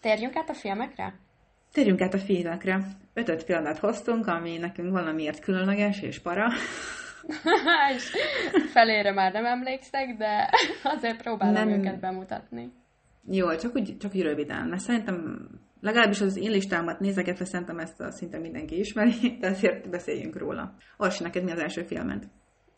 Térjünk 0.00 0.36
át 0.36 0.48
a 0.48 0.54
filmekre? 0.54 1.14
Térjünk 1.72 2.00
át 2.00 2.14
a 2.14 2.18
filmekre. 2.18 2.86
Ötöt 3.14 3.42
filmet 3.42 3.78
hoztunk, 3.78 4.26
ami 4.26 4.58
nekünk 4.58 4.90
valamiért 4.90 5.40
különleges 5.40 6.00
és 6.02 6.18
para. 6.18 6.46
és 7.96 8.12
felére 8.72 9.12
már 9.12 9.32
nem 9.32 9.44
emlékszek, 9.44 10.16
de 10.16 10.50
azért 10.82 11.22
próbálom 11.22 11.54
nem... 11.54 11.68
őket 11.68 12.00
bemutatni. 12.00 12.72
Jó, 13.26 13.56
csak 13.56 13.74
úgy, 13.74 13.96
csak 13.96 14.14
úgy 14.14 14.22
röviden, 14.22 14.66
mert 14.66 14.82
szerintem 14.82 15.48
legalábbis 15.84 16.20
az 16.20 16.36
én 16.36 16.50
listámat 16.50 17.00
nézegetve 17.00 17.44
szerintem 17.44 17.78
ezt 17.78 18.00
a 18.00 18.10
szinte 18.10 18.38
mindenki 18.38 18.78
ismeri, 18.78 19.14
de 19.40 19.48
azért 19.48 19.90
beszéljünk 19.90 20.38
róla. 20.38 20.74
Orsi, 20.96 21.22
neked 21.22 21.44
mi 21.44 21.50
az 21.50 21.58
első 21.58 21.82
filmed? 21.82 22.24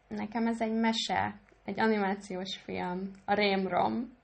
Nekem 0.09 0.47
ez 0.47 0.61
egy 0.61 0.73
mese, 0.73 1.41
egy 1.65 1.81
animációs 1.81 2.57
film, 2.65 3.11
a 3.25 3.35
Rémrom. 3.35 4.15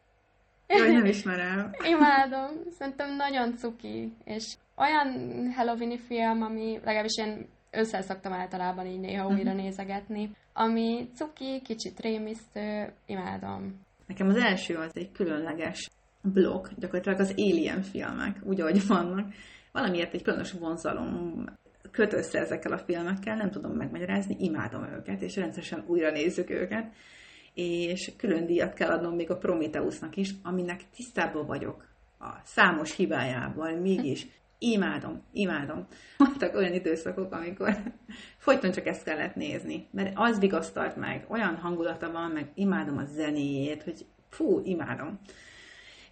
Jaj, 0.68 0.93
nem 0.93 1.05
ismerem. 1.14 1.70
Imádom, 1.85 2.51
szerintem 2.70 3.16
nagyon 3.16 3.57
cuki, 3.57 4.12
és 4.24 4.57
olyan 4.76 5.09
Halloweeni 5.57 5.99
film, 5.99 6.43
ami 6.43 6.78
legalábbis 6.85 7.16
én 7.16 7.49
össze 7.70 8.01
szoktam 8.01 8.33
általában 8.33 8.87
így 8.87 9.01
néha 9.01 9.24
uh-huh. 9.24 9.39
újra 9.39 9.53
nézegetni, 9.53 10.30
ami 10.53 11.09
cuki, 11.14 11.61
kicsit 11.64 12.01
rémisztő, 12.01 12.93
imádom. 13.07 13.80
Nekem 14.07 14.28
az 14.28 14.37
első 14.37 14.74
az 14.74 14.97
egy 14.97 15.12
különleges 15.12 15.91
blokk, 16.23 16.66
gyakorlatilag 16.77 17.20
az 17.20 17.35
Alien 17.37 17.83
filmek, 17.83 18.41
úgy, 18.45 18.61
ahogy 18.61 18.87
vannak. 18.87 19.33
Valamiért 19.73 20.14
egy 20.14 20.23
különös 20.23 20.53
vonzalom 20.53 21.45
köt 21.91 22.12
össze 22.12 22.39
ezekkel 22.39 22.73
a 22.73 22.79
filmekkel, 22.79 23.37
nem 23.37 23.51
tudom 23.51 23.73
megmagyarázni, 23.73 24.37
imádom 24.39 24.85
őket, 24.85 25.23
és 25.23 25.37
rendszeresen 25.37 25.85
újra 25.87 26.11
nézzük 26.11 26.51
őket, 26.51 26.93
és 27.55 28.12
külön 28.16 28.47
díjat 28.47 28.75
kell 28.75 28.91
adnom 28.91 29.14
még 29.14 29.31
a 29.31 29.37
Prometheusnak 29.37 30.16
is, 30.16 30.31
aminek 30.43 30.81
tisztában 30.97 31.47
vagyok 31.47 31.87
a 32.18 32.31
számos 32.45 32.97
hibájával, 32.97 33.77
mégis 33.77 34.27
imádom, 34.59 35.23
imádom. 35.33 35.87
Voltak 36.16 36.55
olyan 36.55 36.73
időszakok, 36.73 37.33
amikor 37.33 37.77
folyton 38.37 38.70
csak 38.70 38.87
ezt 38.87 39.05
kellett 39.05 39.35
nézni, 39.35 39.89
mert 39.91 40.12
az 40.14 40.39
vigasztalt 40.39 40.97
meg, 40.97 41.27
olyan 41.29 41.57
hangulata 41.57 42.11
van, 42.11 42.31
meg 42.31 42.51
imádom 42.55 42.97
a 42.97 43.05
zenéjét, 43.05 43.83
hogy 43.83 44.07
fú, 44.29 44.61
imádom. 44.64 45.20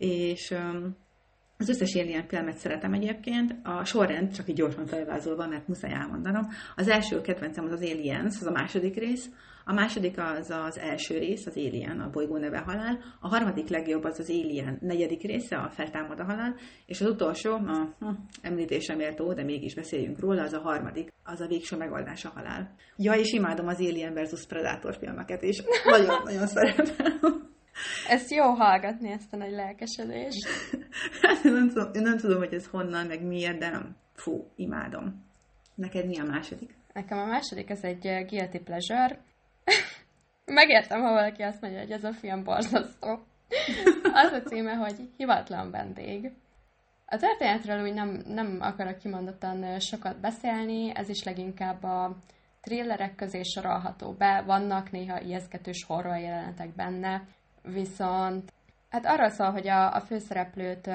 És 0.00 0.54
az 1.58 1.68
összes 1.68 1.94
ilyen 1.94 2.26
filmet 2.28 2.56
szeretem 2.56 2.92
egyébként. 2.92 3.54
A 3.62 3.84
sorrend 3.84 4.32
csak 4.32 4.48
így 4.48 4.56
gyorsan 4.56 4.86
felvázolva, 4.86 5.46
mert 5.46 5.68
muszáj 5.68 5.92
elmondanom. 5.92 6.48
Az 6.76 6.88
első 6.88 7.20
kedvencem 7.20 7.64
az 7.64 7.72
az 7.72 7.80
Aliens, 7.80 8.36
az 8.40 8.46
a 8.46 8.50
második 8.50 8.96
rész. 8.96 9.30
A 9.64 9.72
második 9.72 10.18
az 10.18 10.50
az 10.50 10.78
első 10.78 11.18
rész, 11.18 11.46
az 11.46 11.56
Alien, 11.56 12.00
a 12.00 12.10
bolygó 12.10 12.36
neve 12.36 12.58
halál. 12.58 12.98
A 13.20 13.28
harmadik 13.28 13.68
legjobb 13.68 14.04
az 14.04 14.18
az 14.18 14.30
Alien 14.30 14.78
negyedik 14.80 15.22
része, 15.22 15.56
a 15.56 15.70
feltámad 15.70 16.20
a 16.20 16.24
halál. 16.24 16.56
És 16.86 17.00
az 17.00 17.08
utolsó, 17.08 17.52
a 17.52 17.94
hm, 17.98 18.08
említésem 18.42 18.96
méltó, 18.96 19.32
de 19.32 19.42
mégis 19.42 19.74
beszéljünk 19.74 20.18
róla, 20.18 20.42
az 20.42 20.52
a 20.52 20.60
harmadik, 20.60 21.12
az 21.24 21.40
a 21.40 21.46
végső 21.46 21.76
megoldás 21.76 22.24
a 22.24 22.32
halál. 22.34 22.74
Ja, 22.96 23.12
és 23.12 23.32
imádom 23.32 23.66
az 23.66 23.80
Alien 23.80 24.14
versus 24.14 24.46
Predator 24.46 24.96
filmeket 24.96 25.42
is. 25.42 25.62
Nagyon-nagyon 25.84 26.46
szeretem. 26.46 27.48
Ezt 28.08 28.30
jó 28.30 28.44
hallgatni, 28.44 29.10
ezt 29.10 29.32
a 29.32 29.36
nagy 29.36 29.50
lelkesedést. 29.50 30.48
Hát 31.22 31.44
én 31.44 31.52
nem, 31.52 31.68
tudom, 31.68 31.92
én 31.92 32.02
nem 32.02 32.16
tudom, 32.16 32.38
hogy 32.38 32.54
ez 32.54 32.66
honnan, 32.66 33.06
meg 33.06 33.22
miért, 33.22 33.58
de 33.58 33.70
nem. 33.70 33.96
Fú, 34.14 34.50
imádom. 34.56 35.24
Neked 35.74 36.06
mi 36.06 36.18
a 36.18 36.24
második? 36.24 36.74
Nekem 36.92 37.18
a 37.18 37.24
második, 37.24 37.70
ez 37.70 37.82
egy 37.82 38.06
uh, 38.06 38.26
guilty 38.26 38.58
pleasure. 38.58 39.18
Megértem, 40.44 41.00
ha 41.00 41.12
valaki 41.12 41.42
azt 41.42 41.60
mondja, 41.60 41.80
hogy 41.80 41.90
ez 41.90 42.04
a 42.04 42.12
film 42.12 42.44
borzasztó. 42.44 43.24
Az 44.12 44.32
a 44.32 44.42
címe, 44.42 44.74
hogy 44.74 45.10
Hivatlan 45.16 45.70
vendég. 45.70 46.32
A 47.06 47.16
történetről 47.16 47.82
úgy 47.82 47.94
nem, 47.94 48.22
nem 48.26 48.58
akarok 48.60 48.98
kimondottan 48.98 49.80
sokat 49.80 50.20
beszélni, 50.20 50.92
ez 50.94 51.08
is 51.08 51.22
leginkább 51.22 51.82
a 51.82 52.16
thrillerek 52.60 53.14
közé 53.14 53.42
sorolható 53.42 54.12
be, 54.12 54.42
vannak 54.46 54.90
néha 54.90 55.20
ijeszgetős 55.20 55.84
horror 55.86 56.16
jelenetek 56.16 56.74
benne, 56.74 57.22
viszont 57.62 58.52
hát 58.90 59.06
arra 59.06 59.28
szól, 59.28 59.50
hogy 59.50 59.68
a, 59.68 59.94
a 59.94 60.00
főszereplőt 60.00 60.90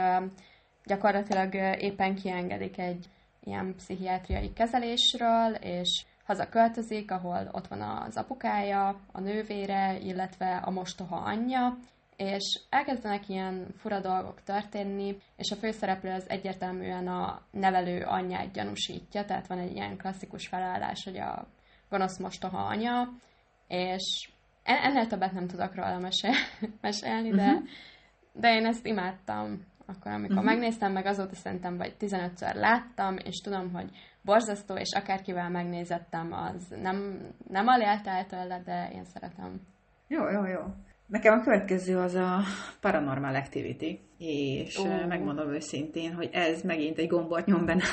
gyakorlatilag 0.83 1.53
éppen 1.81 2.15
kiengedik 2.15 2.77
egy 2.77 3.05
ilyen 3.39 3.75
pszichiátriai 3.75 4.53
kezelésről, 4.53 5.53
és 5.53 6.05
haza 6.25 6.49
költözik, 6.49 7.11
ahol 7.11 7.49
ott 7.51 7.67
van 7.67 7.81
az 7.81 8.17
apukája, 8.17 8.99
a 9.11 9.19
nővére, 9.19 9.97
illetve 9.99 10.55
a 10.55 10.71
mostoha 10.71 11.15
anyja, 11.15 11.77
és 12.15 12.61
elkezdenek 12.69 13.29
ilyen 13.29 13.67
fura 13.77 13.99
dolgok 13.99 14.43
történni, 14.43 15.17
és 15.35 15.51
a 15.51 15.55
főszereplő 15.55 16.11
az 16.11 16.29
egyértelműen 16.29 17.07
a 17.07 17.41
nevelő 17.51 18.03
anyját 18.03 18.51
gyanúsítja, 18.51 19.25
tehát 19.25 19.47
van 19.47 19.59
egy 19.59 19.71
ilyen 19.71 19.97
klasszikus 19.97 20.47
felállás, 20.47 21.03
hogy 21.03 21.17
a 21.17 21.47
gonosz 21.89 22.19
mostoha 22.19 22.57
anya, 22.57 23.09
és 23.67 24.29
ennél 24.65 25.07
többet 25.07 25.31
nem 25.31 25.47
tudok 25.47 25.75
róla 25.75 25.99
mesélni, 26.81 27.29
de, 27.29 27.47
uh-huh. 27.47 27.67
de 28.33 28.55
én 28.55 28.65
ezt 28.65 28.85
imádtam. 28.85 29.65
Akkor, 29.87 30.11
amikor 30.11 30.35
uh-huh. 30.35 30.51
megnéztem, 30.51 30.91
meg 30.91 31.05
azóta 31.05 31.35
szerintem 31.35 31.77
vagy 31.77 31.95
15-ször 31.99 32.55
láttam, 32.55 33.17
és 33.17 33.35
tudom, 33.35 33.73
hogy 33.73 33.89
borzasztó, 34.21 34.75
és 34.75 34.91
akárkivel 34.93 35.49
megnézettem, 35.49 36.33
az 36.33 36.75
nem, 36.81 37.19
nem 37.47 37.67
alélt 37.67 38.07
el 38.07 38.25
tőle, 38.25 38.61
de 38.65 38.89
én 38.93 39.03
szeretem. 39.03 39.61
Jó, 40.07 40.29
jó, 40.29 40.45
jó. 40.45 40.61
Nekem 41.07 41.39
a 41.39 41.43
következő 41.43 41.97
az 41.97 42.15
a 42.15 42.39
Paranormal 42.81 43.35
Activity, 43.35 43.99
és 44.17 44.77
uh. 44.77 45.07
megmondom 45.07 45.49
őszintén, 45.49 46.13
hogy 46.13 46.29
ez 46.31 46.61
megint 46.61 46.97
egy 46.97 47.07
gombot 47.07 47.45
nyom 47.45 47.65
benne 47.65 47.83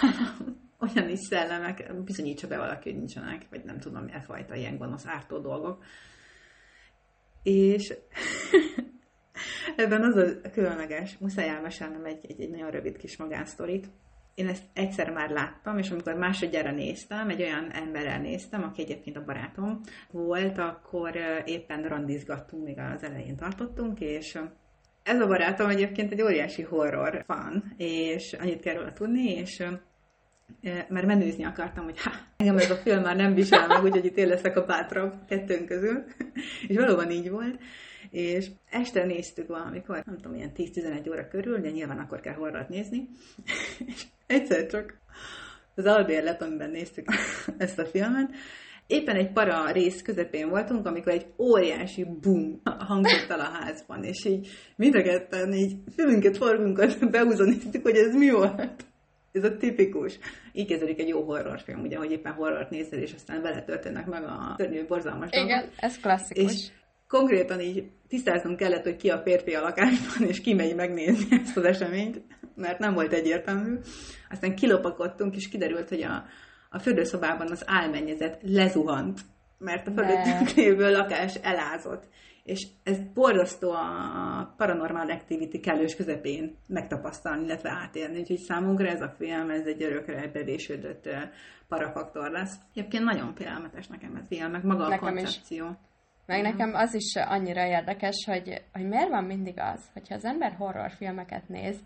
olyan 0.83 1.09
is 1.09 1.18
szellemek, 1.18 1.95
bizonyítsa 2.05 2.49
be 2.49 2.57
valaki, 2.57 2.89
hogy 2.91 2.99
nincsenek, 2.99 3.47
vagy 3.51 3.64
nem 3.64 3.79
tudom, 3.79 4.03
milyen 4.03 4.23
fajta 4.23 4.55
ilyen 4.55 4.77
gonosz 4.77 5.07
ártó 5.07 5.39
dolgok. 5.39 5.85
És 7.43 7.95
ebben 9.76 10.03
az 10.03 10.16
a 10.16 10.51
különleges, 10.53 11.16
muszáj 11.18 11.49
elmesélnem 11.49 12.05
egy, 12.05 12.26
egy, 12.28 12.40
egy 12.40 12.51
nagyon 12.51 12.70
rövid 12.70 12.97
kis 12.97 13.16
magánsztorit. 13.16 13.86
Én 14.34 14.49
ezt 14.49 14.62
egyszer 14.72 15.11
már 15.11 15.30
láttam, 15.30 15.78
és 15.78 15.90
amikor 15.90 16.14
másodjára 16.14 16.70
néztem, 16.70 17.28
egy 17.28 17.43
olyan 17.43 17.70
emberrel 17.70 18.20
néztem, 18.20 18.62
aki 18.62 18.82
egyébként 18.82 19.16
a 19.16 19.24
barátom 19.24 19.80
volt, 20.11 20.59
akkor 20.59 21.16
éppen 21.45 21.82
randizgattunk, 21.82 22.64
még 22.64 22.78
az 22.78 23.03
elején 23.03 23.36
tartottunk, 23.36 24.01
és 24.01 24.38
ez 25.03 25.20
a 25.20 25.26
barátom 25.26 25.68
egyébként 25.68 26.12
egy 26.12 26.22
óriási 26.22 26.62
horror 26.62 27.22
fan, 27.26 27.72
és 27.76 28.32
annyit 28.32 28.61
kell 28.61 28.74
róla 28.74 28.93
tudni, 28.93 29.30
és 29.30 29.62
mert 30.88 31.07
menőzni 31.07 31.44
akartam, 31.44 31.84
hogy 31.84 32.00
ha, 32.00 32.11
engem 32.36 32.57
ez 32.57 32.70
a 32.70 32.74
film 32.74 33.03
már 33.03 33.16
nem 33.16 33.34
visel 33.34 33.66
meg, 33.66 33.82
úgyhogy 33.82 34.05
itt 34.05 34.16
én 34.16 34.28
leszek 34.28 34.57
a 34.57 34.64
bátrabb 34.64 35.14
kettőnk 35.28 35.66
közül. 35.66 36.05
és 36.68 36.76
valóban 36.76 37.11
így 37.11 37.30
volt. 37.30 37.59
És 38.11 38.46
este 38.70 39.05
néztük 39.05 39.48
valamikor, 39.48 40.03
nem 40.07 40.16
tudom, 40.16 40.34
ilyen 40.34 40.53
10-11 40.57 41.11
óra 41.11 41.28
körül, 41.28 41.61
de 41.61 41.70
nyilván 41.70 41.98
akkor 41.98 42.20
kell 42.20 42.34
horrort 42.34 42.68
nézni. 42.68 43.09
és 43.86 44.03
egyszer 44.26 44.66
csak 44.66 45.00
az 45.74 45.84
albérlet, 45.84 46.42
amiben 46.42 46.70
néztük 46.70 47.07
ezt 47.59 47.78
a 47.78 47.86
filmet, 47.86 48.30
éppen 48.86 49.16
egy 49.16 49.32
para 49.32 49.72
rész 49.72 50.03
közepén 50.03 50.48
voltunk, 50.48 50.86
amikor 50.86 51.12
egy 51.12 51.26
óriási 51.38 52.07
bum 52.20 52.61
hangzott 52.78 53.30
el 53.30 53.40
a 53.40 53.50
házban, 53.53 54.05
és 54.05 54.24
így 54.24 54.48
mind 54.76 54.94
a 54.94 55.03
ketten 55.03 55.53
így 55.53 55.76
fülünket, 55.96 56.36
forgunkat 56.36 57.11
beúzva 57.11 57.44
néztük, 57.44 57.82
hogy 57.82 57.96
ez 57.96 58.14
mi 58.14 58.30
volt 58.30 58.91
ez 59.33 59.45
a 59.45 59.57
tipikus. 59.57 60.18
Így 60.53 60.66
kezdődik 60.66 61.01
egy 61.01 61.09
jó 61.09 61.22
horrorfilm, 61.22 61.80
ugye, 61.80 61.97
hogy 61.97 62.11
éppen 62.11 62.33
horrort 62.33 62.70
nézel, 62.70 62.99
és 62.99 63.12
aztán 63.12 63.43
vele 63.43 63.62
történnek 63.62 64.07
meg 64.07 64.24
a 64.24 64.55
szörnyű, 64.59 64.87
borzalmas 64.87 65.30
Igen, 65.30 65.47
dolgok. 65.47 65.68
ez 65.76 66.01
klasszikus. 66.01 66.53
És 66.53 66.68
konkrétan 67.09 67.61
így 67.61 67.85
tisztáznunk 68.09 68.57
kellett, 68.57 68.83
hogy 68.83 68.97
ki 68.97 69.11
a 69.11 69.18
férfi 69.18 69.55
a 69.55 69.61
lakásban, 69.61 70.28
és 70.28 70.41
ki 70.41 70.55
megy 70.55 70.74
megnézni 70.74 71.37
ezt 71.45 71.57
az 71.57 71.64
eseményt, 71.64 72.22
mert 72.55 72.78
nem 72.78 72.95
volt 72.95 73.12
egyértelmű. 73.12 73.78
Aztán 74.30 74.55
kilopakodtunk, 74.55 75.37
és 75.37 75.49
kiderült, 75.49 75.89
hogy 75.89 76.03
a, 76.03 76.24
a 76.70 76.78
fürdőszobában 76.78 77.51
az 77.51 77.62
álmennyezet 77.66 78.39
lezuhant, 78.43 79.20
mert 79.62 79.86
a 79.86 79.92
fölöttünk 79.92 80.50
lévő 80.50 80.90
lakás 80.90 81.34
elázott. 81.34 82.04
És 82.44 82.66
ez 82.82 82.98
borzasztó 83.14 83.70
a 83.70 84.54
Paranormal 84.56 85.10
Activity 85.10 85.60
kellős 85.60 85.96
közepén 85.96 86.56
megtapasztalni, 86.66 87.44
illetve 87.44 87.70
átélni. 87.70 88.18
Úgyhogy 88.18 88.38
számunkra 88.38 88.86
ez 88.86 89.00
a 89.00 89.14
film, 89.18 89.50
ez 89.50 89.66
egy 89.66 89.82
örökre 89.82 90.28
bevésődött 90.28 91.08
parafaktor 91.68 92.30
lesz. 92.30 92.56
Egyébként 92.74 93.04
nagyon 93.04 93.34
félelmetes 93.34 93.86
nekem 93.86 94.16
ez 94.16 94.26
film, 94.28 94.50
meg 94.50 94.64
maga 94.64 94.88
nekem 94.88 95.08
a 95.08 95.10
koncepció. 95.10 95.66
Is. 95.66 95.76
Meg 96.26 96.42
nekem 96.42 96.74
az 96.74 96.94
is 96.94 97.14
annyira 97.16 97.66
érdekes, 97.66 98.24
hogy, 98.26 98.62
hogy 98.72 98.88
miért 98.88 99.08
van 99.08 99.24
mindig 99.24 99.60
az, 99.60 99.90
hogyha 99.92 100.14
az 100.14 100.24
ember 100.24 100.52
horrorfilmeket 100.52 101.48
néz, 101.48 101.78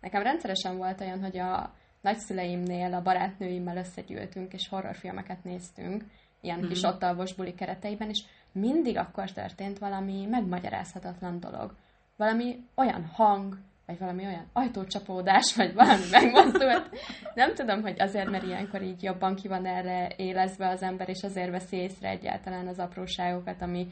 nekem 0.00 0.22
rendszeresen 0.22 0.76
volt 0.76 1.00
olyan, 1.00 1.20
hogy 1.20 1.38
a 1.38 1.72
nagyszüleimnél 2.00 2.94
a 2.94 3.02
barátnőimmel 3.02 3.76
összegyűltünk, 3.76 4.52
és 4.52 4.68
horrorfilmeket 4.68 5.44
néztünk, 5.44 6.04
ilyen 6.42 6.58
mm-hmm. 6.58 6.68
kis 6.68 6.82
ottalvos 6.82 7.34
buli 7.34 7.54
kereteiben, 7.54 8.08
és 8.08 8.24
mindig 8.52 8.96
akkor 8.96 9.30
történt 9.30 9.78
valami 9.78 10.26
megmagyarázhatatlan 10.26 11.40
dolog. 11.40 11.74
Valami 12.16 12.64
olyan 12.74 13.04
hang, 13.04 13.58
vagy 13.86 13.98
valami 13.98 14.26
olyan 14.26 14.46
ajtócsapódás, 14.52 15.54
vagy 15.56 15.74
valami 15.74 16.04
megmozdult. 16.10 16.90
Nem 17.34 17.54
tudom, 17.54 17.82
hogy 17.82 18.00
azért, 18.00 18.30
mert 18.30 18.44
ilyenkor 18.44 18.82
így 18.82 19.02
jobban 19.02 19.34
ki 19.34 19.48
van 19.48 19.66
erre 19.66 20.12
élezve 20.16 20.68
az 20.68 20.82
ember, 20.82 21.08
és 21.08 21.22
azért 21.22 21.50
veszi 21.50 21.76
észre 21.76 22.08
egyáltalán 22.08 22.66
az 22.66 22.78
apróságokat, 22.78 23.62
ami 23.62 23.86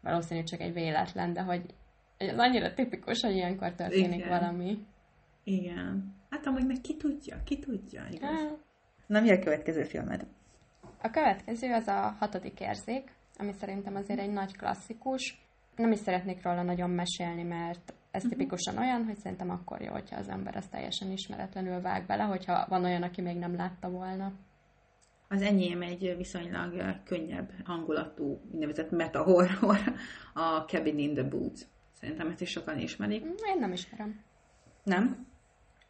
valószínű 0.00 0.42
csak 0.42 0.60
egy 0.60 0.72
véletlen, 0.72 1.32
de 1.32 1.40
hogy 1.42 1.62
ez 2.16 2.38
annyira 2.38 2.74
tipikus, 2.74 3.22
hogy 3.22 3.34
ilyenkor 3.34 3.74
történik 3.74 4.24
Igen. 4.24 4.28
valami. 4.28 4.78
Igen. 5.44 6.14
Hát 6.30 6.46
amúgy 6.46 6.66
meg 6.66 6.80
ki 6.80 6.96
tudja, 6.96 7.36
ki 7.44 7.58
tudja, 7.58 8.06
igaz? 8.10 8.30
Hát. 8.30 8.58
Na, 9.06 9.20
mi 9.20 9.30
a 9.30 9.38
következő 9.38 9.82
filmed? 9.82 10.26
A 11.06 11.10
következő 11.10 11.72
az 11.72 11.86
a 11.86 12.16
hatodik 12.18 12.60
érzék, 12.60 13.10
ami 13.38 13.52
szerintem 13.52 13.96
azért 13.96 14.20
egy 14.20 14.32
nagy 14.32 14.56
klasszikus. 14.56 15.38
Nem 15.76 15.92
is 15.92 15.98
szeretnék 15.98 16.42
róla 16.42 16.62
nagyon 16.62 16.90
mesélni, 16.90 17.42
mert 17.42 17.94
ez 18.10 18.24
uh-huh. 18.24 18.30
tipikusan 18.30 18.78
olyan, 18.78 19.04
hogy 19.04 19.16
szerintem 19.16 19.50
akkor 19.50 19.80
jó, 19.80 19.92
hogyha 19.92 20.16
az 20.16 20.28
ember 20.28 20.56
ezt 20.56 20.70
teljesen 20.70 21.10
ismeretlenül 21.10 21.80
vág 21.80 22.06
bele, 22.06 22.22
hogyha 22.22 22.66
van 22.68 22.84
olyan, 22.84 23.02
aki 23.02 23.20
még 23.20 23.36
nem 23.36 23.56
látta 23.56 23.90
volna. 23.90 24.32
Az 25.28 25.42
enyém 25.42 25.82
egy 25.82 26.14
viszonylag 26.16 27.00
könnyebb 27.04 27.50
hangulatú, 27.64 28.40
úgynevezett 28.52 28.90
meta 28.90 29.22
horror, 29.22 29.78
a 30.34 30.58
Cabin 30.58 30.98
in 30.98 31.14
the 31.14 31.24
Boots. 31.24 31.60
Szerintem 31.92 32.28
ezt 32.28 32.40
is 32.40 32.50
sokan 32.50 32.78
ismerik. 32.78 33.24
Én 33.24 33.58
nem 33.58 33.72
ismerem. 33.72 34.20
Nem? 34.82 35.25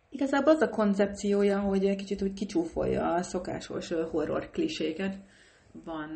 Igazából 0.08 0.52
az 0.52 0.60
a 0.60 0.68
koncepciója, 0.68 1.60
hogy 1.60 1.86
egy 1.86 1.96
kicsit 1.96 2.22
úgy 2.22 2.32
kicsúfolja 2.32 3.14
a 3.14 3.22
szokásos 3.22 3.88
horror 4.10 4.50
kliséket. 4.50 5.16
Van 5.84 6.10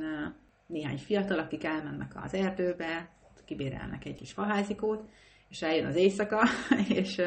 néhány 0.66 0.98
fiatal, 0.98 1.38
akik 1.38 1.64
elmennek 1.64 2.12
az 2.24 2.34
erdőbe, 2.34 3.08
kibérelnek 3.50 4.04
egy 4.04 4.14
kis 4.14 4.32
faházikót, 4.32 5.08
és 5.48 5.62
eljön 5.62 5.86
az 5.86 5.96
éjszaka, 5.96 6.42
és 7.00 7.22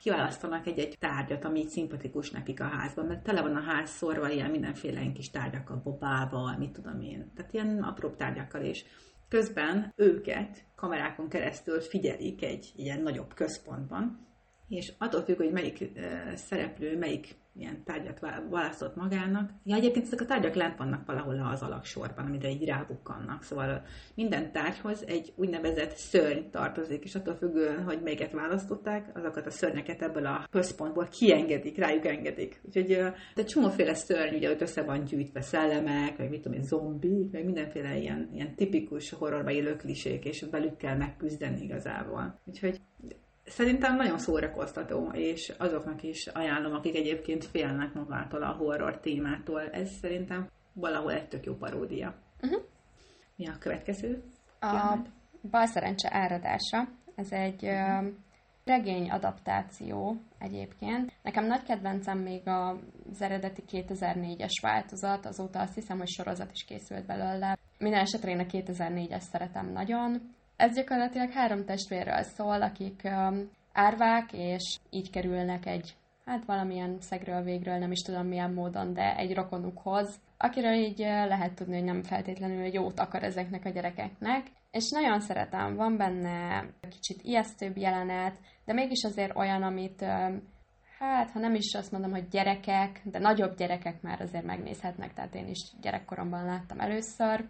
kiválasztanak 0.00 0.66
egy-egy 0.66 0.96
tárgyat, 0.98 1.44
ami 1.44 1.64
szimpatikus 1.68 2.30
nekik 2.30 2.60
a 2.60 2.64
házban, 2.64 3.06
mert 3.06 3.22
tele 3.22 3.42
van 3.42 3.56
a 3.56 3.60
ház 3.60 3.90
szorva 3.90 4.30
ilyen 4.30 4.50
mindenféle 4.50 5.12
kis 5.12 5.30
tárgyakkal, 5.30 5.80
bobával, 5.84 6.56
mit 6.58 6.72
tudom 6.72 7.00
én, 7.00 7.32
tehát 7.36 7.52
ilyen 7.52 7.82
apró 7.82 8.08
tárgyakkal, 8.10 8.62
és 8.62 8.84
közben 9.28 9.92
őket 9.96 10.64
kamerákon 10.74 11.28
keresztül 11.28 11.80
figyelik 11.80 12.42
egy 12.42 12.72
ilyen 12.76 13.02
nagyobb 13.02 13.34
központban, 13.34 14.26
és 14.76 14.92
attól 14.98 15.20
függ, 15.20 15.36
hogy 15.36 15.52
melyik 15.52 15.90
szereplő, 16.34 16.98
melyik 16.98 17.40
ilyen 17.54 17.84
tárgyat 17.84 18.20
választott 18.50 18.96
magának. 18.96 19.50
Ja, 19.64 19.76
egyébként 19.76 20.06
ezek 20.06 20.20
a 20.20 20.24
tárgyak 20.24 20.54
lent 20.54 20.78
vannak 20.78 21.06
valahol 21.06 21.50
az 21.52 21.62
alaksorban, 21.62 22.26
amire 22.26 22.48
így 22.48 22.64
rábukkannak. 22.64 23.42
Szóval 23.42 23.82
minden 24.14 24.52
tárgyhoz 24.52 25.04
egy 25.06 25.32
úgynevezett 25.36 25.96
szörny 25.96 26.50
tartozik, 26.50 27.04
és 27.04 27.14
attól 27.14 27.34
függően, 27.34 27.84
hogy 27.84 28.02
melyiket 28.02 28.32
választották, 28.32 29.10
azokat 29.14 29.46
a 29.46 29.50
szörnyeket 29.50 30.02
ebből 30.02 30.26
a 30.26 30.46
központból 30.50 31.08
kiengedik, 31.10 31.78
rájuk 31.78 32.06
engedik. 32.06 32.60
Úgyhogy 32.64 32.98
egy 33.34 33.46
csomóféle 33.46 33.94
szörny, 33.94 34.34
ugye 34.34 34.50
ott 34.50 34.60
össze 34.60 34.82
van 34.82 35.04
gyűjtve 35.04 35.40
szellemek, 35.40 36.16
vagy 36.16 36.30
mit 36.30 36.42
tudom 36.42 36.58
én, 36.58 36.64
zombik, 36.64 37.32
vagy 37.32 37.44
mindenféle 37.44 37.96
ilyen, 37.96 38.30
ilyen 38.32 38.54
tipikus 38.54 39.10
horrorba 39.10 39.50
élő 39.50 39.76
klisék, 39.76 40.24
és 40.24 40.44
velük 40.50 40.76
kell 40.76 40.96
megküzdeni 40.96 41.62
igazából. 41.62 42.40
Úgyhogy 42.44 42.80
Szerintem 43.52 43.96
nagyon 43.96 44.18
szórakoztató, 44.18 45.10
és 45.12 45.52
azoknak 45.58 46.02
is 46.02 46.26
ajánlom, 46.26 46.74
akik 46.74 46.96
egyébként 46.96 47.44
félnek 47.44 47.92
magától 47.92 48.42
a 48.42 48.52
horror 48.52 49.00
témától. 49.00 49.70
Ez 49.70 49.88
szerintem 50.00 50.48
valahol 50.72 51.12
egy 51.12 51.28
tök 51.28 51.44
jó 51.44 51.54
paródia. 51.54 52.14
Uh-huh. 52.42 52.62
Mi 53.36 53.48
a 53.48 53.58
következő? 53.58 54.22
A 54.60 54.96
Balszerencse 55.50 56.08
áradása. 56.12 56.88
Ez 57.14 57.32
egy 57.32 57.64
uh-huh. 57.64 58.12
regény 58.64 59.10
adaptáció 59.10 60.16
egyébként. 60.38 61.12
Nekem 61.22 61.44
nagy 61.44 61.62
kedvencem 61.62 62.18
még 62.18 62.42
az 62.44 63.22
eredeti 63.22 63.62
2004-es 63.70 64.58
változat, 64.62 65.26
azóta 65.26 65.60
azt 65.60 65.74
hiszem, 65.74 65.98
hogy 65.98 66.08
sorozat 66.08 66.50
is 66.52 66.64
készült 66.64 67.06
belőle. 67.06 67.58
Minden 67.78 68.00
esetre 68.00 68.30
én 68.30 68.38
a 68.38 68.44
2004-es 68.44 69.20
szeretem 69.20 69.72
nagyon. 69.72 70.34
Ez 70.62 70.74
gyakorlatilag 70.74 71.30
három 71.30 71.64
testvérről 71.64 72.22
szól, 72.22 72.62
akik 72.62 73.08
árvák, 73.72 74.32
és 74.32 74.78
így 74.90 75.10
kerülnek 75.10 75.66
egy, 75.66 75.94
hát 76.24 76.44
valamilyen 76.44 76.96
szegről 77.00 77.42
végről, 77.42 77.78
nem 77.78 77.90
is 77.90 78.00
tudom 78.00 78.26
milyen 78.26 78.52
módon, 78.52 78.92
de 78.92 79.16
egy 79.16 79.34
rokonukhoz, 79.34 80.20
akiről 80.36 80.72
így 80.72 80.98
lehet 80.98 81.54
tudni, 81.54 81.74
hogy 81.74 81.84
nem 81.84 82.02
feltétlenül 82.02 82.64
jót 82.64 82.98
akar 82.98 83.22
ezeknek 83.22 83.64
a 83.64 83.70
gyerekeknek. 83.70 84.46
És 84.70 84.90
nagyon 84.90 85.20
szeretem, 85.20 85.74
van 85.74 85.96
benne 85.96 86.64
kicsit 86.90 87.22
ijesztőbb 87.22 87.76
jelenet, 87.76 88.38
de 88.64 88.72
mégis 88.72 89.04
azért 89.04 89.36
olyan, 89.36 89.62
amit 89.62 90.04
hát, 90.98 91.30
ha 91.30 91.38
nem 91.38 91.54
is 91.54 91.74
azt 91.74 91.92
mondom, 91.92 92.10
hogy 92.10 92.28
gyerekek, 92.28 93.00
de 93.04 93.18
nagyobb 93.18 93.56
gyerekek 93.56 94.02
már 94.02 94.20
azért 94.20 94.44
megnézhetnek, 94.44 95.14
tehát 95.14 95.34
én 95.34 95.48
is 95.48 95.72
gyerekkoromban 95.80 96.44
láttam 96.44 96.80
először. 96.80 97.44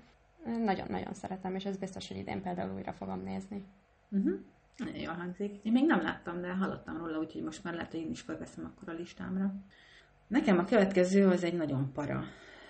Nagyon-nagyon 0.45 1.15
szeretem, 1.15 1.55
és 1.55 1.65
ez 1.65 1.77
biztos, 1.77 2.09
hogy 2.09 2.17
idén 2.17 2.43
például 2.43 2.75
újra 2.75 2.93
fogom 2.93 3.23
nézni. 3.23 3.65
Uh-huh. 4.09 4.41
Nagyon 4.77 5.01
jól 5.01 5.15
hangzik. 5.15 5.61
Én 5.63 5.73
még 5.73 5.87
nem 5.87 6.03
láttam, 6.03 6.41
de 6.41 6.53
hallottam 6.53 6.97
róla, 6.97 7.19
úgyhogy 7.19 7.43
most 7.43 7.65
már 7.65 7.75
lehet, 7.75 7.91
hogy 7.91 8.01
én 8.01 8.11
is 8.11 8.21
felveszem 8.21 8.65
akkor 8.65 8.95
a 8.95 8.97
listámra. 8.97 9.55
Nekem 10.27 10.59
a 10.59 10.65
következő 10.65 11.27
az 11.29 11.45
egy 11.45 11.57
nagyon 11.57 11.93
para 11.93 12.25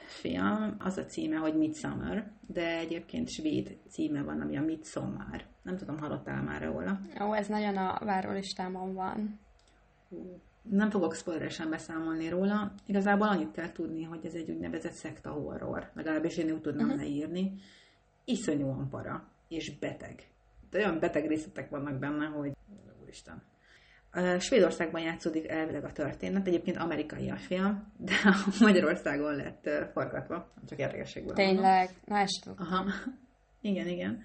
film. 0.07 0.77
Az 0.79 0.97
a 0.97 1.05
címe, 1.05 1.37
hogy 1.37 1.57
Midsummer, 1.57 2.31
de 2.47 2.79
egyébként 2.79 3.29
svéd 3.29 3.79
címe 3.89 4.23
van, 4.23 4.41
ami 4.41 4.57
a 4.57 4.63
Midsommar. 4.63 5.45
Nem 5.63 5.77
tudom, 5.77 5.99
hallottál 5.99 6.43
már 6.43 6.63
róla? 6.63 7.01
Ó, 7.21 7.33
ez 7.33 7.47
nagyon 7.47 7.77
a 7.77 8.05
várólistámon 8.05 8.95
van. 8.95 9.41
Nem 10.63 10.91
fogok 10.91 11.15
spoileresen 11.15 11.71
beszámolni 11.71 12.29
róla. 12.29 12.73
Igazából 12.87 13.29
annyit 13.29 13.51
kell 13.51 13.73
tudni, 13.73 14.03
hogy 14.03 14.27
ez 14.27 14.35
egy 14.35 14.51
úgynevezett 14.51 14.93
szekta 14.93 15.31
horror. 15.31 15.91
Legalábbis 15.95 16.37
én 16.37 16.51
úgy 16.51 16.61
tudnám 16.61 16.87
uh-huh. 16.87 17.01
leírni. 17.01 17.53
Iszonyúan 18.25 18.89
para, 18.89 19.29
és 19.49 19.79
beteg. 19.79 20.27
De 20.71 20.79
olyan 20.79 20.99
beteg 20.99 21.29
részletek 21.29 21.71
vannak 21.71 21.99
benne, 21.99 22.27
hogy 22.27 22.53
úristen. 23.03 23.43
Svédországban 24.39 25.01
játszódik 25.01 25.49
elvileg 25.49 25.85
a 25.85 25.93
történet, 25.93 26.47
egyébként 26.47 26.77
amerikai 26.77 27.31
a 27.31 27.37
film, 27.37 27.93
de 27.97 28.13
Magyarországon 28.61 29.37
lett 29.37 29.71
forgatva, 29.93 30.53
csak 30.69 30.79
érdekesség 30.79 31.25
volt. 31.25 31.37
Tényleg? 31.37 31.91
Na, 32.05 32.19
ezt 32.19 32.51
Aha. 32.57 32.85
Igen, 33.61 33.89
igen 33.89 34.23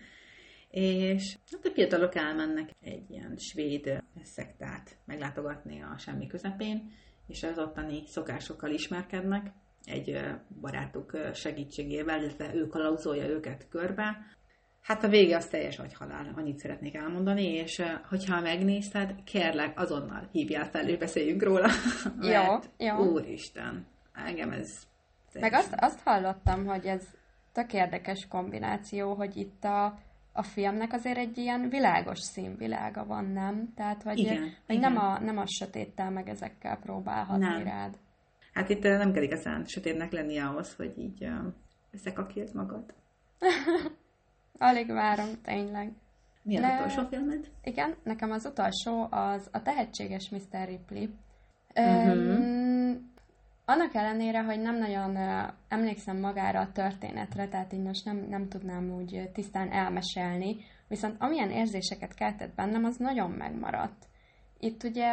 és 0.80 1.38
hát 1.51 1.65
a 1.65 1.69
fiatalok 1.69 2.15
elmennek 2.15 2.69
egy 2.82 3.09
ilyen 3.09 3.36
svéd 3.38 4.03
szektát 4.23 4.97
meglátogatni 5.05 5.82
a 5.82 5.97
semmi 5.97 6.28
közepén, 6.28 6.91
és 7.28 7.43
az 7.43 7.57
ottani 7.57 8.03
szokásokkal 8.05 8.71
ismerkednek, 8.71 9.51
egy 9.84 10.19
barátuk 10.61 11.17
segítségével, 11.34 12.23
illetve 12.23 12.55
ő 12.55 12.67
kalauzolja 12.67 13.28
őket 13.28 13.67
körbe. 13.69 14.17
Hát 14.82 15.03
a 15.03 15.07
vége 15.07 15.36
az 15.36 15.47
teljes 15.47 15.78
vagy 15.78 15.93
halál, 15.93 16.34
annyit 16.36 16.59
szeretnék 16.59 16.95
elmondani, 16.95 17.45
és 17.45 17.84
hogyha 18.09 18.41
megnézted, 18.41 19.23
kérlek, 19.23 19.80
azonnal 19.80 20.30
hívjál 20.32 20.69
fel, 20.69 20.89
és 20.89 20.97
beszéljünk 20.97 21.43
róla. 21.43 21.69
Jó, 22.21 22.43
jó. 22.78 22.95
Úristen, 22.95 23.88
engem 24.13 24.51
ez... 24.51 24.88
Meg 25.34 25.53
azt, 25.53 25.75
azt 25.78 25.99
hallottam, 25.99 26.65
hogy 26.65 26.86
ez 26.86 27.03
tök 27.51 27.73
érdekes 27.73 28.28
kombináció, 28.28 29.13
hogy 29.13 29.38
itt 29.38 29.63
a 29.63 30.05
a 30.38 30.43
filmnek 30.43 30.93
azért 30.93 31.17
egy 31.17 31.38
ilyen 31.38 31.69
világos 31.69 32.19
színvilága 32.19 33.05
van, 33.05 33.25
nem? 33.25 33.73
Tehát, 33.75 34.03
hogy, 34.03 34.17
igen, 34.17 34.41
hogy 34.65 34.75
igen. 34.75 34.91
Nem, 34.91 35.03
a, 35.03 35.19
nem 35.19 35.38
a 35.38 35.47
sötéttel 35.47 36.11
meg 36.11 36.29
ezekkel 36.29 36.77
próbálhatni 36.77 37.45
nem. 37.45 37.63
rád. 37.63 37.97
Hát 38.53 38.69
itt 38.69 38.83
nem 38.83 39.13
kell 39.13 39.23
igazán 39.23 39.65
sötétnek 39.65 40.11
lenni 40.11 40.38
ahhoz, 40.38 40.75
hogy 40.75 40.93
így 40.97 41.23
uh, 41.23 41.53
összekakéld 41.91 42.53
magad. 42.53 42.93
alig 44.57 44.88
várom, 44.88 45.41
tényleg. 45.43 45.91
Mi 46.41 46.55
az 46.55 46.61
Ne- 46.61 46.75
utolsó 46.75 47.07
filmed? 47.09 47.51
Igen, 47.63 47.95
nekem 48.03 48.31
az 48.31 48.45
utolsó 48.45 49.07
az 49.09 49.49
a 49.51 49.61
tehetséges 49.61 50.29
Mr. 50.29 50.67
Ripley. 50.67 51.07
Mhm. 51.73 52.09
Um, 52.09 52.66
annak 53.70 53.95
ellenére, 53.95 54.43
hogy 54.43 54.59
nem 54.59 54.78
nagyon 54.78 55.18
emlékszem 55.68 56.20
magára 56.20 56.59
a 56.59 56.72
történetre, 56.72 57.47
tehát 57.47 57.74
így 57.74 57.84
most 57.84 58.05
nem, 58.05 58.26
nem 58.30 58.47
tudnám 58.47 58.91
úgy 58.91 59.30
tisztán 59.34 59.72
elmesélni, 59.72 60.55
viszont 60.88 61.15
amilyen 61.20 61.51
érzéseket 61.51 62.13
keltett 62.13 62.55
bennem, 62.55 62.84
az 62.84 62.97
nagyon 62.97 63.32
megmaradt. 63.32 64.05
Itt 64.59 64.84
ugye 64.84 65.09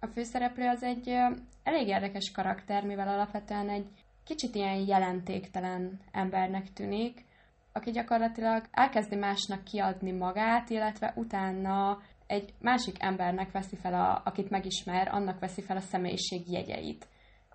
a 0.00 0.06
főszereplő 0.06 0.68
az 0.68 0.82
egy 0.82 1.08
elég 1.62 1.88
érdekes 1.88 2.30
karakter, 2.30 2.84
mivel 2.84 3.08
alapvetően 3.08 3.68
egy 3.68 3.86
kicsit 4.24 4.54
ilyen 4.54 4.86
jelentéktelen 4.86 6.00
embernek 6.12 6.72
tűnik, 6.72 7.24
aki 7.72 7.90
gyakorlatilag 7.90 8.64
elkezdi 8.70 9.16
másnak 9.16 9.64
kiadni 9.64 10.12
magát, 10.12 10.70
illetve 10.70 11.12
utána 11.16 11.98
egy 12.26 12.54
másik 12.60 13.02
embernek 13.02 13.52
veszi 13.52 13.76
fel, 13.76 13.94
a, 13.94 14.22
akit 14.24 14.50
megismer, 14.50 15.08
annak 15.08 15.38
veszi 15.38 15.62
fel 15.62 15.76
a 15.76 15.80
személyiség 15.80 16.52
jegyeit. 16.52 17.06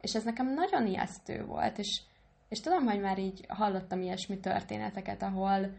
És 0.05 0.15
ez 0.15 0.23
nekem 0.23 0.53
nagyon 0.53 0.87
ijesztő 0.87 1.45
volt, 1.45 1.77
és, 1.77 2.01
és 2.49 2.59
tudom, 2.59 2.85
hogy 2.85 2.99
már 2.99 3.19
így 3.19 3.45
hallottam 3.47 4.01
ilyesmi 4.01 4.39
történeteket, 4.39 5.23
ahol 5.23 5.73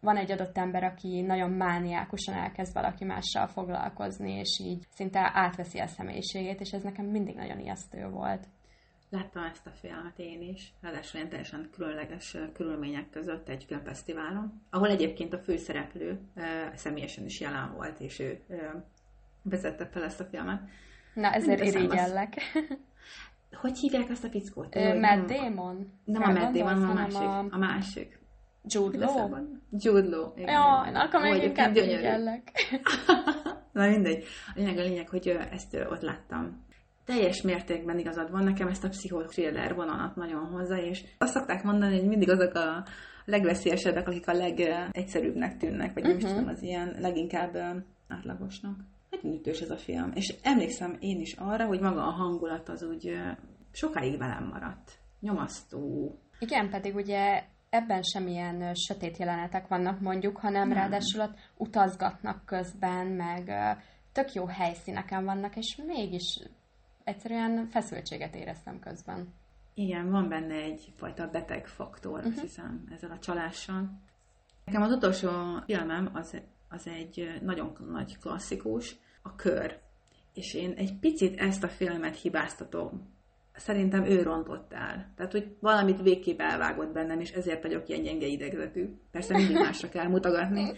van 0.00 0.16
egy 0.16 0.30
adott 0.30 0.56
ember, 0.56 0.84
aki 0.84 1.20
nagyon 1.20 1.50
mániákusan 1.50 2.34
elkezd 2.34 2.74
valaki 2.74 3.04
mással 3.04 3.46
foglalkozni, 3.46 4.32
és 4.32 4.60
így 4.64 4.86
szinte 4.94 5.30
átveszi 5.34 5.78
a 5.78 5.86
személyiségét, 5.86 6.60
és 6.60 6.70
ez 6.70 6.82
nekem 6.82 7.04
mindig 7.06 7.34
nagyon 7.34 7.58
ijesztő 7.58 8.08
volt. 8.08 8.46
Láttam 9.10 9.44
ezt 9.44 9.66
a 9.66 9.70
filmet 9.70 10.18
én 10.18 10.42
is, 10.42 10.72
ráadásul 10.80 11.18
ilyen 11.18 11.30
teljesen 11.30 11.70
különleges 11.72 12.36
körülmények 12.52 13.10
között 13.10 13.48
egy 13.48 13.64
filmfesztiválon, 13.64 14.62
ahol 14.70 14.88
egyébként 14.88 15.32
a 15.32 15.38
főszereplő 15.38 16.20
személyesen 16.74 17.24
is 17.24 17.40
jelen 17.40 17.72
volt, 17.72 18.00
és 18.00 18.18
ő 18.18 18.40
vezette 19.42 19.86
fel 19.86 20.04
ezt 20.04 20.20
a 20.20 20.24
filmet. 20.24 20.60
Na, 21.14 21.32
ezért 21.32 21.64
irigyellek. 21.64 22.34
Hogy 23.56 23.78
hívják 23.78 24.10
azt 24.10 24.24
a 24.24 24.28
fickót? 24.28 24.76
Ö, 24.76 24.88
Matt 24.88 25.00
nem- 25.00 25.26
Damon? 25.26 25.92
Nem 26.04 26.22
a 26.22 26.32
Matt 26.32 26.52
Damon, 26.52 26.74
hanem 26.86 26.90
a 26.90 26.94
másik. 26.94 27.52
A 27.52 27.58
másik. 27.58 28.18
Jude 28.64 28.98
Law? 28.98 29.36
Jude 29.78 30.08
Law. 30.16 30.32
igen. 30.36 30.48
Ja, 30.52 30.90
na, 30.90 31.02
akkor 31.02 31.20
még 31.20 31.42
inkább 31.42 31.76
irigyellek. 31.76 32.50
Na 33.72 33.88
mindegy. 33.88 34.24
A 34.46 34.52
lényeg 34.54 34.78
a 34.78 34.82
lényeg, 34.82 35.08
hogy 35.08 35.28
ezt 35.50 35.74
ott 35.90 36.00
láttam. 36.00 36.66
Teljes 37.04 37.42
mértékben 37.42 37.98
igazad 37.98 38.30
van, 38.30 38.44
nekem 38.44 38.68
ezt 38.68 38.84
a 38.84 38.88
pszichotriller 38.88 39.74
vonalat 39.74 40.16
nagyon 40.16 40.44
hozzá, 40.46 40.76
és 40.76 41.04
azt 41.18 41.32
szokták 41.32 41.62
mondani, 41.62 41.98
hogy 41.98 42.08
mindig 42.08 42.30
azok 42.30 42.54
a 42.54 42.84
legveszélyesebbek, 43.24 44.08
akik 44.08 44.28
a 44.28 44.32
legegyszerűbbnek 44.32 45.56
tűnnek, 45.56 45.94
vagy 45.94 46.02
nem 46.02 46.16
is 46.16 46.22
Mhm. 46.24 46.32
tudom, 46.32 46.48
az 46.48 46.62
ilyen 46.62 46.94
leginkább 47.00 47.56
átlagosnak. 48.08 48.76
Nagyon 49.10 49.36
ütős 49.38 49.60
ez 49.60 49.70
a 49.70 49.76
film. 49.76 50.10
És 50.14 50.34
emlékszem 50.42 50.96
én 51.00 51.20
is 51.20 51.34
arra, 51.34 51.66
hogy 51.66 51.80
maga 51.80 52.06
a 52.06 52.10
hangulat 52.10 52.68
az 52.68 52.82
úgy 52.82 53.18
sokáig 53.72 54.18
velem 54.18 54.44
maradt. 54.52 54.98
Nyomasztó. 55.20 56.14
Igen, 56.38 56.70
pedig 56.70 56.94
ugye 56.94 57.44
ebben 57.70 58.02
semmilyen 58.02 58.74
sötét 58.74 59.16
jelenetek 59.16 59.68
vannak 59.68 60.00
mondjuk, 60.00 60.36
hanem 60.36 60.68
Nem. 60.68 60.76
ráadásul 60.78 61.20
ott 61.20 61.34
utazgatnak 61.56 62.44
közben, 62.44 63.06
meg 63.06 63.50
tök 64.12 64.32
jó 64.32 64.46
helyszíneken 64.46 65.24
vannak, 65.24 65.56
és 65.56 65.80
mégis 65.86 66.38
egyszerűen 67.04 67.66
feszültséget 67.70 68.34
éreztem 68.34 68.78
közben. 68.78 69.34
Igen, 69.74 70.10
van 70.10 70.28
benne 70.28 70.54
egyfajta 70.54 71.28
beteg 71.30 71.66
faktor, 71.66 72.18
Mhm. 72.18 72.26
uh-huh. 72.26 72.32
azt 72.32 72.42
hiszem, 72.42 72.84
ezzel 72.94 73.10
a 73.10 73.18
csalással. 73.18 73.90
Nekem 74.64 74.82
az 74.82 74.90
utolsó 74.92 75.28
filmem 75.66 76.10
az, 76.12 76.40
az 76.68 76.86
egy 76.86 77.38
nagyon 77.42 77.72
nagy 77.90 78.18
klasszikus, 78.18 78.96
a 79.22 79.34
Kör. 79.34 79.78
És 80.34 80.54
én 80.54 80.72
egy 80.76 80.98
picit 81.00 81.40
ezt 81.40 81.64
a 81.64 81.68
filmet 81.68 82.16
hibáztatom. 82.16 83.16
Szerintem 83.54 84.04
ő 84.04 84.22
rontott 84.22 84.72
el. 84.72 85.12
Tehát, 85.16 85.32
hogy 85.32 85.56
valamit 85.60 86.02
végképp 86.02 86.40
elvágott 86.40 86.92
bennem, 86.92 87.20
és 87.20 87.30
ezért 87.30 87.62
vagyok 87.62 87.88
ilyen 87.88 88.02
gyenge 88.02 88.26
idegzetű. 88.26 88.88
Persze 89.10 89.36
mindig 89.36 89.56
másra 89.56 89.88
kell 89.88 90.08
mutogatni. 90.08 90.72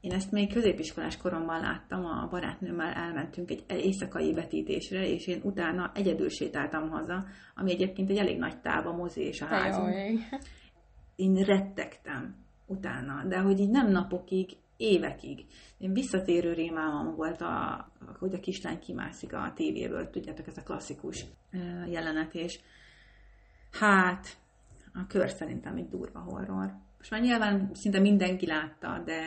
Én 0.00 0.12
ezt 0.12 0.30
még 0.30 0.52
középiskolás 0.52 1.16
koromban 1.16 1.60
láttam, 1.60 2.04
a 2.04 2.28
barátnőmmel 2.30 2.92
elmentünk 2.92 3.50
egy 3.50 3.64
éjszakai 3.68 4.32
vetítésre, 4.32 5.08
és 5.08 5.26
én 5.26 5.40
utána 5.42 5.90
egyedül 5.94 6.28
sétáltam 6.28 6.90
haza, 6.90 7.24
ami 7.54 7.72
egyébként 7.72 8.10
egy 8.10 8.16
elég 8.16 8.38
nagy 8.38 8.60
táv 8.60 8.86
a 8.86 8.96
mozi 8.96 9.22
és 9.22 9.40
a 9.40 9.46
házunk. 9.46 9.94
Én 11.16 11.34
rettegtem 11.34 12.36
utána, 12.66 13.24
de 13.28 13.38
hogy 13.38 13.60
így 13.60 13.70
nem 13.70 13.90
napokig, 13.90 14.50
évekig. 14.76 15.46
Én 15.78 15.92
visszatérő 15.92 16.52
rémálom 16.52 17.14
volt, 17.14 17.40
a, 17.40 17.86
hogy 18.18 18.34
a 18.34 18.40
kislány 18.40 18.78
kimászik 18.78 19.32
a 19.32 19.52
tévéből, 19.54 20.10
tudjátok, 20.10 20.46
ez 20.46 20.56
a 20.56 20.62
klasszikus 20.62 21.24
jelenet, 21.86 22.34
és 22.34 22.60
hát 23.70 24.36
a 24.92 25.06
kör 25.06 25.30
szerintem 25.30 25.76
egy 25.76 25.88
durva 25.88 26.20
horror. 26.20 26.72
Most 26.98 27.10
már 27.10 27.20
nyilván 27.20 27.70
szinte 27.72 28.00
mindenki 28.00 28.46
látta, 28.46 29.02
de 29.04 29.22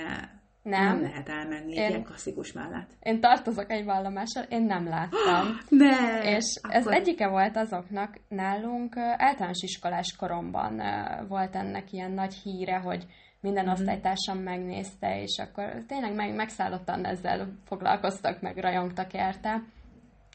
nem, 0.67 0.83
Nem. 0.83 1.01
lehet 1.01 1.29
elmenni 1.29 1.71
egy 1.71 1.77
Én- 1.77 1.89
ilyen 1.89 2.03
klasszikus 2.03 2.51
mellett. 2.51 2.89
Én 2.99 3.19
tartozok 3.19 3.71
egy 3.71 3.85
vallomással, 3.85 4.43
én 4.49 4.63
nem 4.63 4.87
láttam. 4.87 5.57
Ne! 5.69 6.35
És 6.35 6.59
ez 6.69 6.87
egyike 6.87 7.27
volt 7.27 7.57
azoknak 7.57 8.19
nálunk, 8.27 8.97
általános 8.97 9.61
iskolás 9.61 10.15
koromban 10.15 10.81
volt 11.27 11.55
ennek 11.55 11.91
ilyen 11.91 12.11
nagy 12.11 12.33
híre, 12.33 12.77
hogy 12.77 13.05
minden 13.47 13.63
Mhm. 13.65 13.73
osztálytársam 13.73 14.37
megnézte, 14.37 15.21
és 15.21 15.37
akkor 15.37 15.83
tényleg 15.87 16.13
meg, 16.15 16.35
megszállottan 16.35 17.05
ezzel 17.05 17.47
foglalkoztak, 17.65 18.41
meg 18.41 18.57
rajongtak 18.57 19.13
érte. 19.13 19.63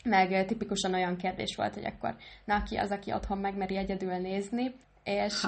Meg 0.05 0.47
tipikusan 0.47 0.95
olyan 0.95 1.17
kérdés 1.17 1.57
volt, 1.57 1.75
hogy 1.75 1.85
akkor 1.85 2.15
na, 2.45 2.63
ki 2.63 2.77
az, 2.77 2.91
aki 2.91 3.13
otthon 3.13 3.39
megmeri 3.39 3.77
egyedül 3.77 4.13
nézni, 4.13 4.75
és 5.05 5.43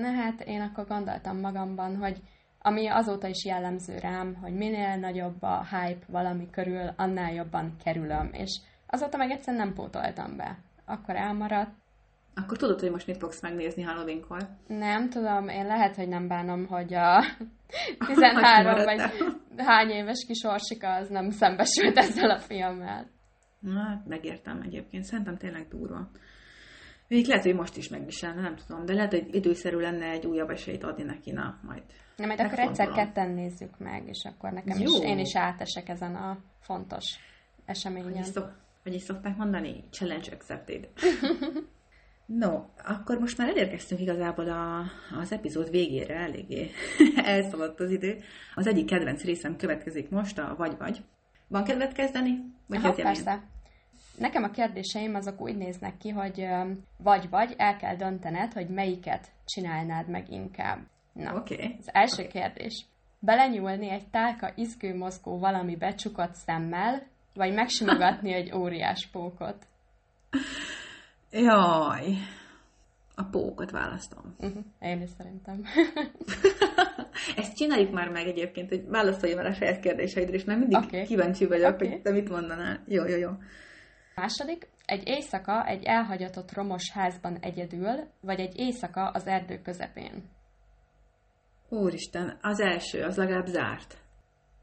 na 0.00 0.10
hát 0.22 0.40
én 0.40 0.60
akkor 0.60 0.86
gondoltam 0.86 1.40
magamban, 1.40 1.96
hogy 1.96 2.20
ami 2.58 2.88
azóta 2.88 3.26
is 3.28 3.44
jellemző 3.44 3.98
rám, 3.98 4.34
hogy 4.34 4.54
minél 4.54 4.96
nagyobb 4.96 5.42
a 5.42 5.66
hype 5.70 6.04
valami 6.08 6.50
körül, 6.50 6.90
annál 6.96 7.32
jobban 7.32 7.76
kerülöm, 7.84 8.30
és 8.32 8.60
azóta 8.86 9.16
meg 9.16 9.30
egyszerűen 9.30 9.64
nem 9.64 9.74
pótoltam 9.74 10.36
be. 10.36 10.58
Akkor 10.84 11.16
elmaradt. 11.16 11.81
Akkor 12.34 12.56
tudod, 12.56 12.80
hogy 12.80 12.90
most 12.90 13.06
mit 13.06 13.16
fogsz 13.16 13.42
megnézni 13.42 13.82
Halloweenkor? 13.82 14.48
Nem 14.66 15.08
tudom, 15.08 15.48
én 15.48 15.66
lehet, 15.66 15.96
hogy 15.96 16.08
nem 16.08 16.28
bánom, 16.28 16.66
hogy 16.66 16.94
a 16.94 17.24
13 18.06 18.84
vagy 18.84 19.00
hány 19.56 19.88
éves 19.90 20.24
kis 20.26 20.42
Orsika 20.44 20.94
az 20.94 21.08
nem 21.08 21.30
szembesült 21.30 21.96
ezzel 21.96 22.30
a 22.30 22.38
filmmel. 22.38 23.10
Na, 23.58 23.80
hát 23.82 24.06
megértem 24.06 24.60
egyébként. 24.60 25.04
Szerintem 25.04 25.36
tényleg 25.36 25.68
durva. 25.68 26.08
Még 27.08 27.26
lehet, 27.26 27.44
hogy 27.44 27.54
most 27.54 27.76
is 27.76 27.88
megviselne, 27.88 28.40
nem 28.40 28.56
tudom, 28.56 28.84
de 28.84 28.92
lehet, 28.94 29.10
hogy 29.10 29.34
időszerű 29.34 29.76
lenne 29.76 30.06
egy 30.10 30.26
újabb 30.26 30.50
esélyt 30.50 30.84
adni 30.84 31.02
neki, 31.02 31.30
na, 31.32 31.58
majd. 31.62 31.82
Na, 32.16 32.26
majd 32.26 32.40
akkor 32.40 32.58
egyszer 32.58 32.86
Megfontolom. 32.86 32.94
ketten 33.12 33.30
nézzük 33.30 33.78
meg, 33.78 34.08
és 34.08 34.24
akkor 34.24 34.52
nekem 34.52 34.78
Jó. 34.78 34.84
is, 34.84 35.04
én 35.04 35.18
is 35.18 35.36
átesek 35.36 35.88
ezen 35.88 36.14
a 36.14 36.38
fontos 36.60 37.04
Hogy 37.56 37.64
eseményen. 37.64 38.18
is, 38.18 38.26
szok, 38.26 38.52
hogy 38.82 38.94
is 38.94 39.02
szokták 39.02 39.36
mondani? 39.36 39.84
Challenge 39.90 40.28
accepted. 40.32 40.88
No, 42.26 42.64
akkor 42.84 43.18
most 43.18 43.38
már 43.38 43.48
elérkeztünk 43.48 44.00
igazából 44.00 44.48
a, 44.48 44.84
az 45.20 45.32
epizód 45.32 45.70
végére, 45.70 46.14
eléggé 46.14 46.70
elszaladt 47.16 47.80
az 47.80 47.90
idő. 47.90 48.18
Az 48.54 48.66
egyik 48.66 48.86
kedvenc 48.86 49.22
részem 49.22 49.56
következik 49.56 50.10
most, 50.10 50.38
a 50.38 50.54
vagy-vagy. 50.58 51.02
Van 51.48 51.64
kedved 51.64 51.92
kezdeni? 51.92 52.54
Vagy 52.66 52.78
Aha, 52.78 52.92
persze. 52.92 53.42
Nekem 54.18 54.42
a 54.42 54.50
kérdéseim 54.50 55.14
azok 55.14 55.40
úgy 55.40 55.56
néznek 55.56 55.96
ki, 55.96 56.08
hogy 56.08 56.48
vagy-vagy 56.96 57.54
el 57.56 57.76
kell 57.76 57.96
döntened, 57.96 58.52
hogy 58.52 58.68
melyiket 58.68 59.30
csinálnád 59.44 60.08
meg 60.08 60.30
inkább. 60.30 60.78
Na. 61.12 61.34
Okay. 61.34 61.76
az 61.78 61.88
első 61.92 62.26
kérdés. 62.26 62.86
Belenyúlni 63.18 63.90
egy 63.90 64.08
tálka 64.08 64.52
izgő 64.54 64.96
mozgó 64.96 65.38
valami 65.38 65.76
becsukott 65.76 66.34
szemmel, 66.34 67.02
vagy 67.34 67.54
megsimogatni 67.54 68.32
egy 68.32 68.52
óriás 68.54 69.08
pókot? 69.12 69.66
Jaj. 71.32 72.16
A 73.14 73.24
pókot 73.24 73.70
választom. 73.70 74.34
Uh-huh. 74.38 74.64
Én 74.80 75.02
is 75.02 75.10
szerintem. 75.18 75.62
Ezt 77.36 77.56
csináljuk 77.56 77.92
már 77.92 78.08
meg 78.08 78.26
egyébként, 78.26 78.68
hogy 78.68 78.86
válaszolj 78.86 79.34
már 79.34 79.46
a 79.46 79.52
saját 79.52 79.80
kérdéseidre, 79.80 80.34
és 80.34 80.44
már 80.44 80.58
mindig 80.58 80.78
okay. 80.78 81.04
kíváncsi 81.04 81.46
vagyok, 81.46 81.74
okay. 81.74 81.88
hogy 81.88 82.02
te 82.02 82.10
mit 82.10 82.28
mondanál. 82.28 82.82
Jó, 82.86 83.04
jó, 83.04 83.16
jó. 83.16 83.30
Második, 84.14 84.68
egy 84.84 85.08
éjszaka 85.08 85.66
egy 85.66 85.84
elhagyatott 85.84 86.52
romos 86.52 86.90
házban 86.90 87.36
egyedül, 87.40 88.08
vagy 88.20 88.40
egy 88.40 88.58
éjszaka 88.58 89.08
az 89.08 89.26
erdő 89.26 89.60
közepén. 89.62 90.24
Úristen, 91.68 92.38
az 92.42 92.60
első, 92.60 93.02
az 93.02 93.16
legalább 93.16 93.46
zárt. 93.46 93.98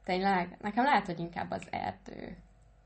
Tényleg? 0.03 0.57
Nekem 0.61 0.83
lehet, 0.83 1.05
hogy 1.05 1.19
inkább 1.19 1.51
az 1.51 1.67
erdő. 1.69 2.37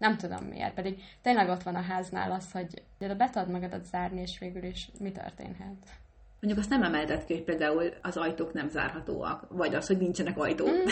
Nem 0.03 0.17
tudom 0.17 0.45
miért, 0.45 0.73
pedig 0.73 1.03
tényleg 1.21 1.49
ott 1.49 1.63
van 1.63 1.75
a 1.75 1.81
háznál 1.81 2.31
az, 2.31 2.51
hogy 2.51 2.83
de 2.97 3.15
be 3.15 3.29
tudod 3.29 3.49
magadat 3.49 3.85
zárni, 3.85 4.21
és 4.21 4.39
végül 4.39 4.63
is 4.63 4.89
mi 4.99 5.11
történhet? 5.11 5.85
Mondjuk 6.39 6.57
azt 6.57 6.69
nem 6.69 6.83
emeltet 6.83 7.25
ki, 7.25 7.33
hogy 7.33 7.43
például 7.43 7.93
az 8.01 8.17
ajtók 8.17 8.53
nem 8.53 8.67
zárhatóak, 8.69 9.47
vagy 9.49 9.75
az, 9.75 9.87
hogy 9.87 9.97
nincsenek 9.97 10.37
ajtók. 10.37 10.69
Mm. 10.69 10.85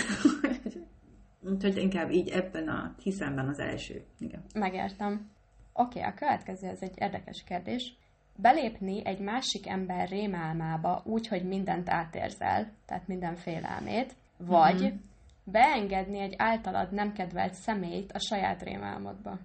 Úgyhogy 1.54 1.78
inkább 1.78 2.12
így 2.12 2.30
ebben 2.30 2.68
a 2.68 2.96
hiszemben 3.04 3.48
az 3.48 3.60
első. 3.60 4.04
Igen. 4.20 4.44
Megértem. 4.54 5.30
Oké, 5.74 6.00
okay, 6.00 6.12
a 6.12 6.14
következő, 6.14 6.68
ez 6.68 6.82
egy 6.82 6.96
érdekes 6.96 7.44
kérdés. 7.44 7.96
Belépni 8.36 9.06
egy 9.06 9.20
másik 9.20 9.68
ember 9.68 10.10
rémálmába 10.10 11.02
úgy, 11.06 11.28
hogy 11.28 11.44
mindent 11.44 11.90
átérzel, 11.90 12.72
tehát 12.86 13.08
minden 13.08 13.36
félelmét, 13.36 14.16
vagy 14.38 14.82
mm-hmm. 14.82 14.96
Beengedni 15.44 16.20
egy 16.20 16.34
általad 16.38 16.92
nem 16.92 17.14
kedvelt 17.14 17.54
személyt 17.54 18.12
a 18.12 18.20
saját 18.20 18.62
rémálmodba. 18.62 19.40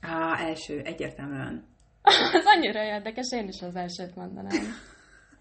Á, 0.00 0.38
első, 0.38 0.80
egyértelműen. 0.80 1.64
az 2.38 2.44
annyira 2.44 2.82
érdekes, 2.82 3.32
én 3.32 3.48
is 3.48 3.62
az 3.62 3.76
elsőt 3.76 4.14
mondanám. 4.14 4.64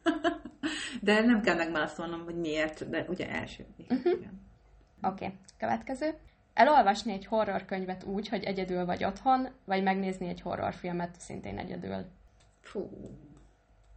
de 1.02 1.22
nem 1.22 1.41
kell 1.41 1.56
megválaszolnom, 1.56 2.24
hogy 2.24 2.36
miért, 2.36 2.89
de 2.89 3.06
ugye 3.10 3.30
első. 3.30 3.66
Uh-huh. 3.89 4.14
Oké, 5.02 5.26
okay. 5.26 5.38
következő. 5.58 6.18
Elolvasni 6.54 7.14
egy 7.14 7.26
horrorkönyvet 7.26 8.04
úgy, 8.04 8.28
hogy 8.28 8.43
egyedül 8.43 8.86
vagy 8.86 9.04
otthon, 9.04 9.48
vagy 9.66 9.84
megnézni 9.84 10.28
egy 10.28 10.41
horrorfilmet 10.41 11.20
szintén 11.20 11.58
egyedül? 11.58 12.06
Fú, 12.62 12.89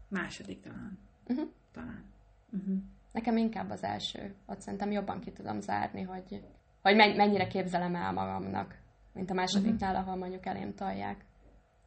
második 0.09 0.61
talán. 0.61 0.99
Uh-huh. 1.27 1.49
Talán. 1.73 2.05
Uh-huh. 2.53 2.79
Nekem 3.19 3.37
inkább 3.37 3.71
az 3.71 3.83
első. 3.83 4.35
Ott 4.47 4.61
szerintem 4.61 4.91
jobban 4.91 5.21
ki 5.21 5.33
tudom 5.33 5.61
zárni, 5.61 6.03
hogy, 6.03 6.43
hogy 6.83 6.97
mennyire 6.97 7.47
képzelem 7.47 7.95
el 7.95 8.13
magamnak, 8.13 8.75
mint 9.13 9.31
a 9.31 9.35
másodiknál, 9.35 9.91
uh-huh. 9.91 10.07
ahol 10.07 10.19
mondjuk 10.19 10.47
elém 10.47 10.75
tolják. 10.75 11.25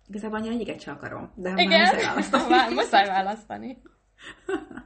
Igazából 0.07 0.37
annyira 0.37 0.53
egyiket 0.53 0.79
sem 0.79 0.95
akarom, 0.95 1.31
de 1.35 1.53
Igen? 1.55 1.95
már 1.95 2.15
muszáj 2.15 2.47
választani. 2.49 2.73
muszáj 2.73 3.07
választani. 3.07 3.77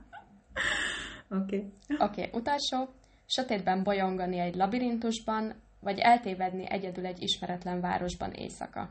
Oké. 1.41 1.73
Oké, 1.97 2.27
okay, 2.27 2.29
utolsó. 2.33 2.93
Sötétben 3.25 3.83
bolyongani 3.83 4.39
egy 4.39 4.55
labirintusban, 4.55 5.53
vagy 5.79 5.99
eltévedni 5.99 6.69
egyedül 6.69 7.05
egy 7.05 7.21
ismeretlen 7.21 7.81
városban 7.81 8.31
éjszaka? 8.31 8.89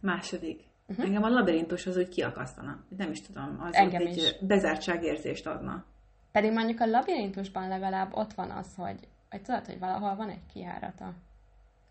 Második. 0.00 0.62
Uh-huh. 0.86 1.04
Engem 1.04 1.22
a 1.22 1.28
labirintus 1.28 1.86
az 1.86 1.96
úgy 1.96 2.08
kiakasztana. 2.08 2.84
Nem 2.96 3.10
is 3.10 3.20
tudom, 3.20 3.56
az 3.60 3.74
Engem 3.74 4.06
egy 4.06 4.16
is. 4.16 4.36
bezártságérzést 4.40 5.46
adna. 5.46 5.84
Pedig 6.32 6.52
mondjuk 6.52 6.80
a 6.80 6.86
labirintusban 6.86 7.68
legalább 7.68 8.12
ott 8.12 8.32
van 8.32 8.50
az, 8.50 8.74
hogy, 8.76 8.98
hogy 9.30 9.42
tudod, 9.42 9.66
hogy 9.66 9.78
valahol 9.78 10.16
van 10.16 10.28
egy 10.28 10.46
kiárata. 10.52 11.14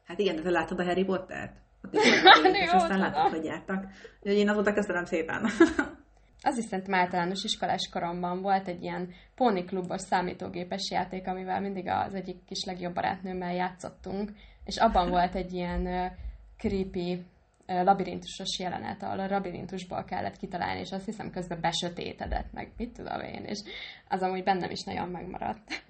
Hát 0.05 0.19
igen, 0.19 0.43
de 0.43 0.49
látod 0.49 0.79
a 0.79 0.83
Harry 0.83 1.03
Pottert? 1.03 1.55
Ott 1.83 1.93
is 1.93 2.05
és 2.65 2.71
aztán 2.71 2.99
látod, 2.99 3.31
hogy 3.31 3.45
jártak. 3.45 3.85
Úgyhogy 4.19 4.37
én 4.37 4.49
azóta 4.49 4.73
köszönöm 4.73 5.05
szépen. 5.05 5.45
az 6.49 6.57
is 6.57 6.63
szerintem 6.63 6.93
általános 6.93 7.43
iskolás 7.43 7.89
koromban 7.91 8.41
volt 8.41 8.67
egy 8.67 8.83
ilyen 8.83 9.13
póniklubos 9.35 10.01
számítógépes 10.01 10.91
játék, 10.91 11.27
amivel 11.27 11.61
mindig 11.61 11.87
az 11.87 12.13
egyik 12.13 12.45
kis 12.45 12.65
legjobb 12.65 12.93
barátnőmmel 12.93 13.53
játszottunk, 13.53 14.31
és 14.65 14.77
abban 14.77 15.09
volt 15.09 15.35
egy 15.35 15.53
ilyen 15.53 16.11
creepy 16.57 17.25
labirintusos 17.69 18.59
jelenet, 18.59 19.03
ahol 19.03 19.19
a 19.19 19.27
labirintusból 19.27 20.03
kellett 20.03 20.37
kitalálni, 20.37 20.79
és 20.79 20.91
azt 20.91 21.05
hiszem 21.05 21.31
közben 21.31 21.61
besötétedett, 21.61 22.51
meg 22.51 22.71
mit 22.77 22.93
tudom 22.93 23.21
én, 23.21 23.43
és 23.43 23.59
az 24.07 24.21
amúgy 24.21 24.43
bennem 24.43 24.69
is 24.69 24.83
nagyon 24.83 25.09
megmaradt. 25.09 25.83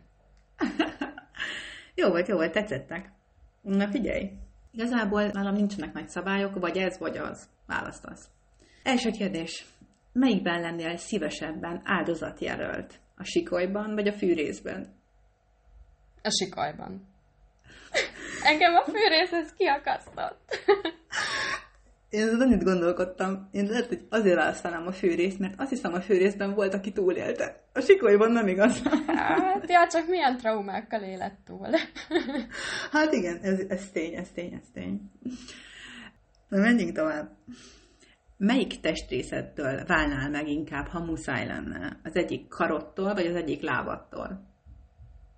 jó 1.95 2.09
volt, 2.09 2.27
jó 2.27 2.35
volt, 2.35 2.51
tetszettek. 2.51 3.11
Na 3.61 3.87
figyelj, 3.87 4.31
igazából 4.71 5.27
nálam 5.27 5.55
nincsenek 5.55 5.93
nagy 5.93 6.09
szabályok, 6.09 6.59
vagy 6.59 6.77
ez, 6.77 6.99
vagy 6.99 7.17
az. 7.17 7.49
Választasz. 7.65 8.29
Első 8.83 9.09
kérdés. 9.09 9.65
Melyikben 10.13 10.61
lennél 10.61 10.97
szívesebben 10.97 11.81
áldozatjelölt? 11.83 12.99
A 13.15 13.23
sikolyban, 13.23 13.95
vagy 13.95 14.07
a 14.07 14.13
fűrészben? 14.13 14.95
A 16.23 16.29
sikolyban. 16.29 17.07
Engem 18.43 18.75
a 18.75 18.83
fűrészhez 18.83 19.53
kiakasztott. 19.53 20.39
Én 22.09 22.27
az 22.27 22.39
annyit 22.39 22.63
gondolkodtam, 22.63 23.49
én 23.51 23.65
lehet, 23.65 23.87
hogy 23.87 24.05
azért 24.09 24.35
választanám 24.35 24.87
a 24.87 24.91
fűrészt, 24.91 25.39
mert 25.39 25.59
azt 25.59 25.69
hiszem 25.69 25.93
a 25.93 26.01
fűrészben 26.01 26.53
volt, 26.53 26.73
aki 26.73 26.91
túlélte. 26.91 27.63
A 27.73 27.79
sikolyban 27.79 28.31
nem 28.31 28.47
igaz. 28.47 28.81
Hát, 29.07 29.69
ja, 29.69 29.87
csak 29.91 30.07
milyen 30.07 30.37
traumákkal 30.37 31.01
élet 31.01 31.37
túl. 31.45 31.67
Hát 32.91 33.13
igen, 33.13 33.37
ez, 33.41 33.59
ez 33.67 33.89
tény, 33.91 34.13
ez 34.13 34.29
tény, 34.33 34.53
ez 34.53 34.67
tény. 34.73 35.11
Na, 36.47 36.57
menjünk 36.57 36.95
tovább. 36.95 37.29
Melyik 38.37 38.79
testrészettől 38.79 39.85
válnál 39.85 40.29
meg 40.29 40.47
inkább, 40.47 40.87
ha 40.87 40.99
muszáj 40.99 41.47
lenne? 41.47 41.99
Az 42.03 42.15
egyik 42.15 42.47
karottól, 42.47 43.13
vagy 43.13 43.25
az 43.25 43.35
egyik 43.35 43.61
lábattól? 43.61 44.47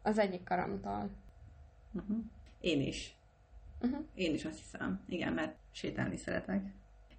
Az 0.03 0.17
egyik 0.17 0.43
karamtól. 0.43 1.09
Uh-huh. 1.93 2.17
Én 2.59 2.81
is. 2.81 3.15
Uh-huh. 3.81 4.05
Én 4.15 4.33
is 4.33 4.45
azt 4.45 4.57
hiszem. 4.57 4.99
Igen, 5.07 5.33
mert 5.33 5.55
sétálni 5.71 6.17
szeretek. 6.17 6.63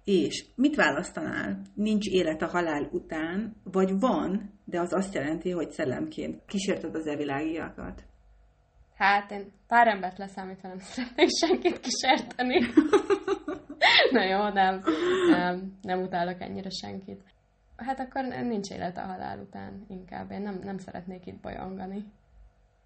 És 0.03 0.45
mit 0.55 0.75
választanál? 0.75 1.61
Nincs 1.73 2.07
élet 2.07 2.41
a 2.41 2.47
halál 2.47 2.89
után, 2.91 3.55
vagy 3.63 3.99
van, 3.99 4.51
de 4.65 4.79
az 4.79 4.93
azt 4.93 5.13
jelenti, 5.13 5.51
hogy 5.51 5.71
szellemként 5.71 6.41
kísérted 6.45 6.95
az 6.95 7.07
evilágiakat? 7.07 8.03
Hát 8.95 9.31
én 9.31 9.51
pár 9.67 9.87
embert 9.87 10.17
leszámítva 10.17 10.67
nem 10.67 10.79
szeretnék 10.79 11.29
senkit 11.29 11.79
kísérteni. 11.79 12.59
Na 14.11 14.23
jó, 14.23 14.49
nem, 14.49 14.83
nem, 15.29 15.77
nem 15.81 16.01
utálok 16.01 16.41
ennyire 16.41 16.69
senkit. 16.69 17.23
Hát 17.75 17.99
akkor 17.99 18.23
nincs 18.23 18.69
élet 18.69 18.97
a 18.97 19.01
halál 19.01 19.39
után 19.39 19.85
inkább. 19.87 20.31
Én 20.31 20.41
nem, 20.41 20.59
nem 20.63 20.77
szeretnék 20.77 21.25
itt 21.25 21.41
bolyongani. 21.41 22.05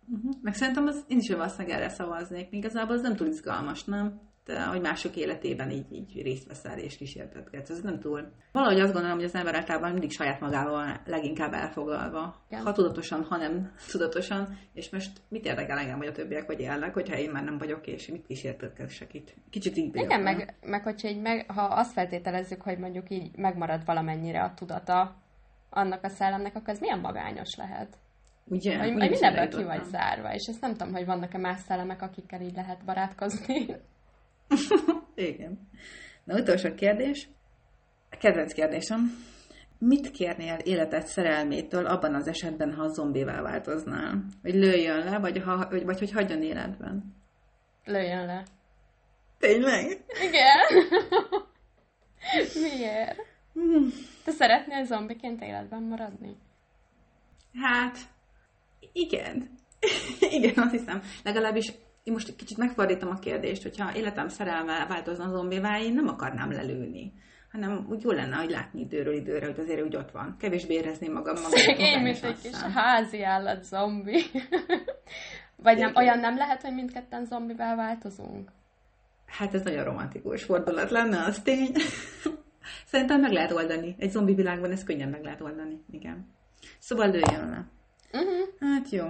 Uh-huh. 0.07 0.33
Meg 0.41 0.53
szerintem 0.53 0.87
az, 0.87 1.05
én 1.07 1.17
is 1.17 1.29
valószínűleg 1.29 1.77
erre 1.77 1.89
szavaznék. 1.89 2.47
Igazából 2.51 2.95
az 2.95 3.01
nem 3.01 3.15
túl 3.15 3.27
izgalmas, 3.27 3.83
nem? 3.83 4.19
hogy 4.55 4.81
mások 4.81 5.15
életében 5.15 5.69
így, 5.69 5.91
így 5.91 6.21
részt 6.21 6.47
veszel 6.47 6.77
és 6.77 6.97
kísértetkedsz. 6.97 7.69
Ez 7.69 7.81
nem 7.81 7.99
túl. 7.99 8.31
Valahogy 8.51 8.79
azt 8.79 8.93
gondolom, 8.93 9.15
hogy 9.17 9.25
az 9.25 9.35
ember 9.35 9.55
általában 9.55 9.91
mindig 9.91 10.11
saját 10.11 10.39
magával 10.39 11.01
leginkább 11.05 11.53
elfoglalva. 11.53 12.35
Igen. 12.49 12.63
Ha 12.63 12.71
tudatosan, 12.71 13.23
ha 13.23 13.37
nem 13.37 13.71
tudatosan. 13.91 14.57
És 14.73 14.89
most 14.89 15.11
mit 15.29 15.45
érdekel 15.45 15.77
engem, 15.77 15.97
hogy 15.97 16.07
a 16.07 16.11
többiek 16.11 16.45
hogy 16.45 16.59
élnek, 16.59 16.93
hogyha 16.93 17.17
én 17.17 17.31
már 17.31 17.43
nem 17.43 17.57
vagyok, 17.57 17.87
és 17.87 18.07
mit 18.07 18.25
kísértetkessek 18.25 19.13
itt. 19.13 19.33
Kicsit 19.49 19.77
így 19.77 19.95
Igen, 19.95 20.21
meg, 20.21 20.55
meg 20.61 20.83
hogyha 20.83 21.07
így 21.07 21.21
meg, 21.21 21.51
ha 21.51 21.61
azt 21.61 21.93
feltételezzük, 21.93 22.61
hogy 22.61 22.77
mondjuk 22.77 23.09
így 23.09 23.37
megmarad 23.37 23.85
valamennyire 23.85 24.43
a 24.43 24.53
tudata 24.53 25.15
annak 25.69 26.03
a 26.03 26.09
szellemnek, 26.09 26.55
akkor 26.55 26.69
ez 26.69 26.79
milyen 26.79 26.99
magányos 26.99 27.55
lehet? 27.55 27.97
Ugye? 28.49 28.77
Hogy, 28.77 28.91
hogy 28.91 29.09
mindenből 29.09 29.47
ki 29.47 29.63
vagy 29.63 29.83
zárva, 29.83 30.33
és 30.33 30.47
ezt 30.49 30.61
nem 30.61 30.71
tudom, 30.71 30.93
hogy 30.93 31.05
vannak-e 31.05 31.37
más 31.37 31.59
szellemek, 31.59 32.01
akikkel 32.01 32.41
így 32.41 32.55
lehet 32.55 32.85
barátkozni. 32.85 33.65
Igen. 35.15 35.59
Na, 36.23 36.39
utolsó 36.39 36.73
kérdés. 36.73 37.29
A 38.09 38.17
kedvenc 38.17 38.53
kérdésem. 38.53 38.99
Mit 39.79 40.11
kérnél 40.11 40.57
életed 40.63 41.07
szerelmétől 41.07 41.85
abban 41.85 42.15
az 42.15 42.27
esetben, 42.27 42.73
ha 42.73 42.87
zombivá 42.87 43.41
változnál? 43.41 44.23
Hogy 44.41 44.53
lőjön 44.53 45.03
le, 45.03 45.19
vagy, 45.19 45.41
ha, 45.43 45.67
vagy, 45.69 45.83
vagy 45.83 45.99
hogy 45.99 46.11
hagyjon 46.11 46.41
életben? 46.41 47.15
Lőjön 47.85 48.25
le. 48.25 48.43
Tényleg? 49.39 50.03
Igen. 50.27 50.89
Miért? 52.63 53.25
Hmm. 53.53 53.89
Te 54.23 54.31
szeretnél 54.31 54.83
zombiként 54.83 55.41
életben 55.41 55.83
maradni? 55.83 56.35
Hát, 57.53 57.97
igen. 58.91 59.49
igen, 60.37 60.53
azt 60.55 60.71
hiszem. 60.71 61.01
Legalábbis 61.23 61.73
én 62.03 62.13
most 62.13 62.35
kicsit 62.35 62.57
megfordítom 62.57 63.09
a 63.09 63.19
kérdést, 63.19 63.61
hogyha 63.61 63.95
életem 63.95 64.27
szerelme 64.27 64.85
változna 64.89 65.29
zombivá, 65.29 65.79
én 65.79 65.93
nem 65.93 66.07
akarnám 66.07 66.51
lelőni 66.51 67.13
hanem 67.51 67.85
úgy 67.89 68.03
jó 68.03 68.11
lenne, 68.11 68.35
hogy 68.35 68.49
látni 68.49 68.81
időről 68.81 69.13
időre, 69.13 69.45
hogy 69.45 69.59
azért 69.59 69.81
úgy 69.81 69.95
ott 69.95 70.11
van. 70.11 70.35
Kevésbé 70.39 70.73
érezni 70.73 71.07
magam 71.07 71.35
magam. 71.35 71.59
Szegény, 71.59 72.01
mint 72.01 72.23
egy 72.23 72.41
kis 72.41 72.61
házi 72.73 73.23
állat 73.23 73.63
zombi. 73.63 74.23
Vagy 75.63 75.77
nem, 75.77 75.95
olyan 75.95 76.19
nem 76.19 76.37
lehet, 76.37 76.61
hogy 76.61 76.73
mindketten 76.73 77.25
zombivel 77.25 77.75
változunk? 77.75 78.51
Hát 79.25 79.53
ez 79.53 79.61
nagyon 79.61 79.83
romantikus 79.83 80.43
fordulat 80.43 80.91
lenne, 80.91 81.23
az 81.23 81.39
tény. 81.43 81.71
Szerintem 82.91 83.21
meg 83.21 83.31
lehet 83.31 83.51
oldani. 83.51 83.95
Egy 83.99 84.11
zombi 84.11 84.33
világban 84.33 84.71
ez 84.71 84.83
könnyen 84.83 85.09
meg 85.09 85.23
lehet 85.23 85.41
oldani. 85.41 85.83
Igen. 85.91 86.27
Szóval 86.79 87.07
lőjön 87.07 87.49
le. 87.49 87.65
Uh-huh. 88.13 88.47
Hát 88.59 88.89
jó, 88.89 89.05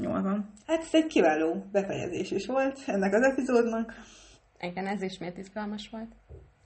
jól 0.00 0.22
van. 0.22 0.52
Hát 0.66 0.80
ez 0.80 0.88
egy 0.92 1.06
kiváló 1.06 1.66
befejezés 1.72 2.30
is 2.30 2.46
volt 2.46 2.78
ennek 2.86 3.14
az 3.14 3.22
epizódnak. 3.22 3.94
Igen, 4.60 4.86
ez 4.86 5.02
ismét 5.02 5.38
izgalmas 5.38 5.88
volt. 5.90 6.12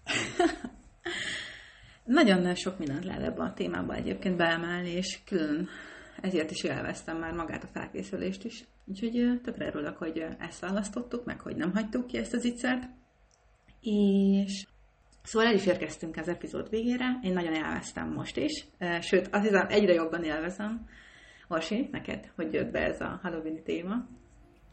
Nagyon 2.05 2.55
sok 2.55 2.79
mindent 2.79 3.05
lehet 3.05 3.23
ebbe 3.23 3.43
a 3.43 3.53
témába 3.53 3.95
egyébként 3.95 4.37
beemelni, 4.37 4.91
és 4.91 5.19
külön 5.25 5.69
ezért 6.21 6.51
is 6.51 6.63
élveztem 6.63 7.19
már 7.19 7.33
magát 7.33 7.65
a 7.65 7.71
felkészülést 7.73 8.45
is. 8.45 8.65
Úgyhogy 8.85 9.41
tökre 9.43 9.67
örülök, 9.67 9.97
hogy 9.97 10.27
ezt 10.39 10.61
választottuk, 10.61 11.25
meg 11.25 11.41
hogy 11.41 11.57
nem 11.57 11.73
hagytuk 11.73 12.07
ki 12.07 12.19
ezt 12.19 12.35
az 12.35 12.45
ittszert. 12.45 12.89
És 13.81 14.67
Szóval 15.23 15.49
el 15.49 15.55
is 15.55 15.67
érkeztünk 15.67 16.17
az 16.17 16.29
epizód 16.29 16.71
végére, 16.71 17.19
én 17.23 17.33
nagyon 17.33 17.53
élveztem 17.53 18.13
most 18.13 18.37
is, 18.37 18.67
sőt, 19.01 19.29
azt 19.31 19.45
hiszem 19.45 19.67
egyre 19.69 19.93
jobban 19.93 20.25
élvezem. 20.25 20.89
Orsi, 21.49 21.89
neked, 21.93 22.31
hogy 22.37 22.53
jött 22.53 22.71
be 22.71 22.79
ez 22.79 23.01
a 23.01 23.21
Halloween 23.23 23.63
téma? 23.65 23.95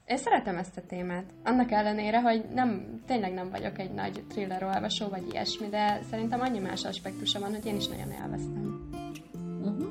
Én 0.05 0.17
szeretem 0.17 0.57
ezt 0.57 0.77
a 0.77 0.81
témát. 0.87 1.25
Annak 1.43 1.71
ellenére, 1.71 2.21
hogy 2.21 2.45
nem, 2.53 3.01
tényleg 3.07 3.33
nem 3.33 3.49
vagyok 3.49 3.79
egy 3.79 3.91
nagy 3.91 4.23
thriller 4.27 4.63
olvasó, 4.63 5.07
vagy 5.07 5.23
ilyesmi, 5.31 5.67
de 5.69 5.99
szerintem 6.09 6.41
annyi 6.41 6.59
más 6.59 6.83
aspektusa 6.83 7.39
van, 7.39 7.51
hogy 7.51 7.65
én 7.65 7.75
is 7.75 7.87
nagyon 7.87 8.11
élveztem. 8.11 8.89
Uh-huh. 9.61 9.87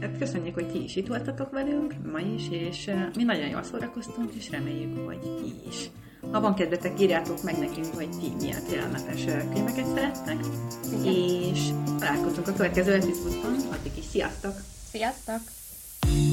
Hát 0.00 0.18
köszönjük, 0.18 0.54
hogy 0.54 0.70
ti 0.70 0.82
is 0.82 0.96
itt 0.96 1.06
voltatok 1.06 1.50
velünk, 1.50 1.94
ma 2.12 2.18
is, 2.18 2.50
és 2.50 2.90
mi 3.16 3.22
nagyon 3.22 3.48
jól 3.48 3.62
szórakoztunk, 3.62 4.34
és 4.34 4.50
reméljük, 4.50 5.06
hogy 5.06 5.20
ti 5.20 5.68
is. 5.68 5.90
Ha 6.32 6.40
van 6.40 6.54
kedvetek, 6.54 7.00
írjátok 7.00 7.42
meg 7.42 7.58
nekünk, 7.58 7.94
hogy 7.94 8.10
ti 8.10 8.32
milyen 8.40 8.60
félelmetes 8.60 9.24
könyveket 9.24 9.86
szerettek, 9.86 10.38
Igen. 10.92 11.14
és 11.52 11.68
találkozunk 11.98 12.48
a 12.48 12.52
következő 12.52 12.92
epizódban. 12.92 13.54
Addig 13.72 13.92
is, 13.98 14.04
sziasztok! 14.04 14.54
Sziasztok! 14.90 15.40
Thank 16.02 16.14
you 16.14 16.29